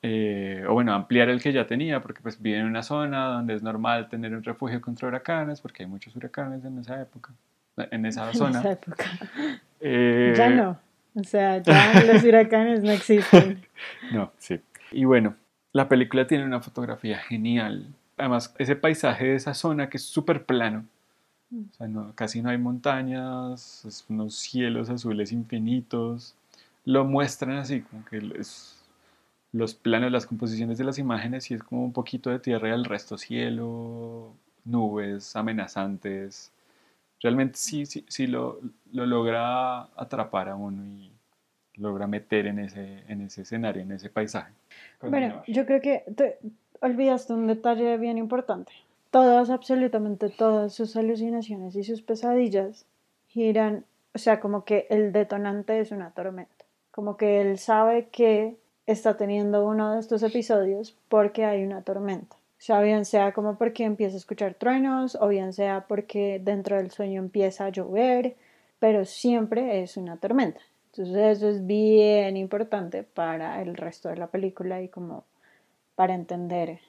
eh, 0.01 0.63
o 0.67 0.73
bueno, 0.73 0.93
ampliar 0.93 1.29
el 1.29 1.41
que 1.41 1.51
ya 1.53 1.67
tenía, 1.67 2.01
porque 2.01 2.21
pues 2.21 2.41
vive 2.41 2.59
en 2.59 2.65
una 2.65 2.83
zona 2.83 3.25
donde 3.25 3.53
es 3.55 3.63
normal 3.63 4.09
tener 4.09 4.33
un 4.33 4.43
refugio 4.43 4.81
contra 4.81 5.07
huracanes, 5.07 5.61
porque 5.61 5.83
hay 5.83 5.89
muchos 5.89 6.15
huracanes 6.15 6.63
en 6.65 6.79
esa 6.79 7.01
época, 7.01 7.33
en 7.91 8.05
esa 8.05 8.29
En 8.29 8.37
zona. 8.37 8.59
esa 8.59 8.71
época. 8.71 9.05
Eh, 9.81 10.33
Ya 10.37 10.49
no. 10.49 10.79
O 11.15 11.23
sea, 11.23 11.57
ya 11.57 12.03
los 12.03 12.23
huracanes 12.23 12.83
no 12.83 12.91
existen. 12.91 13.65
No, 14.11 14.31
sí. 14.37 14.59
Y 14.91 15.05
bueno, 15.05 15.35
la 15.71 15.87
película 15.87 16.27
tiene 16.27 16.43
una 16.45 16.59
fotografía 16.61 17.17
genial. 17.19 17.87
Además, 18.17 18.53
ese 18.57 18.75
paisaje 18.75 19.25
de 19.27 19.35
esa 19.35 19.53
zona 19.53 19.89
que 19.89 19.97
es 19.97 20.03
súper 20.03 20.45
plano. 20.45 20.85
O 21.53 21.73
sea, 21.77 21.87
no- 21.87 22.11
casi 22.15 22.41
no 22.41 22.49
hay 22.49 22.57
montañas, 22.57 23.83
es 23.85 24.05
unos 24.09 24.35
cielos 24.35 24.89
azules 24.89 25.31
infinitos. 25.31 26.35
Lo 26.85 27.05
muestran 27.05 27.57
así, 27.57 27.81
como 27.81 28.03
que 28.05 28.17
es- 28.39 28.75
los 29.51 29.73
planos, 29.73 30.11
las 30.11 30.25
composiciones 30.27 30.77
de 30.77 30.83
las 30.83 30.99
imágenes, 30.99 31.49
y 31.49 31.53
es 31.55 31.63
como 31.63 31.83
un 31.83 31.93
poquito 31.93 32.29
de 32.29 32.39
tierra 32.39 32.69
y 32.69 32.71
el 32.71 32.85
resto 32.85 33.17
cielo, 33.17 34.31
nubes 34.65 35.35
amenazantes. 35.35 36.51
Realmente 37.21 37.57
sí, 37.57 37.85
sí, 37.85 38.05
sí 38.07 38.27
lo, 38.27 38.59
lo 38.91 39.05
logra 39.05 39.81
atrapar 39.95 40.49
a 40.49 40.55
uno 40.55 40.85
y 40.85 41.11
logra 41.75 42.07
meter 42.07 42.47
en 42.47 42.59
ese, 42.59 43.03
en 43.07 43.21
ese 43.21 43.41
escenario, 43.41 43.81
en 43.81 43.91
ese 43.91 44.09
paisaje. 44.09 44.51
Bueno, 45.01 45.41
yo 45.47 45.65
creo 45.65 45.81
que 45.81 46.03
te 46.15 46.37
olvidaste 46.81 47.33
un 47.33 47.47
detalle 47.47 47.97
bien 47.97 48.17
importante. 48.17 48.71
Todas, 49.11 49.49
absolutamente 49.49 50.29
todas 50.29 50.73
sus 50.73 50.95
alucinaciones 50.95 51.75
y 51.75 51.83
sus 51.83 52.01
pesadillas 52.01 52.85
giran, 53.27 53.85
o 54.13 54.19
sea, 54.19 54.39
como 54.39 54.65
que 54.65 54.85
el 54.89 55.11
detonante 55.11 55.79
es 55.79 55.91
una 55.91 56.11
tormenta. 56.11 56.65
Como 56.91 57.17
que 57.17 57.41
él 57.41 57.57
sabe 57.57 58.09
que 58.11 58.57
está 58.85 59.17
teniendo 59.17 59.65
uno 59.65 59.93
de 59.93 59.99
estos 59.99 60.21
episodios 60.23 60.95
porque 61.07 61.45
hay 61.45 61.63
una 61.63 61.81
tormenta. 61.81 62.35
O 62.59 62.61
sea, 62.61 62.81
bien 62.81 63.05
sea 63.05 63.31
como 63.31 63.57
porque 63.57 63.85
empieza 63.85 64.15
a 64.15 64.17
escuchar 64.17 64.53
truenos 64.53 65.15
o 65.15 65.29
bien 65.29 65.53
sea 65.53 65.85
porque 65.87 66.41
dentro 66.43 66.75
del 66.75 66.91
sueño 66.91 67.21
empieza 67.21 67.65
a 67.65 67.69
llover, 67.69 68.35
pero 68.79 69.05
siempre 69.05 69.81
es 69.81 69.95
una 69.95 70.17
tormenta. 70.17 70.59
Entonces 70.91 71.37
eso 71.37 71.47
es 71.47 71.65
bien 71.65 72.35
importante 72.35 73.03
para 73.03 73.61
el 73.61 73.77
resto 73.77 74.09
de 74.09 74.17
la 74.17 74.27
película 74.27 74.81
y 74.81 74.89
como 74.89 75.23
para 75.95 76.13
entender 76.13 76.79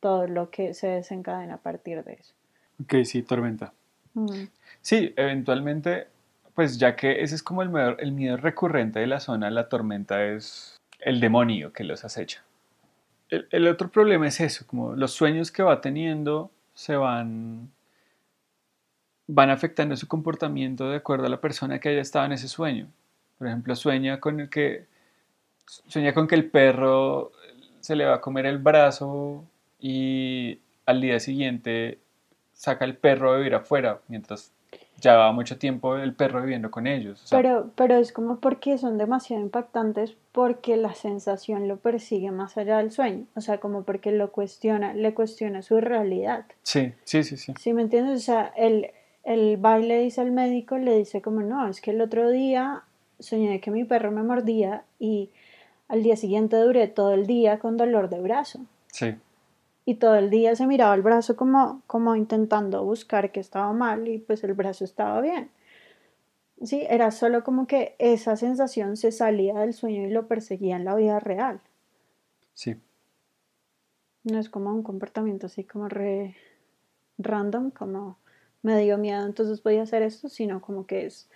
todo 0.00 0.26
lo 0.26 0.50
que 0.50 0.74
se 0.74 0.88
desencadena 0.88 1.54
a 1.54 1.58
partir 1.58 2.04
de 2.04 2.14
eso. 2.14 2.34
Ok, 2.82 2.96
sí, 3.04 3.22
tormenta. 3.22 3.72
Mm. 4.12 4.44
Sí, 4.82 5.14
eventualmente, 5.16 6.08
pues 6.54 6.76
ya 6.76 6.96
que 6.96 7.22
ese 7.22 7.34
es 7.34 7.42
como 7.42 7.62
el 7.62 7.70
miedo, 7.70 7.96
el 7.98 8.12
miedo 8.12 8.36
recurrente 8.36 9.00
de 9.00 9.06
la 9.06 9.20
zona, 9.20 9.48
la 9.50 9.70
tormenta 9.70 10.22
es 10.22 10.76
el 10.98 11.18
demonio 11.18 11.72
que 11.72 11.84
los 11.84 12.04
acecha. 12.04 12.44
El, 13.32 13.66
otro 13.66 13.90
problema 13.90 14.28
es 14.28 14.40
eso, 14.40 14.66
como 14.66 14.94
los 14.94 15.12
sueños 15.12 15.50
que 15.50 15.62
va 15.62 15.80
teniendo 15.80 16.50
se 16.74 16.96
van, 16.96 17.70
van 19.26 19.48
afectando 19.48 19.96
su 19.96 20.06
comportamiento 20.06 20.90
de 20.90 20.96
acuerdo 20.96 21.24
a 21.24 21.30
la 21.30 21.40
persona 21.40 21.78
que 21.78 21.88
haya 21.88 22.02
estado 22.02 22.26
en 22.26 22.32
ese 22.32 22.46
sueño. 22.46 22.88
Por 23.38 23.48
ejemplo, 23.48 23.74
sueña 23.74 24.20
con 24.20 24.40
el 24.40 24.50
que 24.50 24.84
sueña 25.64 26.12
con 26.12 26.28
que 26.28 26.34
el 26.34 26.50
perro 26.50 27.32
se 27.80 27.96
le 27.96 28.04
va 28.04 28.16
a 28.16 28.20
comer 28.20 28.44
el 28.44 28.58
brazo 28.58 29.44
y 29.80 30.58
al 30.84 31.00
día 31.00 31.18
siguiente 31.18 31.98
saca 32.52 32.84
el 32.84 32.96
perro 32.96 33.32
a 33.32 33.38
vivir 33.38 33.54
afuera, 33.54 34.00
mientras 34.08 34.52
llevaba 35.02 35.32
mucho 35.32 35.58
tiempo 35.58 35.96
el 35.96 36.14
perro 36.14 36.40
viviendo 36.42 36.70
con 36.70 36.86
ellos. 36.86 37.22
O 37.22 37.26
sea, 37.26 37.38
Pero, 37.38 37.70
pero 37.74 37.96
es 37.96 38.12
como 38.12 38.38
porque 38.38 38.78
son 38.78 38.98
demasiado 38.98 39.42
impactantes 39.42 40.16
porque 40.32 40.76
la 40.76 40.94
sensación 40.94 41.68
lo 41.68 41.76
persigue 41.76 42.30
más 42.30 42.56
allá 42.56 42.78
del 42.78 42.90
sueño. 42.90 43.26
O 43.34 43.40
sea, 43.40 43.58
como 43.58 43.82
porque 43.82 44.12
lo 44.12 44.30
cuestiona, 44.30 44.94
le 44.94 45.12
cuestiona 45.12 45.62
su 45.62 45.80
realidad. 45.80 46.46
sí, 46.62 46.92
sí, 47.04 47.24
sí, 47.24 47.36
sí. 47.36 47.52
¿Sí 47.58 47.72
me 47.72 47.82
entiendes? 47.82 48.20
O 48.20 48.24
sea, 48.24 48.52
el, 48.56 48.90
el 49.24 49.56
baile 49.56 49.98
dice 49.98 50.20
al 50.20 50.30
médico, 50.30 50.78
le 50.78 50.96
dice 50.96 51.20
como, 51.20 51.42
no, 51.42 51.68
es 51.68 51.80
que 51.80 51.90
el 51.90 52.00
otro 52.00 52.30
día 52.30 52.82
soñé 53.18 53.60
que 53.60 53.70
mi 53.70 53.84
perro 53.84 54.10
me 54.10 54.22
mordía 54.22 54.84
y 54.98 55.30
al 55.88 56.02
día 56.02 56.16
siguiente 56.16 56.56
duré 56.56 56.88
todo 56.88 57.12
el 57.12 57.26
día 57.26 57.58
con 57.58 57.76
dolor 57.76 58.08
de 58.08 58.20
brazo. 58.20 58.60
Sí, 58.86 59.14
Y 59.84 59.96
todo 59.96 60.14
el 60.14 60.30
día 60.30 60.54
se 60.54 60.66
miraba 60.66 60.94
el 60.94 61.02
brazo 61.02 61.36
como, 61.36 61.82
como 61.86 62.14
intentando 62.14 62.84
buscar 62.84 63.32
que 63.32 63.40
estaba 63.40 63.72
mal 63.72 64.06
y 64.06 64.18
pues 64.18 64.44
el 64.44 64.54
brazo 64.54 64.84
estaba 64.84 65.20
bien. 65.20 65.50
Sí, 66.62 66.86
era 66.88 67.10
solo 67.10 67.42
como 67.42 67.66
que 67.66 67.96
esa 67.98 68.36
sensación 68.36 68.96
se 68.96 69.10
salía 69.10 69.58
del 69.58 69.74
sueño 69.74 70.02
y 70.06 70.10
lo 70.10 70.28
perseguía 70.28 70.76
en 70.76 70.84
la 70.84 70.94
vida 70.94 71.18
real. 71.18 71.60
sí. 72.54 72.76
No 74.24 74.38
es 74.38 74.48
como 74.48 74.72
un 74.72 74.84
comportamiento 74.84 75.46
así 75.46 75.64
como 75.64 75.88
re 75.88 76.36
random, 77.18 77.70
como 77.70 78.18
me 78.62 78.80
dio 78.80 78.96
miedo, 78.96 79.26
entonces 79.26 79.62
voy 79.62 79.78
a 79.78 79.82
hacer 79.82 80.02
esto, 80.02 80.28
sino 80.28 80.60
como 80.60 80.86
que 80.86 81.06
es 81.06 81.28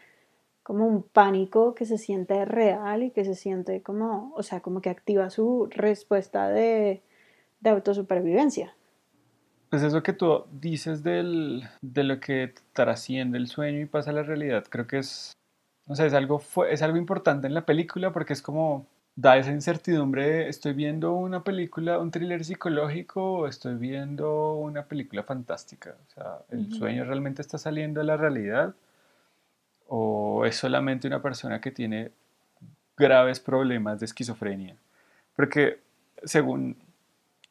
como 0.63 0.87
un 0.87 1.03
pánico 1.03 1.75
que 1.75 1.85
se 1.85 1.99
siente 1.99 2.45
real 2.45 3.03
y 3.03 3.11
que 3.11 3.25
se 3.25 3.35
siente 3.35 3.83
como, 3.83 4.33
o 4.37 4.43
sea, 4.43 4.61
como 4.61 4.81
que 4.81 4.91
activa 4.91 5.31
su 5.31 5.69
respuesta 5.71 6.49
de, 6.49 7.03
de 7.61 7.71
autosupervivencia. 7.71 8.75
Pues 9.71 9.83
eso 9.83 10.03
que 10.03 10.13
tú 10.13 10.45
dices 10.53 11.03
del, 11.03 11.69
de 11.83 12.05
lo 12.05 12.21
que 12.21 12.55
trasciende 12.73 13.39
el 13.39 13.49
sueño 13.49 13.81
y 13.81 13.87
pasa 13.87 14.11
a 14.11 14.15
la 14.15 14.23
realidad, 14.23 14.65
creo 14.69 14.87
que 14.87 14.99
es, 14.99 15.33
no 15.87 15.97
sé, 15.97 16.07
es 16.07 16.15
algo, 16.15 16.41
es 16.69 16.83
algo 16.83 16.97
importante 16.97 17.47
en 17.47 17.55
la 17.55 17.67
película 17.67 18.13
porque 18.13 18.33
es 18.33 18.43
como 18.43 18.87
da 19.17 19.39
esa 19.39 19.51
incertidumbre 19.51 20.29
de 20.29 20.49
estoy 20.49 20.75
viendo 20.75 21.15
una 21.15 21.43
película, 21.43 21.99
un 21.99 22.11
thriller 22.11 22.45
psicológico 22.45 23.39
o 23.39 23.47
estoy 23.49 23.75
viendo 23.75 24.55
una 24.55 24.85
película 24.85 25.23
fantástica. 25.23 25.97
O 26.07 26.11
sea, 26.15 26.39
¿el 26.51 26.67
Ujú. 26.67 26.77
sueño 26.77 27.05
realmente 27.05 27.41
está 27.41 27.57
saliendo 27.57 28.01
de 28.01 28.07
la 28.07 28.19
realidad 28.19 28.75
o 29.89 30.45
es 30.45 30.57
solamente 30.57 31.09
una 31.09 31.23
persona 31.23 31.61
que 31.61 31.71
tiene 31.71 32.11
graves 32.97 33.41
problemas 33.41 34.01
de 34.01 34.07
esquizofrenia? 34.07 34.77
Porque 35.35 35.81
según 36.25 36.77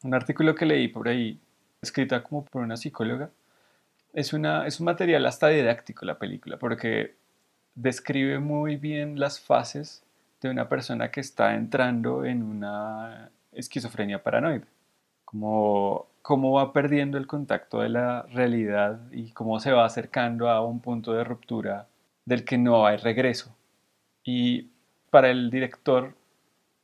un 0.06 0.14
artículo 0.14 0.54
que 0.54 0.66
leí 0.66 0.88
por 0.88 1.08
ahí, 1.08 1.38
escrita 1.82 2.22
como 2.22 2.44
por 2.44 2.62
una 2.62 2.76
psicóloga, 2.76 3.30
es, 4.12 4.32
una, 4.32 4.66
es 4.66 4.80
un 4.80 4.86
material 4.86 5.26
hasta 5.26 5.48
didáctico 5.48 6.04
la 6.06 6.18
película, 6.18 6.58
porque 6.58 7.16
describe 7.74 8.38
muy 8.38 8.76
bien 8.76 9.20
las 9.20 9.40
fases 9.40 10.02
de 10.40 10.50
una 10.50 10.68
persona 10.68 11.10
que 11.10 11.20
está 11.20 11.54
entrando 11.54 12.24
en 12.24 12.42
una 12.42 13.30
esquizofrenia 13.52 14.22
paranoide, 14.22 14.66
como 15.24 16.06
cómo 16.22 16.52
va 16.52 16.72
perdiendo 16.72 17.18
el 17.18 17.26
contacto 17.26 17.80
de 17.80 17.88
la 17.88 18.22
realidad 18.22 19.00
y 19.12 19.30
cómo 19.30 19.60
se 19.60 19.70
va 19.72 19.84
acercando 19.84 20.50
a 20.50 20.64
un 20.64 20.80
punto 20.80 21.12
de 21.12 21.22
ruptura 21.22 21.86
del 22.24 22.44
que 22.44 22.58
no 22.58 22.86
hay 22.86 22.96
regreso. 22.96 23.54
Y 24.24 24.70
para 25.10 25.30
el 25.30 25.50
director, 25.50 26.14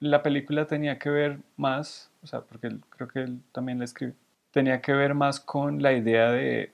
la 0.03 0.23
película 0.23 0.67
tenía 0.67 0.99
que 0.99 1.11
ver 1.11 1.39
más, 1.57 2.11
o 2.25 2.27
sea, 2.27 2.41
porque 2.41 2.77
creo 2.91 3.07
que 3.07 3.21
él 3.21 3.41
también 3.53 3.79
la 3.79 3.85
escribe, 3.85 4.15
tenía 4.51 4.81
que 4.81 4.93
ver 4.93 5.15
más 5.15 5.39
con 5.39 5.81
la 5.81 5.93
idea 5.93 6.33
de, 6.33 6.73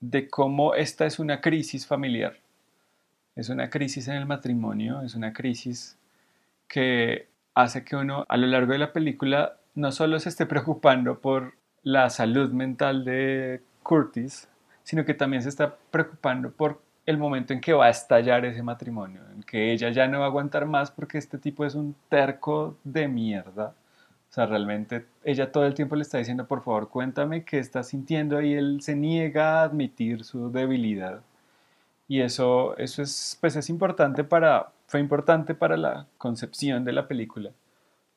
de 0.00 0.28
cómo 0.28 0.74
esta 0.74 1.06
es 1.06 1.18
una 1.18 1.40
crisis 1.40 1.86
familiar. 1.86 2.36
Es 3.34 3.48
una 3.48 3.70
crisis 3.70 4.06
en 4.08 4.16
el 4.16 4.26
matrimonio, 4.26 5.00
es 5.00 5.14
una 5.14 5.32
crisis 5.32 5.96
que 6.66 7.28
hace 7.54 7.84
que 7.84 7.96
uno 7.96 8.26
a 8.28 8.36
lo 8.36 8.46
largo 8.46 8.72
de 8.72 8.78
la 8.78 8.92
película 8.92 9.56
no 9.74 9.90
solo 9.90 10.18
se 10.20 10.28
esté 10.28 10.44
preocupando 10.44 11.20
por 11.20 11.54
la 11.82 12.10
salud 12.10 12.52
mental 12.52 13.02
de 13.06 13.62
Curtis, 13.82 14.46
sino 14.82 15.06
que 15.06 15.14
también 15.14 15.42
se 15.42 15.48
está 15.48 15.74
preocupando 15.90 16.50
por 16.50 16.82
el 17.08 17.18
momento 17.18 17.52
en 17.52 17.60
que 17.60 17.72
va 17.72 17.86
a 17.86 17.90
estallar 17.90 18.44
ese 18.44 18.62
matrimonio, 18.62 19.22
en 19.34 19.42
que 19.42 19.72
ella 19.72 19.90
ya 19.90 20.06
no 20.06 20.20
va 20.20 20.26
a 20.26 20.28
aguantar 20.28 20.66
más 20.66 20.90
porque 20.90 21.18
este 21.18 21.38
tipo 21.38 21.64
es 21.64 21.74
un 21.74 21.94
terco 22.08 22.76
de 22.84 23.08
mierda, 23.08 23.74
sea, 24.38 24.46
realmente 24.46 25.06
ella 25.24 25.50
todo 25.50 25.66
el 25.66 25.74
tiempo 25.74 25.96
le 25.96 26.02
está 26.02 26.18
diciendo, 26.18 26.46
por 26.46 26.62
favor, 26.62 26.88
cuéntame 26.88 27.44
qué 27.44 27.58
está 27.58 27.82
sintiendo 27.82 28.40
y 28.40 28.54
él 28.54 28.80
se 28.82 28.94
niega 28.94 29.60
a 29.60 29.64
admitir 29.64 30.24
su 30.24 30.50
debilidad. 30.50 31.22
Y 32.08 32.20
eso, 32.20 32.76
eso 32.78 33.02
es, 33.02 33.36
pues 33.40 33.56
es 33.56 33.68
importante 33.68 34.24
para, 34.24 34.70
fue 34.86 35.00
importante 35.00 35.54
para 35.54 35.76
la 35.76 36.06
concepción 36.18 36.84
de 36.84 36.92
la 36.92 37.08
película, 37.08 37.50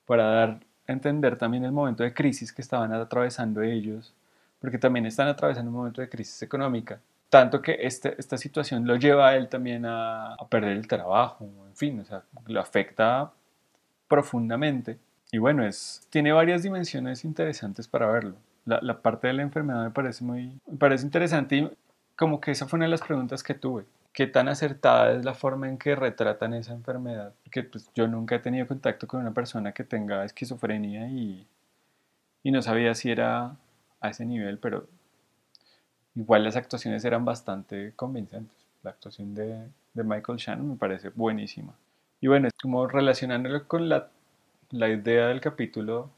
para 0.05 0.25
dar 0.25 0.59
a 0.87 0.91
entender 0.91 1.37
también 1.37 1.65
el 1.65 1.71
momento 1.71 2.03
de 2.03 2.13
crisis 2.13 2.53
que 2.53 2.61
estaban 2.61 2.93
atravesando 2.93 3.61
ellos, 3.61 4.13
porque 4.59 4.77
también 4.77 5.05
están 5.05 5.27
atravesando 5.27 5.71
un 5.71 5.77
momento 5.77 6.01
de 6.01 6.09
crisis 6.09 6.41
económica. 6.43 6.99
Tanto 7.31 7.61
que 7.61 7.77
este, 7.79 8.13
esta 8.19 8.37
situación 8.37 8.85
lo 8.85 8.97
lleva 8.97 9.29
a 9.29 9.37
él 9.37 9.47
también 9.47 9.85
a, 9.85 10.33
a 10.33 10.47
perder 10.49 10.73
el 10.73 10.85
trabajo, 10.85 11.45
en 11.65 11.75
fin, 11.77 12.01
o 12.01 12.03
sea, 12.03 12.23
lo 12.45 12.59
afecta 12.59 13.31
profundamente. 14.09 14.99
Y 15.31 15.37
bueno, 15.37 15.65
es, 15.65 16.05
tiene 16.09 16.33
varias 16.33 16.61
dimensiones 16.61 17.23
interesantes 17.23 17.87
para 17.87 18.07
verlo. 18.07 18.35
La, 18.65 18.81
la, 18.81 19.01
parte 19.01 19.27
de 19.27 19.33
la 19.33 19.43
enfermedad 19.43 19.81
me 19.81 19.91
parece 19.91 20.25
muy 20.25 20.59
me 20.67 20.77
parece 20.77 21.05
interesante 21.05 21.55
y 21.55 21.71
como 22.17 22.41
que 22.41 22.51
esa 22.51 22.67
fue 22.67 22.75
una 22.75 22.87
de 22.87 22.91
las 22.91 23.01
preguntas 23.01 23.43
que 23.43 23.53
tuve. 23.53 23.85
¿Qué 24.11 24.27
tan 24.27 24.49
acertada 24.49 25.13
es 25.13 25.23
la 25.23 25.33
forma 25.33 25.69
en 25.69 25.77
que 25.77 25.95
retratan 25.95 26.53
esa 26.53 26.73
enfermedad? 26.73 27.33
Porque 27.45 27.63
pues, 27.63 27.89
yo 27.95 28.09
nunca 28.09 28.35
he 28.35 28.39
tenido 28.39 28.67
contacto 28.67 29.07
con 29.07 29.21
una 29.21 29.31
persona 29.31 29.71
que 29.71 29.85
tenga 29.85 30.25
esquizofrenia 30.25 31.07
y, 31.07 31.47
y 32.43 32.51
no 32.51 32.61
sabía 32.61 32.93
si 32.93 33.09
era 33.09 33.55
a 34.01 34.09
ese 34.09 34.25
nivel, 34.25 34.57
pero 34.57 34.85
igual 36.15 36.43
las 36.43 36.55
actuaciones 36.55 37.03
eran 37.05 37.25
bastante 37.25 37.93
convincentes. 37.95 38.57
La 38.83 38.91
actuación 38.91 39.33
de, 39.33 39.67
de 39.93 40.03
Michael 40.03 40.37
Shannon 40.37 40.69
me 40.69 40.75
parece 40.75 41.09
buenísima. 41.09 41.73
Y 42.19 42.27
bueno, 42.27 42.49
como 42.61 42.87
relacionándolo 42.87 43.67
con 43.67 43.89
la, 43.89 44.09
la 44.69 44.89
idea 44.89 45.27
del 45.27 45.41
capítulo, 45.41 46.09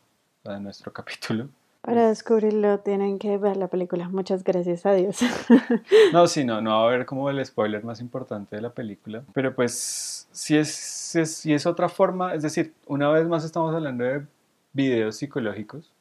de 0.44 0.60
nuestro 0.60 0.92
capítulo. 0.94 1.50
Para 1.82 2.08
descubrirlo 2.08 2.80
tienen 2.80 3.20
que 3.20 3.38
ver 3.38 3.58
la 3.58 3.68
película. 3.68 4.08
Muchas 4.08 4.44
gracias 4.44 4.86
a 4.86 4.94
Dios. 4.94 5.20
No, 6.14 6.28
sí, 6.28 6.46
no, 6.46 6.62
no 6.62 6.70
va 6.72 6.84
a 6.84 6.88
haber 6.88 7.06
como 7.06 7.30
el 7.30 7.44
spoiler 7.46 7.84
más 7.84 8.00
importante 8.00 8.56
de 8.56 8.62
la 8.62 8.70
película. 8.70 9.24
Pero 9.34 9.54
pues 9.54 10.28
si 10.32 10.56
es, 10.56 10.70
si 10.70 11.20
es, 11.20 11.34
si 11.36 11.54
es 11.54 11.66
otra 11.66 11.90
forma, 11.90 12.36
es 12.36 12.44
decir, 12.44 12.74
una 12.86 13.10
vez 13.10 13.28
más 13.28 13.44
estamos 13.44 13.74
hablando 13.74 14.04
de 14.04 14.26
videos 14.74 15.18
psicológicos. 15.18 15.92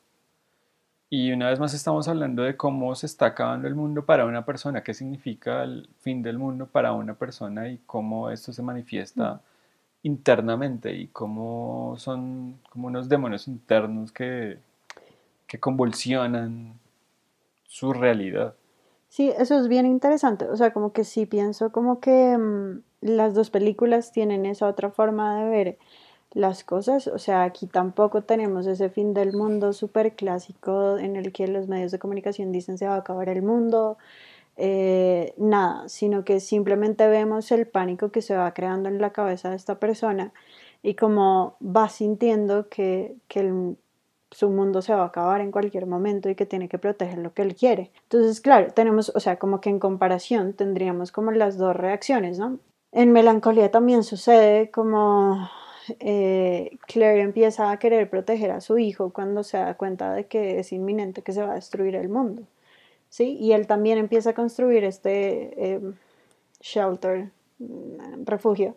Y 1.15 1.31
una 1.31 1.51
vez 1.51 1.61
más 1.61 1.75
estamos 1.75 2.09
hablando 2.09 2.43
de 2.43 2.57
cómo 2.57 2.95
se 2.95 3.05
está 3.05 3.27
acabando 3.27 3.69
el 3.69 3.75
mundo 3.75 4.07
para 4.07 4.25
una 4.25 4.47
persona, 4.47 4.83
qué 4.83 4.95
significa 4.95 5.63
el 5.63 5.87
fin 6.01 6.23
del 6.23 6.39
mundo 6.39 6.65
para 6.65 6.95
una 6.95 7.13
persona 7.13 7.69
y 7.69 7.81
cómo 7.85 8.31
esto 8.31 8.51
se 8.51 8.63
manifiesta 8.63 9.43
internamente 10.03 10.91
y 10.97 11.09
cómo 11.09 11.97
son 11.99 12.59
como 12.71 12.87
unos 12.87 13.11
demonios 13.11 13.47
internos 13.47 14.11
que, 14.11 14.57
que 15.47 15.61
convulsionan 15.61 16.81
su 17.67 17.93
realidad. 17.93 18.55
Sí, 19.11 19.35
eso 19.37 19.59
es 19.59 19.69
bien 19.69 19.85
interesante. 19.85 20.47
O 20.47 20.57
sea, 20.57 20.73
como 20.73 20.95
que 20.95 21.05
sí 21.05 21.27
pienso 21.27 21.73
como 21.73 22.01
que 22.01 22.39
mmm, 22.39 22.81
las 23.03 23.35
dos 23.35 23.51
películas 23.51 24.13
tienen 24.13 24.47
esa 24.47 24.67
otra 24.67 24.89
forma 24.89 25.45
de 25.45 25.51
ver 25.51 25.79
las 26.35 26.65
cosas. 26.65 27.07
O 27.09 27.19
sea, 27.19 27.45
aquí 27.45 27.67
tampoco 27.67 28.23
tenemos 28.23 28.67
ese 28.67 28.89
fin 28.89 29.15
del 29.15 29.33
mundo 29.33 29.73
súper 29.73 30.15
clásico 30.15 30.99
en 30.99 31.17
el 31.17 31.33
que 31.33 31.47
los 31.49 31.69
medios 31.69 31.93
de 31.93 31.99
comunicación 31.99 32.53
dicen 32.53 32.79
se 32.79 32.87
va 32.87 32.95
a 32.95 32.99
acabar 32.99 33.29
el 33.29 33.43
mundo. 33.43 33.99
Eh, 34.57 35.35
nada, 35.39 35.89
sino 35.89 36.25
que 36.25 36.41
simplemente 36.41 37.07
vemos 37.09 37.51
el 37.53 37.67
pánico 37.67 38.11
que 38.11 38.23
se 38.23 38.37
va 38.37 38.53
creando 38.53 38.89
en 38.89 39.01
la 39.01 39.11
cabeza 39.11 39.51
de 39.51 39.57
esta 39.57 39.77
persona 39.77 40.33
y 40.83 40.95
como 40.95 41.57
va 41.63 41.89
sintiendo 41.89 42.69
que, 42.69 43.15
que 43.29 43.75
su 44.31 44.51
mundo 44.51 44.83
se 44.83 44.95
va 44.95 45.03
a 45.03 45.07
acabar 45.07 45.41
en 45.41 45.53
cualquier 45.53 45.87
momento 45.87 46.29
y 46.29 46.35
que 46.35 46.47
tiene 46.47 46.69
que 46.69 46.79
proteger 46.79 47.19
lo 47.19 47.33
que 47.33 47.43
él 47.43 47.55
quiere. 47.55 47.91
Entonces, 48.05 48.41
claro, 48.41 48.73
tenemos, 48.73 49.13
o 49.15 49.21
sea, 49.21 49.39
como 49.39 49.61
que 49.61 49.71
en 49.71 49.79
comparación 49.79 50.53
tendríamos 50.53 51.13
como 51.13 51.31
las 51.31 51.57
dos 51.57 51.75
reacciones, 51.77 52.39
¿no? 52.39 52.59
En 52.93 53.13
melancolía 53.13 53.71
también 53.71 54.03
sucede 54.03 54.71
como 54.71 55.49
eh, 56.01 56.77
Claire 56.87 57.21
empieza 57.23 57.71
a 57.71 57.79
querer 57.79 58.09
proteger 58.09 58.51
a 58.51 58.61
su 58.61 58.79
hijo 58.79 59.11
cuando 59.11 59.43
se 59.43 59.59
da 59.59 59.75
cuenta 59.75 60.13
de 60.13 60.27
que 60.27 60.59
es 60.59 60.73
inminente 60.73 61.23
que 61.23 61.33
se 61.33 61.43
va 61.43 61.53
a 61.53 61.55
destruir 61.55 61.95
el 61.95 62.09
mundo. 62.09 62.43
¿sí? 63.09 63.37
Y 63.39 63.53
él 63.53 63.67
también 63.67 63.99
empieza 63.99 64.31
a 64.31 64.35
construir 64.35 64.85
este 64.85 65.75
eh, 65.75 65.81
shelter, 66.61 67.31
refugio, 68.25 68.75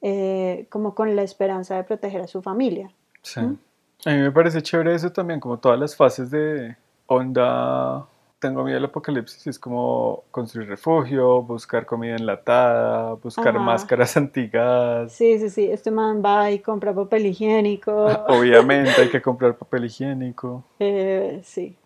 eh, 0.00 0.66
como 0.70 0.94
con 0.94 1.16
la 1.16 1.22
esperanza 1.22 1.76
de 1.76 1.84
proteger 1.84 2.20
a 2.20 2.26
su 2.26 2.40
familia. 2.40 2.90
Sí. 3.22 3.40
¿Mm? 3.40 3.58
A 4.06 4.10
mí 4.10 4.18
me 4.18 4.30
parece 4.30 4.62
chévere 4.62 4.94
eso 4.94 5.10
también, 5.10 5.40
como 5.40 5.58
todas 5.58 5.78
las 5.78 5.96
fases 5.96 6.30
de 6.30 6.76
onda, 7.06 8.06
tengo 8.38 8.62
miedo 8.64 8.78
al 8.78 8.84
apocalipsis, 8.84 9.46
es 9.46 9.58
como 9.58 10.24
construir 10.30 10.68
refugio, 10.68 11.42
buscar 11.42 11.86
comida 11.86 12.16
enlatada, 12.16 13.14
buscar 13.14 13.56
Ajá. 13.56 13.58
máscaras 13.58 14.16
antiguas. 14.16 15.12
Sí, 15.12 15.38
sí, 15.38 15.50
sí, 15.50 15.70
este 15.70 15.90
man 15.90 16.22
va 16.24 16.50
y 16.50 16.60
compra 16.60 16.94
papel 16.94 17.26
higiénico. 17.26 17.92
Obviamente 18.28 18.92
hay 19.00 19.08
que 19.08 19.20
comprar 19.20 19.56
papel 19.56 19.86
higiénico. 19.86 20.64
Eh, 20.78 21.40
sí, 21.44 21.76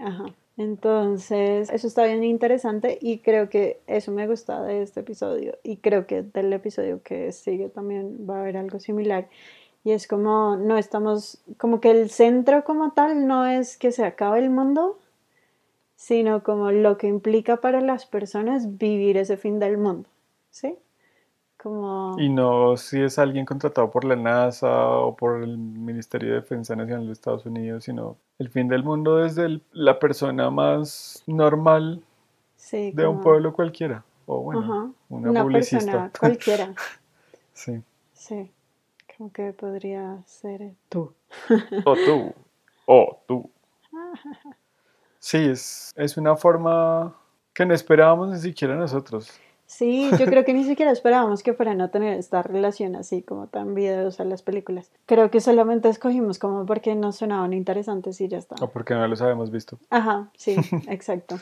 ajá. 0.00 0.26
Entonces, 0.56 1.68
eso 1.70 1.86
está 1.88 2.04
bien 2.04 2.22
interesante 2.22 2.96
y 3.00 3.18
creo 3.18 3.48
que 3.48 3.80
eso 3.88 4.12
me 4.12 4.28
gusta 4.28 4.62
de 4.62 4.82
este 4.82 5.00
episodio 5.00 5.58
y 5.64 5.78
creo 5.78 6.06
que 6.06 6.22
del 6.22 6.52
episodio 6.52 7.02
que 7.02 7.32
sigue 7.32 7.68
también 7.68 8.24
va 8.28 8.36
a 8.36 8.40
haber 8.42 8.56
algo 8.56 8.78
similar. 8.78 9.28
Y 9.82 9.90
es 9.90 10.06
como, 10.06 10.56
no 10.56 10.78
estamos, 10.78 11.42
como 11.58 11.80
que 11.80 11.90
el 11.90 12.08
centro 12.08 12.64
como 12.64 12.92
tal 12.92 13.26
no 13.26 13.46
es 13.46 13.76
que 13.76 13.90
se 13.90 14.04
acabe 14.04 14.38
el 14.38 14.48
mundo, 14.48 14.98
sino 16.04 16.42
como 16.42 16.70
lo 16.70 16.98
que 16.98 17.06
implica 17.06 17.62
para 17.62 17.80
las 17.80 18.04
personas 18.04 18.76
vivir 18.76 19.16
ese 19.16 19.38
fin 19.38 19.58
del 19.58 19.78
mundo, 19.78 20.06
¿sí? 20.50 20.76
Como... 21.56 22.16
Y 22.18 22.28
no 22.28 22.76
si 22.76 23.00
es 23.00 23.18
alguien 23.18 23.46
contratado 23.46 23.90
por 23.90 24.04
la 24.04 24.14
NASA 24.14 24.68
o 24.90 25.16
por 25.16 25.42
el 25.42 25.56
Ministerio 25.56 26.28
de 26.28 26.34
Defensa 26.42 26.76
Nacional 26.76 27.06
de 27.06 27.12
Estados 27.14 27.46
Unidos, 27.46 27.84
sino 27.84 28.18
el 28.38 28.50
fin 28.50 28.68
del 28.68 28.84
mundo 28.84 29.16
desde 29.16 29.46
el- 29.46 29.62
la 29.72 29.98
persona 29.98 30.50
más 30.50 31.22
normal 31.26 32.02
sí, 32.56 32.90
de 32.92 33.06
un 33.06 33.22
pueblo 33.22 33.54
cualquiera. 33.54 34.04
O 34.26 34.40
bueno, 34.42 34.60
Ajá, 34.60 34.90
una, 35.08 35.30
una 35.30 35.42
publicista. 35.42 35.78
persona 35.78 36.10
cualquiera, 36.20 36.74
sí. 37.54 37.82
sí, 38.12 38.52
como 39.16 39.32
que 39.32 39.54
podría 39.54 40.18
ser 40.26 40.74
tú. 40.90 41.14
O 41.86 41.96
tú. 41.96 42.34
O 42.84 43.18
tú. 43.26 43.50
Sí, 45.24 45.38
es, 45.38 45.94
es 45.96 46.18
una 46.18 46.36
forma 46.36 47.16
que 47.54 47.64
no 47.64 47.72
esperábamos 47.72 48.28
ni 48.28 48.38
siquiera 48.38 48.76
nosotros. 48.76 49.30
Sí, 49.64 50.10
yo 50.18 50.26
creo 50.26 50.44
que 50.44 50.52
ni 50.52 50.64
siquiera 50.64 50.92
esperábamos 50.92 51.42
que 51.42 51.54
fueran 51.54 51.80
a 51.80 51.90
tener 51.90 52.18
esta 52.18 52.42
relación 52.42 52.94
así 52.94 53.22
como 53.22 53.46
tan 53.46 53.74
videos 53.74 54.18
las 54.18 54.42
películas. 54.42 54.92
Creo 55.06 55.30
que 55.30 55.40
solamente 55.40 55.88
escogimos 55.88 56.38
como 56.38 56.66
porque 56.66 56.94
nos 56.94 57.16
sonaban 57.16 57.54
interesantes 57.54 58.20
y 58.20 58.28
ya 58.28 58.36
está. 58.36 58.56
O 58.62 58.68
porque 58.68 58.92
no 58.92 59.08
los 59.08 59.22
habíamos 59.22 59.50
visto. 59.50 59.78
Ajá, 59.88 60.30
sí, 60.36 60.56
exacto. 60.88 61.36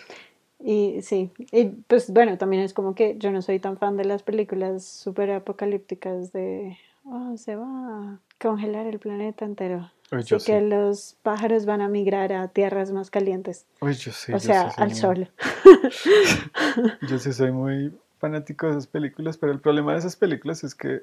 Y 0.61 1.03
sí, 1.03 1.33
y 1.51 1.65
pues 1.65 2.09
bueno, 2.09 2.39
también 2.39 2.63
es 2.63 2.75
como 2.75 2.95
que 2.95 3.19
yo 3.19 3.33
no 3.33 3.43
soy 3.43 3.59
tan 3.59 3.79
fan 3.79 3.97
de 3.97 4.05
las 4.05 4.23
películas 4.23 4.85
súper 4.85 5.33
apocalípticas 5.33 6.33
de, 6.33 6.79
oh, 7.05 7.37
se 7.37 7.57
va 7.57 7.67
a 7.67 8.19
congelar 8.41 8.87
el 8.87 8.99
planeta 8.99 9.45
entero. 9.45 9.91
Uy, 10.11 10.19
Así 10.21 10.37
que 10.45 10.61
sí. 10.61 10.67
los 10.69 11.17
pájaros 11.23 11.65
van 11.65 11.81
a 11.81 11.89
migrar 11.89 12.33
a 12.35 12.49
tierras 12.49 12.93
más 12.93 13.11
calientes, 13.11 13.67
Uy, 13.81 13.95
yo 13.95 14.13
sí. 14.13 14.33
o 14.33 14.37
yo 14.37 14.41
sea, 14.41 14.71
sí 14.71 14.77
al 14.83 14.89
muy- 14.91 14.97
sol. 14.97 15.31
Yo 17.09 17.19
sí 17.19 17.33
soy 17.33 17.51
muy 17.53 17.93
fanático 18.19 18.67
de 18.67 18.73
esas 18.73 18.87
películas, 18.87 19.37
pero 19.39 19.53
el 19.53 19.61
problema 19.61 19.93
de 19.93 19.99
esas 19.99 20.17
películas 20.17 20.63
es 20.65 20.75
que 20.75 21.03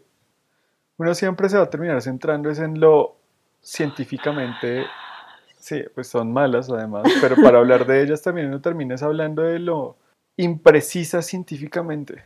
uno 0.98 1.14
siempre 1.16 1.50
se 1.50 1.58
va 1.58 1.64
a 1.64 1.70
terminar 1.70 2.02
centrando 2.02 2.50
es 2.50 2.60
en 2.60 2.80
lo 2.80 3.16
científicamente, 3.62 4.86
sí, 5.58 5.84
pues 5.96 6.08
son 6.08 6.32
malas 6.32 6.70
además, 6.70 7.04
pero 7.22 7.36
para 7.38 7.58
hablar 7.60 7.86
de 7.86 8.02
ellas 8.04 8.22
también 8.22 8.48
uno 8.48 8.62
termina 8.62 8.96
hablando 9.02 9.42
de 9.42 9.60
lo 9.60 9.98
imprecisas 10.38 11.26
científicamente 11.26 12.24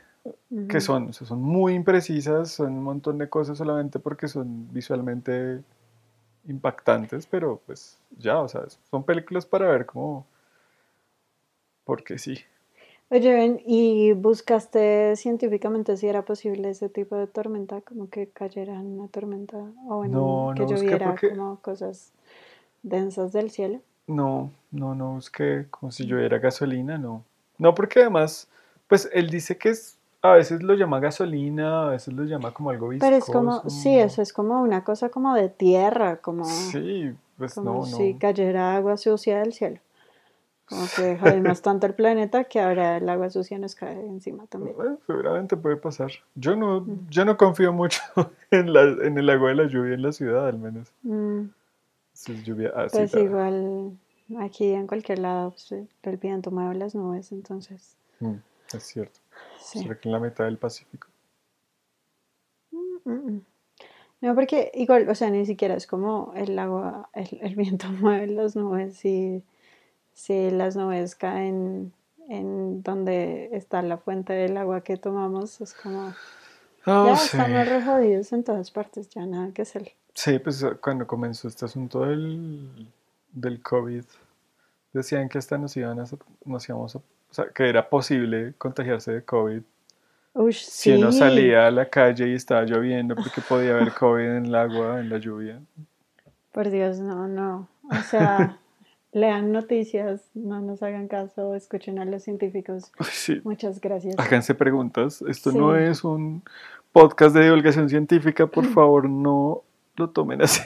que 0.69 0.80
son, 0.82 1.09
o 1.09 1.13
sea, 1.13 1.28
son 1.28 1.41
muy 1.41 1.74
imprecisas, 1.74 2.51
son 2.51 2.74
un 2.74 2.84
montón 2.84 3.17
de 3.17 3.30
cosas 3.30 3.57
solamente 3.57 3.99
porque 3.99 4.28
son 4.28 4.71
visualmente 4.74 5.61
impactantes, 6.47 7.26
pero 7.28 7.61
pues 7.65 7.97
ya, 8.17 8.39
o 8.39 8.47
sea, 8.47 8.63
son 8.89 9.03
películas 9.03 9.45
para 9.45 9.67
ver 9.69 9.86
como, 9.86 10.26
porque 11.84 12.17
sí. 12.17 12.38
Oye, 13.09 13.61
¿y 13.67 14.13
buscaste 14.13 15.15
científicamente 15.15 15.97
si 15.97 16.07
era 16.07 16.24
posible 16.24 16.69
ese 16.69 16.89
tipo 16.89 17.15
de 17.15 17.28
tormenta, 17.28 17.82
como 17.82 18.09
que 18.09 18.30
cayera 18.30 18.74
en 18.74 18.99
una 18.99 19.07
tormenta 19.07 19.57
o 19.88 19.97
bueno, 19.97 20.47
No, 20.47 20.53
que 20.55 20.63
no 20.63 20.69
lloviera 20.69 21.09
porque- 21.11 21.30
como 21.30 21.59
cosas 21.59 22.11
densas 22.82 23.32
del 23.34 23.51
cielo? 23.51 23.82
No, 24.07 24.51
no, 24.71 24.95
no 24.95 25.13
busqué 25.13 25.67
como 25.69 25.91
si 25.91 26.05
lloviera 26.05 26.39
gasolina, 26.39 26.97
no. 26.97 27.24
No, 27.57 27.76
porque 27.76 28.01
además, 28.01 28.47
pues 28.88 29.09
él 29.13 29.30
dice 29.30 29.57
que 29.57 29.69
es, 29.69 29.97
a 30.24 30.34
veces 30.34 30.63
lo 30.63 30.74
llama 30.74 30.99
gasolina, 31.01 31.88
a 31.88 31.89
veces 31.91 32.13
lo 32.13 32.24
llama 32.24 32.51
como 32.53 32.69
algo 32.69 32.88
viscoso. 32.88 33.07
Pero 33.09 33.17
es 33.17 33.26
como, 33.26 33.69
sí, 33.69 33.99
eso 33.99 34.21
es 34.21 34.32
como 34.34 34.61
una 34.61 34.84
cosa 34.84 35.09
como 35.09 35.36
de 35.36 35.49
tierra, 35.49 36.17
como... 36.17 36.45
Sí, 36.45 37.13
Pues 37.38 37.53
como 37.55 37.71
no, 37.74 37.80
no. 37.80 37.86
si 37.86 38.13
cayera 38.15 38.76
agua 38.76 38.95
sucia 38.97 39.39
del 39.39 39.51
cielo. 39.53 39.80
Como 40.65 40.86
que 40.95 41.17
jodimos 41.19 41.61
tanto 41.61 41.86
el 41.88 41.93
planeta 41.93 42.45
que 42.45 42.61
ahora 42.61 42.97
el 42.97 43.09
agua 43.09 43.30
sucia 43.30 43.59
nos 43.59 43.76
cae 43.76 43.99
encima 43.99 44.45
también. 44.47 44.76
Bueno, 44.78 44.97
seguramente 45.05 45.57
puede 45.57 45.76
pasar. 45.76 46.11
Yo 46.36 46.55
no, 46.55 46.86
yo 47.09 47.26
no 47.26 47.36
confío 47.36 47.74
mucho 47.74 48.01
en, 48.51 48.71
la, 48.71 48.84
en 48.84 49.17
el 49.17 49.30
agua 49.30 49.49
de 49.49 49.55
la 49.55 49.65
lluvia 49.67 49.93
en 49.93 50.01
la 50.03 50.13
ciudad, 50.13 50.47
al 50.47 50.57
menos. 50.57 50.89
Mm, 51.03 51.47
Si 52.13 52.32
es 52.32 52.43
lluvia 52.45 52.71
así. 52.78 52.97
pues 52.97 53.13
igual 53.15 53.91
aquí 54.39 54.71
en 54.71 54.88
cualquier 54.88 55.19
lado 55.19 55.51
pues, 55.51 55.84
el 56.03 56.17
viento 56.17 56.49
mueve 56.49 56.76
las 56.76 56.95
nubes, 56.95 57.34
entonces 57.34 57.97
Mm, 58.21 58.36
es 58.74 58.84
cierto. 58.84 59.19
Sí. 59.60 59.80
Será 59.80 60.00
que 60.00 60.10
en 60.10 60.14
la 60.14 60.20
mitad 60.20 60.46
del 60.46 60.58
Pacífico. 60.58 61.08
Mm, 62.72 63.10
mm. 63.10 63.46
No, 64.22 64.36
porque 64.36 64.72
igual, 64.74 65.10
o 65.10 65.16
sea, 65.16 65.30
ni 65.30 65.46
siquiera 65.46 65.76
es 65.76 65.86
como 65.86 66.34
el 66.36 66.58
agua, 66.58 67.10
el, 67.14 67.39
el 67.41 67.56
viento 67.58 67.88
mueve 67.89 68.28
las 68.28 68.56
nubes 68.56 69.04
y 69.06 69.44
si 70.14 70.52
las 70.52 70.76
nubes 70.76 71.16
caen 71.16 71.94
en 72.30 72.84
donde 72.84 73.50
está 73.52 73.82
la 73.82 73.98
fuente 73.98 74.32
del 74.34 74.56
agua 74.58 74.82
que 74.82 74.96
tomamos, 74.96 75.60
es 75.60 75.74
como, 75.74 76.14
Ah, 76.86 77.06
ya 77.08 77.16
sí. 77.16 77.38
estamos 77.38 77.68
re 77.68 77.82
jodidos 77.82 78.34
en 78.34 78.44
todas 78.44 78.72
partes, 78.72 79.10
ya 79.10 79.26
nada 79.26 79.52
que 79.54 79.62
hacer. 79.62 79.94
Sí, 80.14 80.39
pues 80.39 80.66
cuando 80.82 81.08
comenzó 81.08 81.48
este 81.48 81.66
asunto 81.66 82.02
del, 82.02 82.91
del 83.32 83.62
COVID, 83.62 84.04
decían 84.91 85.30
que 85.30 85.38
hasta 85.38 85.58
nos 85.58 85.76
iban 85.78 86.00
a, 86.00 86.06
nos 86.46 86.70
íbamos 86.70 86.96
a, 86.96 87.02
o 87.34 87.36
sea, 87.36 87.45
que 87.49 87.67
era 87.67 87.89
posible 87.89 88.53
contagiarse 88.59 89.11
de 89.11 89.23
COVID 89.23 89.61
Ush, 90.36 90.57
si 90.65 90.91
uno 90.91 91.11
sí. 91.11 91.17
salía 91.17 91.65
a 91.65 91.71
la 91.71 91.89
calle 91.89 92.27
y 92.29 92.36
estaba 92.36 92.63
lloviendo 92.63 93.15
porque 93.15 93.41
podía 93.41 93.71
haber 93.71 93.91
COVID 93.91 94.23
en 94.23 94.45
el 94.45 94.53
agua, 94.55 94.99
en 94.99 95.09
la 95.09 95.17
lluvia. 95.17 95.59
Por 96.51 96.69
Dios, 96.69 96.99
no, 96.99 97.27
no. 97.27 97.67
O 97.89 98.03
sea, 98.09 98.59
lean 99.13 99.51
noticias, 99.51 100.29
no 100.36 100.61
nos 100.61 100.84
hagan 100.84 101.07
caso, 101.07 101.55
escuchen 101.55 101.97
a 101.97 102.05
los 102.05 102.21
científicos. 102.21 102.91
Uy, 102.99 103.07
sí. 103.09 103.41
Muchas 103.43 103.81
gracias. 103.81 104.13
Háganse 104.19 104.53
preguntas. 104.53 105.23
Esto 105.27 105.51
no 105.51 105.75
Sí. 105.75 105.84
es 105.86 106.03
un 106.03 106.43
podcast 106.91 107.36
de 107.36 107.45
divulgación 107.45 107.89
científica, 107.89 108.45
por 108.45 108.65
favor, 108.73 109.09
no 109.09 109.63
lo 109.95 110.09
tomen 110.11 110.43
así. 110.43 110.63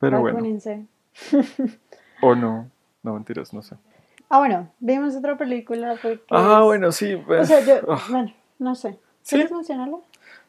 Pero 0.00 0.20
bueno, 0.20 0.38
Vacúnense. 0.38 0.86
o 2.20 2.34
no. 2.36 2.68
No, 3.04 3.14
mentiras, 3.14 3.52
no 3.54 3.62
sé. 3.62 3.76
Ah, 4.28 4.38
bueno, 4.38 4.68
vimos 4.80 5.14
otra 5.16 5.36
película 5.38 5.96
Ah, 6.30 6.58
es- 6.60 6.64
bueno, 6.64 6.92
sí. 6.92 7.14
O 7.14 7.24
pues, 7.24 7.48
sea, 7.48 7.60
yo, 7.64 7.92
ah. 7.92 8.02
bueno, 8.10 8.32
no 8.58 8.74
sé. 8.74 8.98
Sí. 9.22 9.36
¿Quieres 9.36 9.52
mencionarla? 9.52 9.98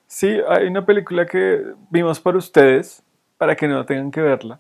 Sí, 0.08 0.38
hay 0.48 0.68
una 0.68 0.86
película 0.86 1.26
que 1.26 1.64
vimos 1.90 2.20
para 2.20 2.38
ustedes, 2.38 3.04
para 3.38 3.56
que 3.56 3.68
no 3.68 3.86
tengan 3.86 4.12
que 4.12 4.22
verla. 4.22 4.60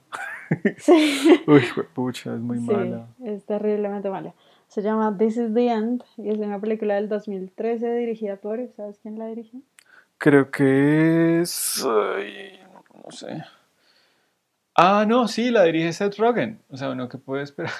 Sí. 0.77 1.41
Uy, 1.47 1.61
pucha, 1.93 2.33
es 2.33 2.39
muy 2.39 2.57
Sí, 2.59 2.71
mala. 2.71 3.07
es 3.23 3.43
terriblemente 3.45 4.09
mala. 4.09 4.33
Se 4.69 4.81
llama 4.81 5.17
This 5.17 5.35
is 5.35 5.53
the 5.53 5.67
End 5.67 6.03
y 6.17 6.29
es 6.29 6.37
una 6.37 6.59
película 6.59 6.95
del 6.95 7.09
2013 7.09 7.91
dirigida 7.95 8.37
por, 8.37 8.59
¿sabes 8.77 8.97
quién 9.01 9.19
la 9.19 9.27
dirigió? 9.27 9.59
Creo 10.17 10.49
que 10.49 11.41
es... 11.41 11.85
ay, 11.85 12.59
no 13.03 13.11
sé. 13.11 13.43
Ah, 14.75 15.05
no, 15.07 15.27
sí, 15.27 15.51
la 15.51 15.63
dirige 15.63 15.91
Seth 15.91 16.17
Rogen. 16.17 16.59
O 16.69 16.77
sea, 16.77 16.91
uno 16.91 17.09
que 17.09 17.17
puede 17.17 17.43
esperar. 17.43 17.73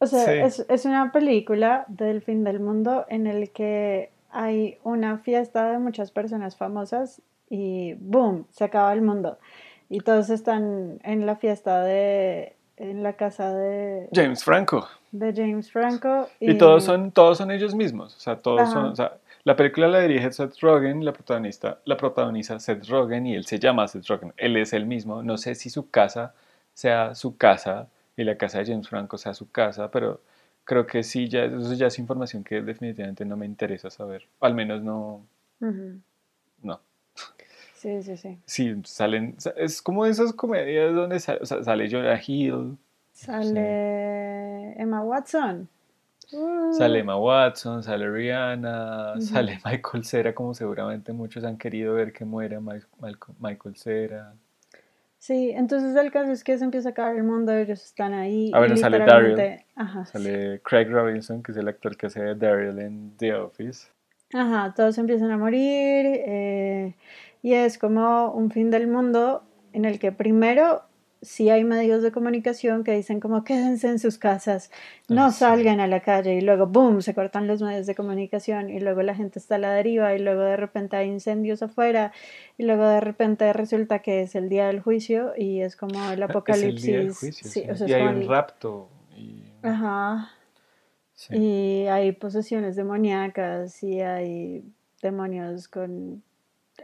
O 0.00 0.06
sea, 0.06 0.24
Sí. 0.24 0.32
es, 0.60 0.66
es 0.68 0.84
una 0.86 1.12
película 1.12 1.84
del 1.88 2.22
fin 2.22 2.42
del 2.42 2.58
mundo 2.60 3.04
en 3.08 3.26
el 3.26 3.50
que 3.50 4.10
hay 4.30 4.78
una 4.82 5.18
fiesta 5.18 5.70
de 5.70 5.78
muchas 5.78 6.10
personas 6.10 6.56
famosas 6.56 7.20
y 7.48 7.94
¡boom! 7.94 8.46
Se 8.50 8.64
acaba 8.64 8.92
el 8.92 9.02
mundo. 9.02 9.38
Y 9.88 10.00
todos 10.00 10.30
están 10.30 11.00
en 11.02 11.26
la 11.26 11.36
fiesta 11.36 11.82
de... 11.82 12.54
en 12.76 13.02
la 13.02 13.14
casa 13.14 13.52
de, 13.54 14.08
James 14.12 14.42
Franco. 14.44 14.88
de 15.12 15.32
James 15.34 15.70
Franco. 15.70 16.28
Y 16.38 16.56
todos 16.56 16.84
son, 16.84 17.10
todos 17.10 17.38
son 17.38 17.50
ellos 17.50 17.74
mismos. 17.74 18.16
O 18.16 18.20
sea, 18.20 18.36
todos 18.36 18.60
Ajá. 18.62 18.70
son. 18.72 18.84
O 18.86 18.96
sea, 18.96 19.14
la 19.42 19.56
película 19.56 19.88
la 19.88 20.00
dirige 20.00 20.30
Seth 20.32 20.58
Rogen, 20.60 21.04
la 21.04 21.12
protagonista, 21.12 21.78
la 21.84 21.96
protagoniza 21.96 22.60
Seth 22.60 22.86
Rogen 22.88 23.26
y 23.26 23.34
él 23.34 23.44
se 23.46 23.58
llama 23.58 23.88
Seth 23.88 24.06
Rogen. 24.06 24.32
Él 24.36 24.56
es 24.56 24.72
el 24.72 24.86
mismo. 24.86 25.22
No 25.22 25.36
sé 25.38 25.54
si 25.56 25.70
su 25.70 25.90
casa 25.90 26.34
sea 26.72 27.14
su 27.14 27.36
casa 27.36 27.88
y 28.16 28.24
la 28.24 28.36
casa 28.36 28.58
de 28.58 28.66
James 28.66 28.88
Franco 28.88 29.18
sea 29.18 29.34
su 29.34 29.50
casa, 29.50 29.90
pero 29.90 30.20
creo 30.64 30.86
que 30.86 31.02
sí, 31.02 31.28
ya, 31.28 31.44
eso 31.44 31.72
ya 31.74 31.86
es 31.88 31.98
información 31.98 32.44
que 32.44 32.60
definitivamente 32.62 33.24
no 33.24 33.36
me 33.36 33.46
interesa 33.46 33.90
saber. 33.90 34.26
Al 34.40 34.54
menos 34.54 34.82
no. 34.82 35.26
No. 36.62 36.80
Sí, 37.74 38.02
sí, 38.02 38.16
sí. 38.16 38.38
Sí, 38.44 38.76
salen. 38.84 39.36
Es 39.56 39.80
como 39.80 40.04
esas 40.04 40.32
comedias 40.34 40.94
donde 40.94 41.18
sale, 41.18 41.40
o 41.42 41.46
sea, 41.46 41.62
sale 41.64 41.88
Jonah 41.90 42.20
Hill, 42.24 42.76
Sale 43.12 44.74
Emma 44.80 45.02
Watson. 45.02 45.68
Uh, 46.32 46.72
sale 46.72 47.00
Emma 47.00 47.16
Watson, 47.16 47.82
sale 47.82 48.08
Rihanna, 48.10 49.20
sale 49.20 49.58
Michael 49.64 50.04
Cera, 50.04 50.34
como 50.34 50.54
seguramente 50.54 51.12
muchos 51.12 51.42
han 51.44 51.56
querido 51.58 51.94
ver 51.94 52.12
que 52.12 52.24
muera 52.24 52.60
Mi- 52.60 52.80
Malco- 53.00 53.34
Michael 53.40 53.76
Cera. 53.76 54.34
Sí, 55.30 55.52
entonces 55.54 55.94
el 55.94 56.10
caso 56.10 56.32
es 56.32 56.42
que 56.42 56.58
se 56.58 56.64
empieza 56.64 56.88
a 56.88 56.90
acabar 56.90 57.14
el 57.14 57.22
mundo, 57.22 57.56
ellos 57.56 57.84
están 57.84 58.14
ahí. 58.14 58.50
Ah, 58.52 58.56
y 58.56 58.60
bueno, 58.62 58.76
sale 58.76 59.64
Ajá, 59.76 60.04
Sale 60.04 60.60
Craig 60.64 60.88
Robinson, 60.90 61.40
que 61.40 61.52
es 61.52 61.58
el 61.58 61.68
actor 61.68 61.96
que 61.96 62.06
hace 62.06 62.34
Daryl 62.34 62.76
en 62.80 63.16
The 63.16 63.34
Office. 63.34 63.86
Ajá, 64.34 64.74
todos 64.74 64.98
empiezan 64.98 65.30
a 65.30 65.38
morir 65.38 66.04
eh, 66.26 66.96
y 67.42 67.52
es 67.54 67.78
como 67.78 68.32
un 68.32 68.50
fin 68.50 68.72
del 68.72 68.88
mundo 68.88 69.44
en 69.72 69.84
el 69.84 70.00
que 70.00 70.10
primero 70.10 70.82
sí 71.22 71.50
hay 71.50 71.64
medios 71.64 72.02
de 72.02 72.12
comunicación 72.12 72.82
que 72.82 72.92
dicen 72.92 73.20
como 73.20 73.44
quédense 73.44 73.88
en 73.88 73.98
sus 73.98 74.16
casas, 74.18 74.70
no 75.08 75.26
Ah, 75.26 75.30
sí. 75.30 75.40
salgan 75.40 75.78
a 75.80 75.86
la 75.86 76.00
calle 76.00 76.34
y 76.34 76.40
luego 76.40 76.66
boom, 76.66 77.02
se 77.02 77.14
cortan 77.14 77.46
los 77.46 77.60
medios 77.60 77.86
de 77.86 77.94
comunicación 77.94 78.70
y 78.70 78.80
luego 78.80 79.02
la 79.02 79.14
gente 79.14 79.38
está 79.38 79.56
a 79.56 79.58
la 79.58 79.72
deriva 79.72 80.14
y 80.14 80.18
luego 80.18 80.40
de 80.42 80.56
repente 80.56 80.96
hay 80.96 81.08
incendios 81.08 81.62
afuera 81.62 82.12
y 82.56 82.62
luego 82.64 82.86
de 82.88 83.00
repente 83.00 83.52
resulta 83.52 83.98
que 84.00 84.22
es 84.22 84.34
el 84.34 84.48
día 84.48 84.68
del 84.68 84.80
juicio 84.80 85.32
y 85.36 85.60
es 85.60 85.76
como 85.76 86.10
el 86.10 86.22
apocalipsis. 86.22 86.84
Es 86.84 86.84
el 86.84 86.92
día 86.92 86.98
del 87.00 87.14
juicio, 87.14 87.50
sí, 87.50 87.60
sí. 87.64 87.70
o 87.70 87.76
sea, 87.76 87.88
y 87.88 87.92
hay 87.92 88.06
un 88.06 88.28
rapto. 88.28 88.88
Y, 89.16 89.44
Ajá. 89.62 90.30
Y 91.30 91.86
hay 91.88 92.12
posesiones 92.12 92.76
demoníacas 92.76 93.82
y 93.82 94.00
hay 94.00 94.64
demonios 95.02 95.68
con 95.68 96.22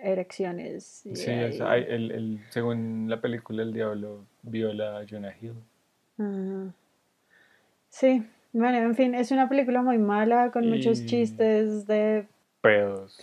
erecciones. 0.03 1.05
y 1.07 1.17
Sí, 1.17 1.31
hay- 1.31 1.85
el- 1.89 2.11
el- 2.11 2.41
según 2.51 3.07
la 3.09 3.21
película, 3.21 3.63
el 3.63 3.73
diablo 3.73 4.25
viola 4.43 4.99
a 4.99 5.07
Jonah 5.09 5.35
Hill. 5.41 5.55
Sí, 7.89 8.27
bueno, 8.53 8.79
en 8.79 8.95
fin, 8.95 9.15
es 9.15 9.31
una 9.31 9.49
película 9.49 9.83
muy 9.83 9.99
mala 9.99 10.51
con 10.51 10.69
muchos 10.69 11.05
chistes 11.07 11.87
de... 11.87 12.27
Pedos, 12.61 13.19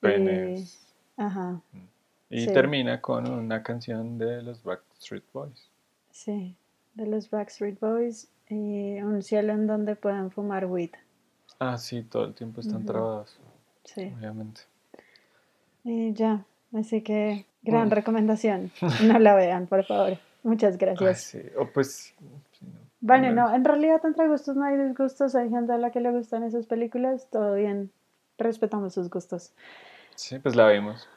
penes. 0.00 0.78
Ajá, 1.16 1.60
Y 2.30 2.46
sí. 2.46 2.52
termina 2.52 3.00
con 3.00 3.30
una 3.30 3.62
canción 3.62 4.18
de 4.18 4.42
los 4.42 4.62
Backstreet 4.62 5.24
Boys. 5.32 5.68
sí, 6.10 6.56
de 6.94 7.06
los 7.06 7.30
Backstreet 7.30 7.78
Boys 7.80 8.28
y 8.48 9.00
un 9.00 9.22
cielo 9.22 9.52
en 9.52 9.66
donde 9.66 9.94
puedan 9.96 10.30
fumar 10.30 10.66
weed. 10.66 10.90
Ah, 11.58 11.78
sí, 11.78 12.02
todo 12.02 12.24
el 12.24 12.34
tiempo 12.34 12.60
están 12.60 12.78
Ujú. 12.82 12.86
trabados, 12.86 13.38
Sí, 13.84 14.12
obviamente. 14.18 14.62
Y 15.84 16.12
ya, 16.14 16.44
así 16.74 17.02
que 17.02 17.46
gran 17.62 17.82
Bueno. 17.88 17.94
recomendación. 17.96 18.70
No 19.06 19.18
la 19.18 19.34
vean, 19.34 19.66
por 19.66 19.84
favor. 19.84 20.18
Muchas 20.42 20.72
Ay, 20.74 20.78
gracias. 20.78 21.20
sí. 21.22 21.40
O 21.58 21.66
pues. 21.72 22.14
sí, 22.52 22.64
no. 22.66 22.78
Bueno, 23.00 23.32
no, 23.32 23.52
en 23.54 23.64
realidad 23.64 24.00
entre 24.04 24.28
gustos 24.28 24.56
no 24.56 24.64
hay 24.64 24.76
disgustos, 24.76 25.34
hay 25.34 25.50
gente 25.50 25.72
a 25.72 25.78
la 25.78 25.90
que 25.90 26.00
le 26.00 26.10
gustan 26.12 26.44
esas 26.44 26.66
películas, 26.66 27.26
todo 27.30 27.54
bien, 27.54 27.90
respetamos 28.38 28.94
sus 28.94 29.10
gustos. 29.10 29.52
Sí, 30.14 30.38
pues 30.38 30.54
la 30.56 30.68
vimos. 30.68 31.08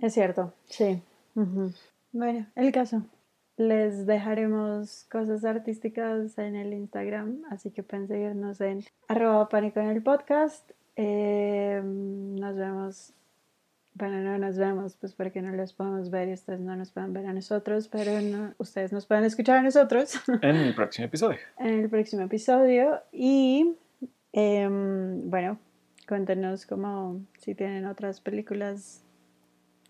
Es 0.00 0.12
cierto, 0.14 0.52
sí. 0.66 1.02
Bueno, 2.12 2.46
el 2.54 2.72
caso. 2.72 3.02
Les 3.56 4.06
dejaremos 4.06 5.06
cosas 5.10 5.44
artísticas 5.44 6.38
en 6.38 6.54
el 6.54 6.72
Instagram, 6.72 7.42
así 7.50 7.70
que 7.70 7.82
pueden 7.82 8.06
seguirnos 8.06 8.60
en 8.60 8.84
arroba 9.08 9.48
pánico 9.48 9.80
en 9.80 9.88
el 9.88 10.02
podcast. 10.02 10.70
Eh, 10.96 11.80
nos 11.82 12.54
vemos, 12.56 13.12
bueno, 13.98 14.20
no 14.20 14.38
nos 14.38 14.56
vemos, 14.56 14.96
pues 14.96 15.12
porque 15.14 15.42
no 15.42 15.52
los 15.52 15.72
podemos 15.72 16.10
ver 16.10 16.28
y 16.28 16.32
ustedes 16.34 16.60
no 16.60 16.76
nos 16.76 16.90
pueden 16.92 17.12
ver 17.12 17.26
a 17.26 17.32
nosotros, 17.32 17.88
pero 17.88 18.20
no- 18.20 18.54
ustedes 18.58 18.92
nos 18.92 19.06
pueden 19.06 19.24
escuchar 19.24 19.58
a 19.58 19.62
nosotros. 19.62 20.14
En 20.42 20.56
el 20.56 20.74
próximo 20.74 21.06
episodio. 21.06 21.38
en 21.58 21.80
el 21.80 21.88
próximo 21.90 22.22
episodio. 22.22 23.00
Y 23.12 23.74
em, 24.32 25.28
bueno, 25.30 25.58
cuéntenos 26.08 26.64
como 26.66 27.20
si 27.38 27.54
tienen 27.54 27.86
otras 27.86 28.20
películas 28.20 29.02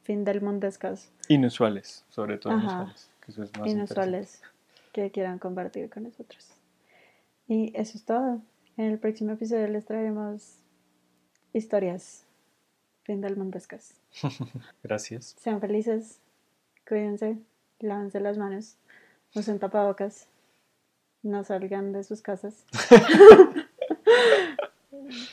fin 0.03 0.25
del 0.25 0.41
mundescas 0.41 1.13
Inusuales, 1.29 2.05
sobre 2.09 2.39
todo 2.39 2.55
Ajá. 2.55 2.63
inusuales. 2.65 3.11
Que 3.25 3.31
eso 3.33 3.43
es 3.43 3.51
más 3.59 3.69
inusuales 3.71 4.43
que 4.93 5.11
quieran 5.11 5.39
compartir 5.39 5.91
con 5.91 6.05
nosotros. 6.05 6.49
Y 7.47 7.73
eso 7.77 7.99
es 7.99 8.05
todo. 8.05 8.41
En 8.79 8.87
el 8.87 8.99
próximo 8.99 9.33
episodio 9.33 9.67
les 9.69 9.85
traeremos 9.85 10.61
historias 11.53 12.25
mundescas. 13.37 13.95
interesante. 14.23 14.61
Gracias. 14.83 15.37
Sean 15.39 15.61
felices. 15.61 16.21
Cuídense, 16.89 17.37
lávense 17.81 18.19
las 18.19 18.39
manos, 18.39 18.79
usen 19.35 19.59
tapabocas, 19.59 20.27
no 21.23 21.45
salgan 21.45 21.93
de 21.93 22.03
sus 22.03 22.23
casas. 22.23 22.65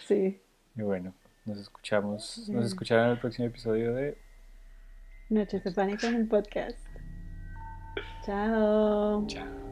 sí, 0.05 0.41
Y 0.75 0.81
bueno, 0.81 1.13
nos 1.45 1.59
escuchamos, 1.59 2.49
nos 2.49 2.65
escucharán 2.65 3.05
en 3.05 3.11
el 3.11 3.19
próximo 3.19 3.47
episodio 3.47 3.93
de 3.93 4.17
Noches 5.29 5.63
de 5.63 5.71
Pánico 5.71 6.07
en 6.07 6.15
un 6.15 6.27
podcast. 6.27 6.77
Chao. 8.25 9.25
Chao. 9.27 9.64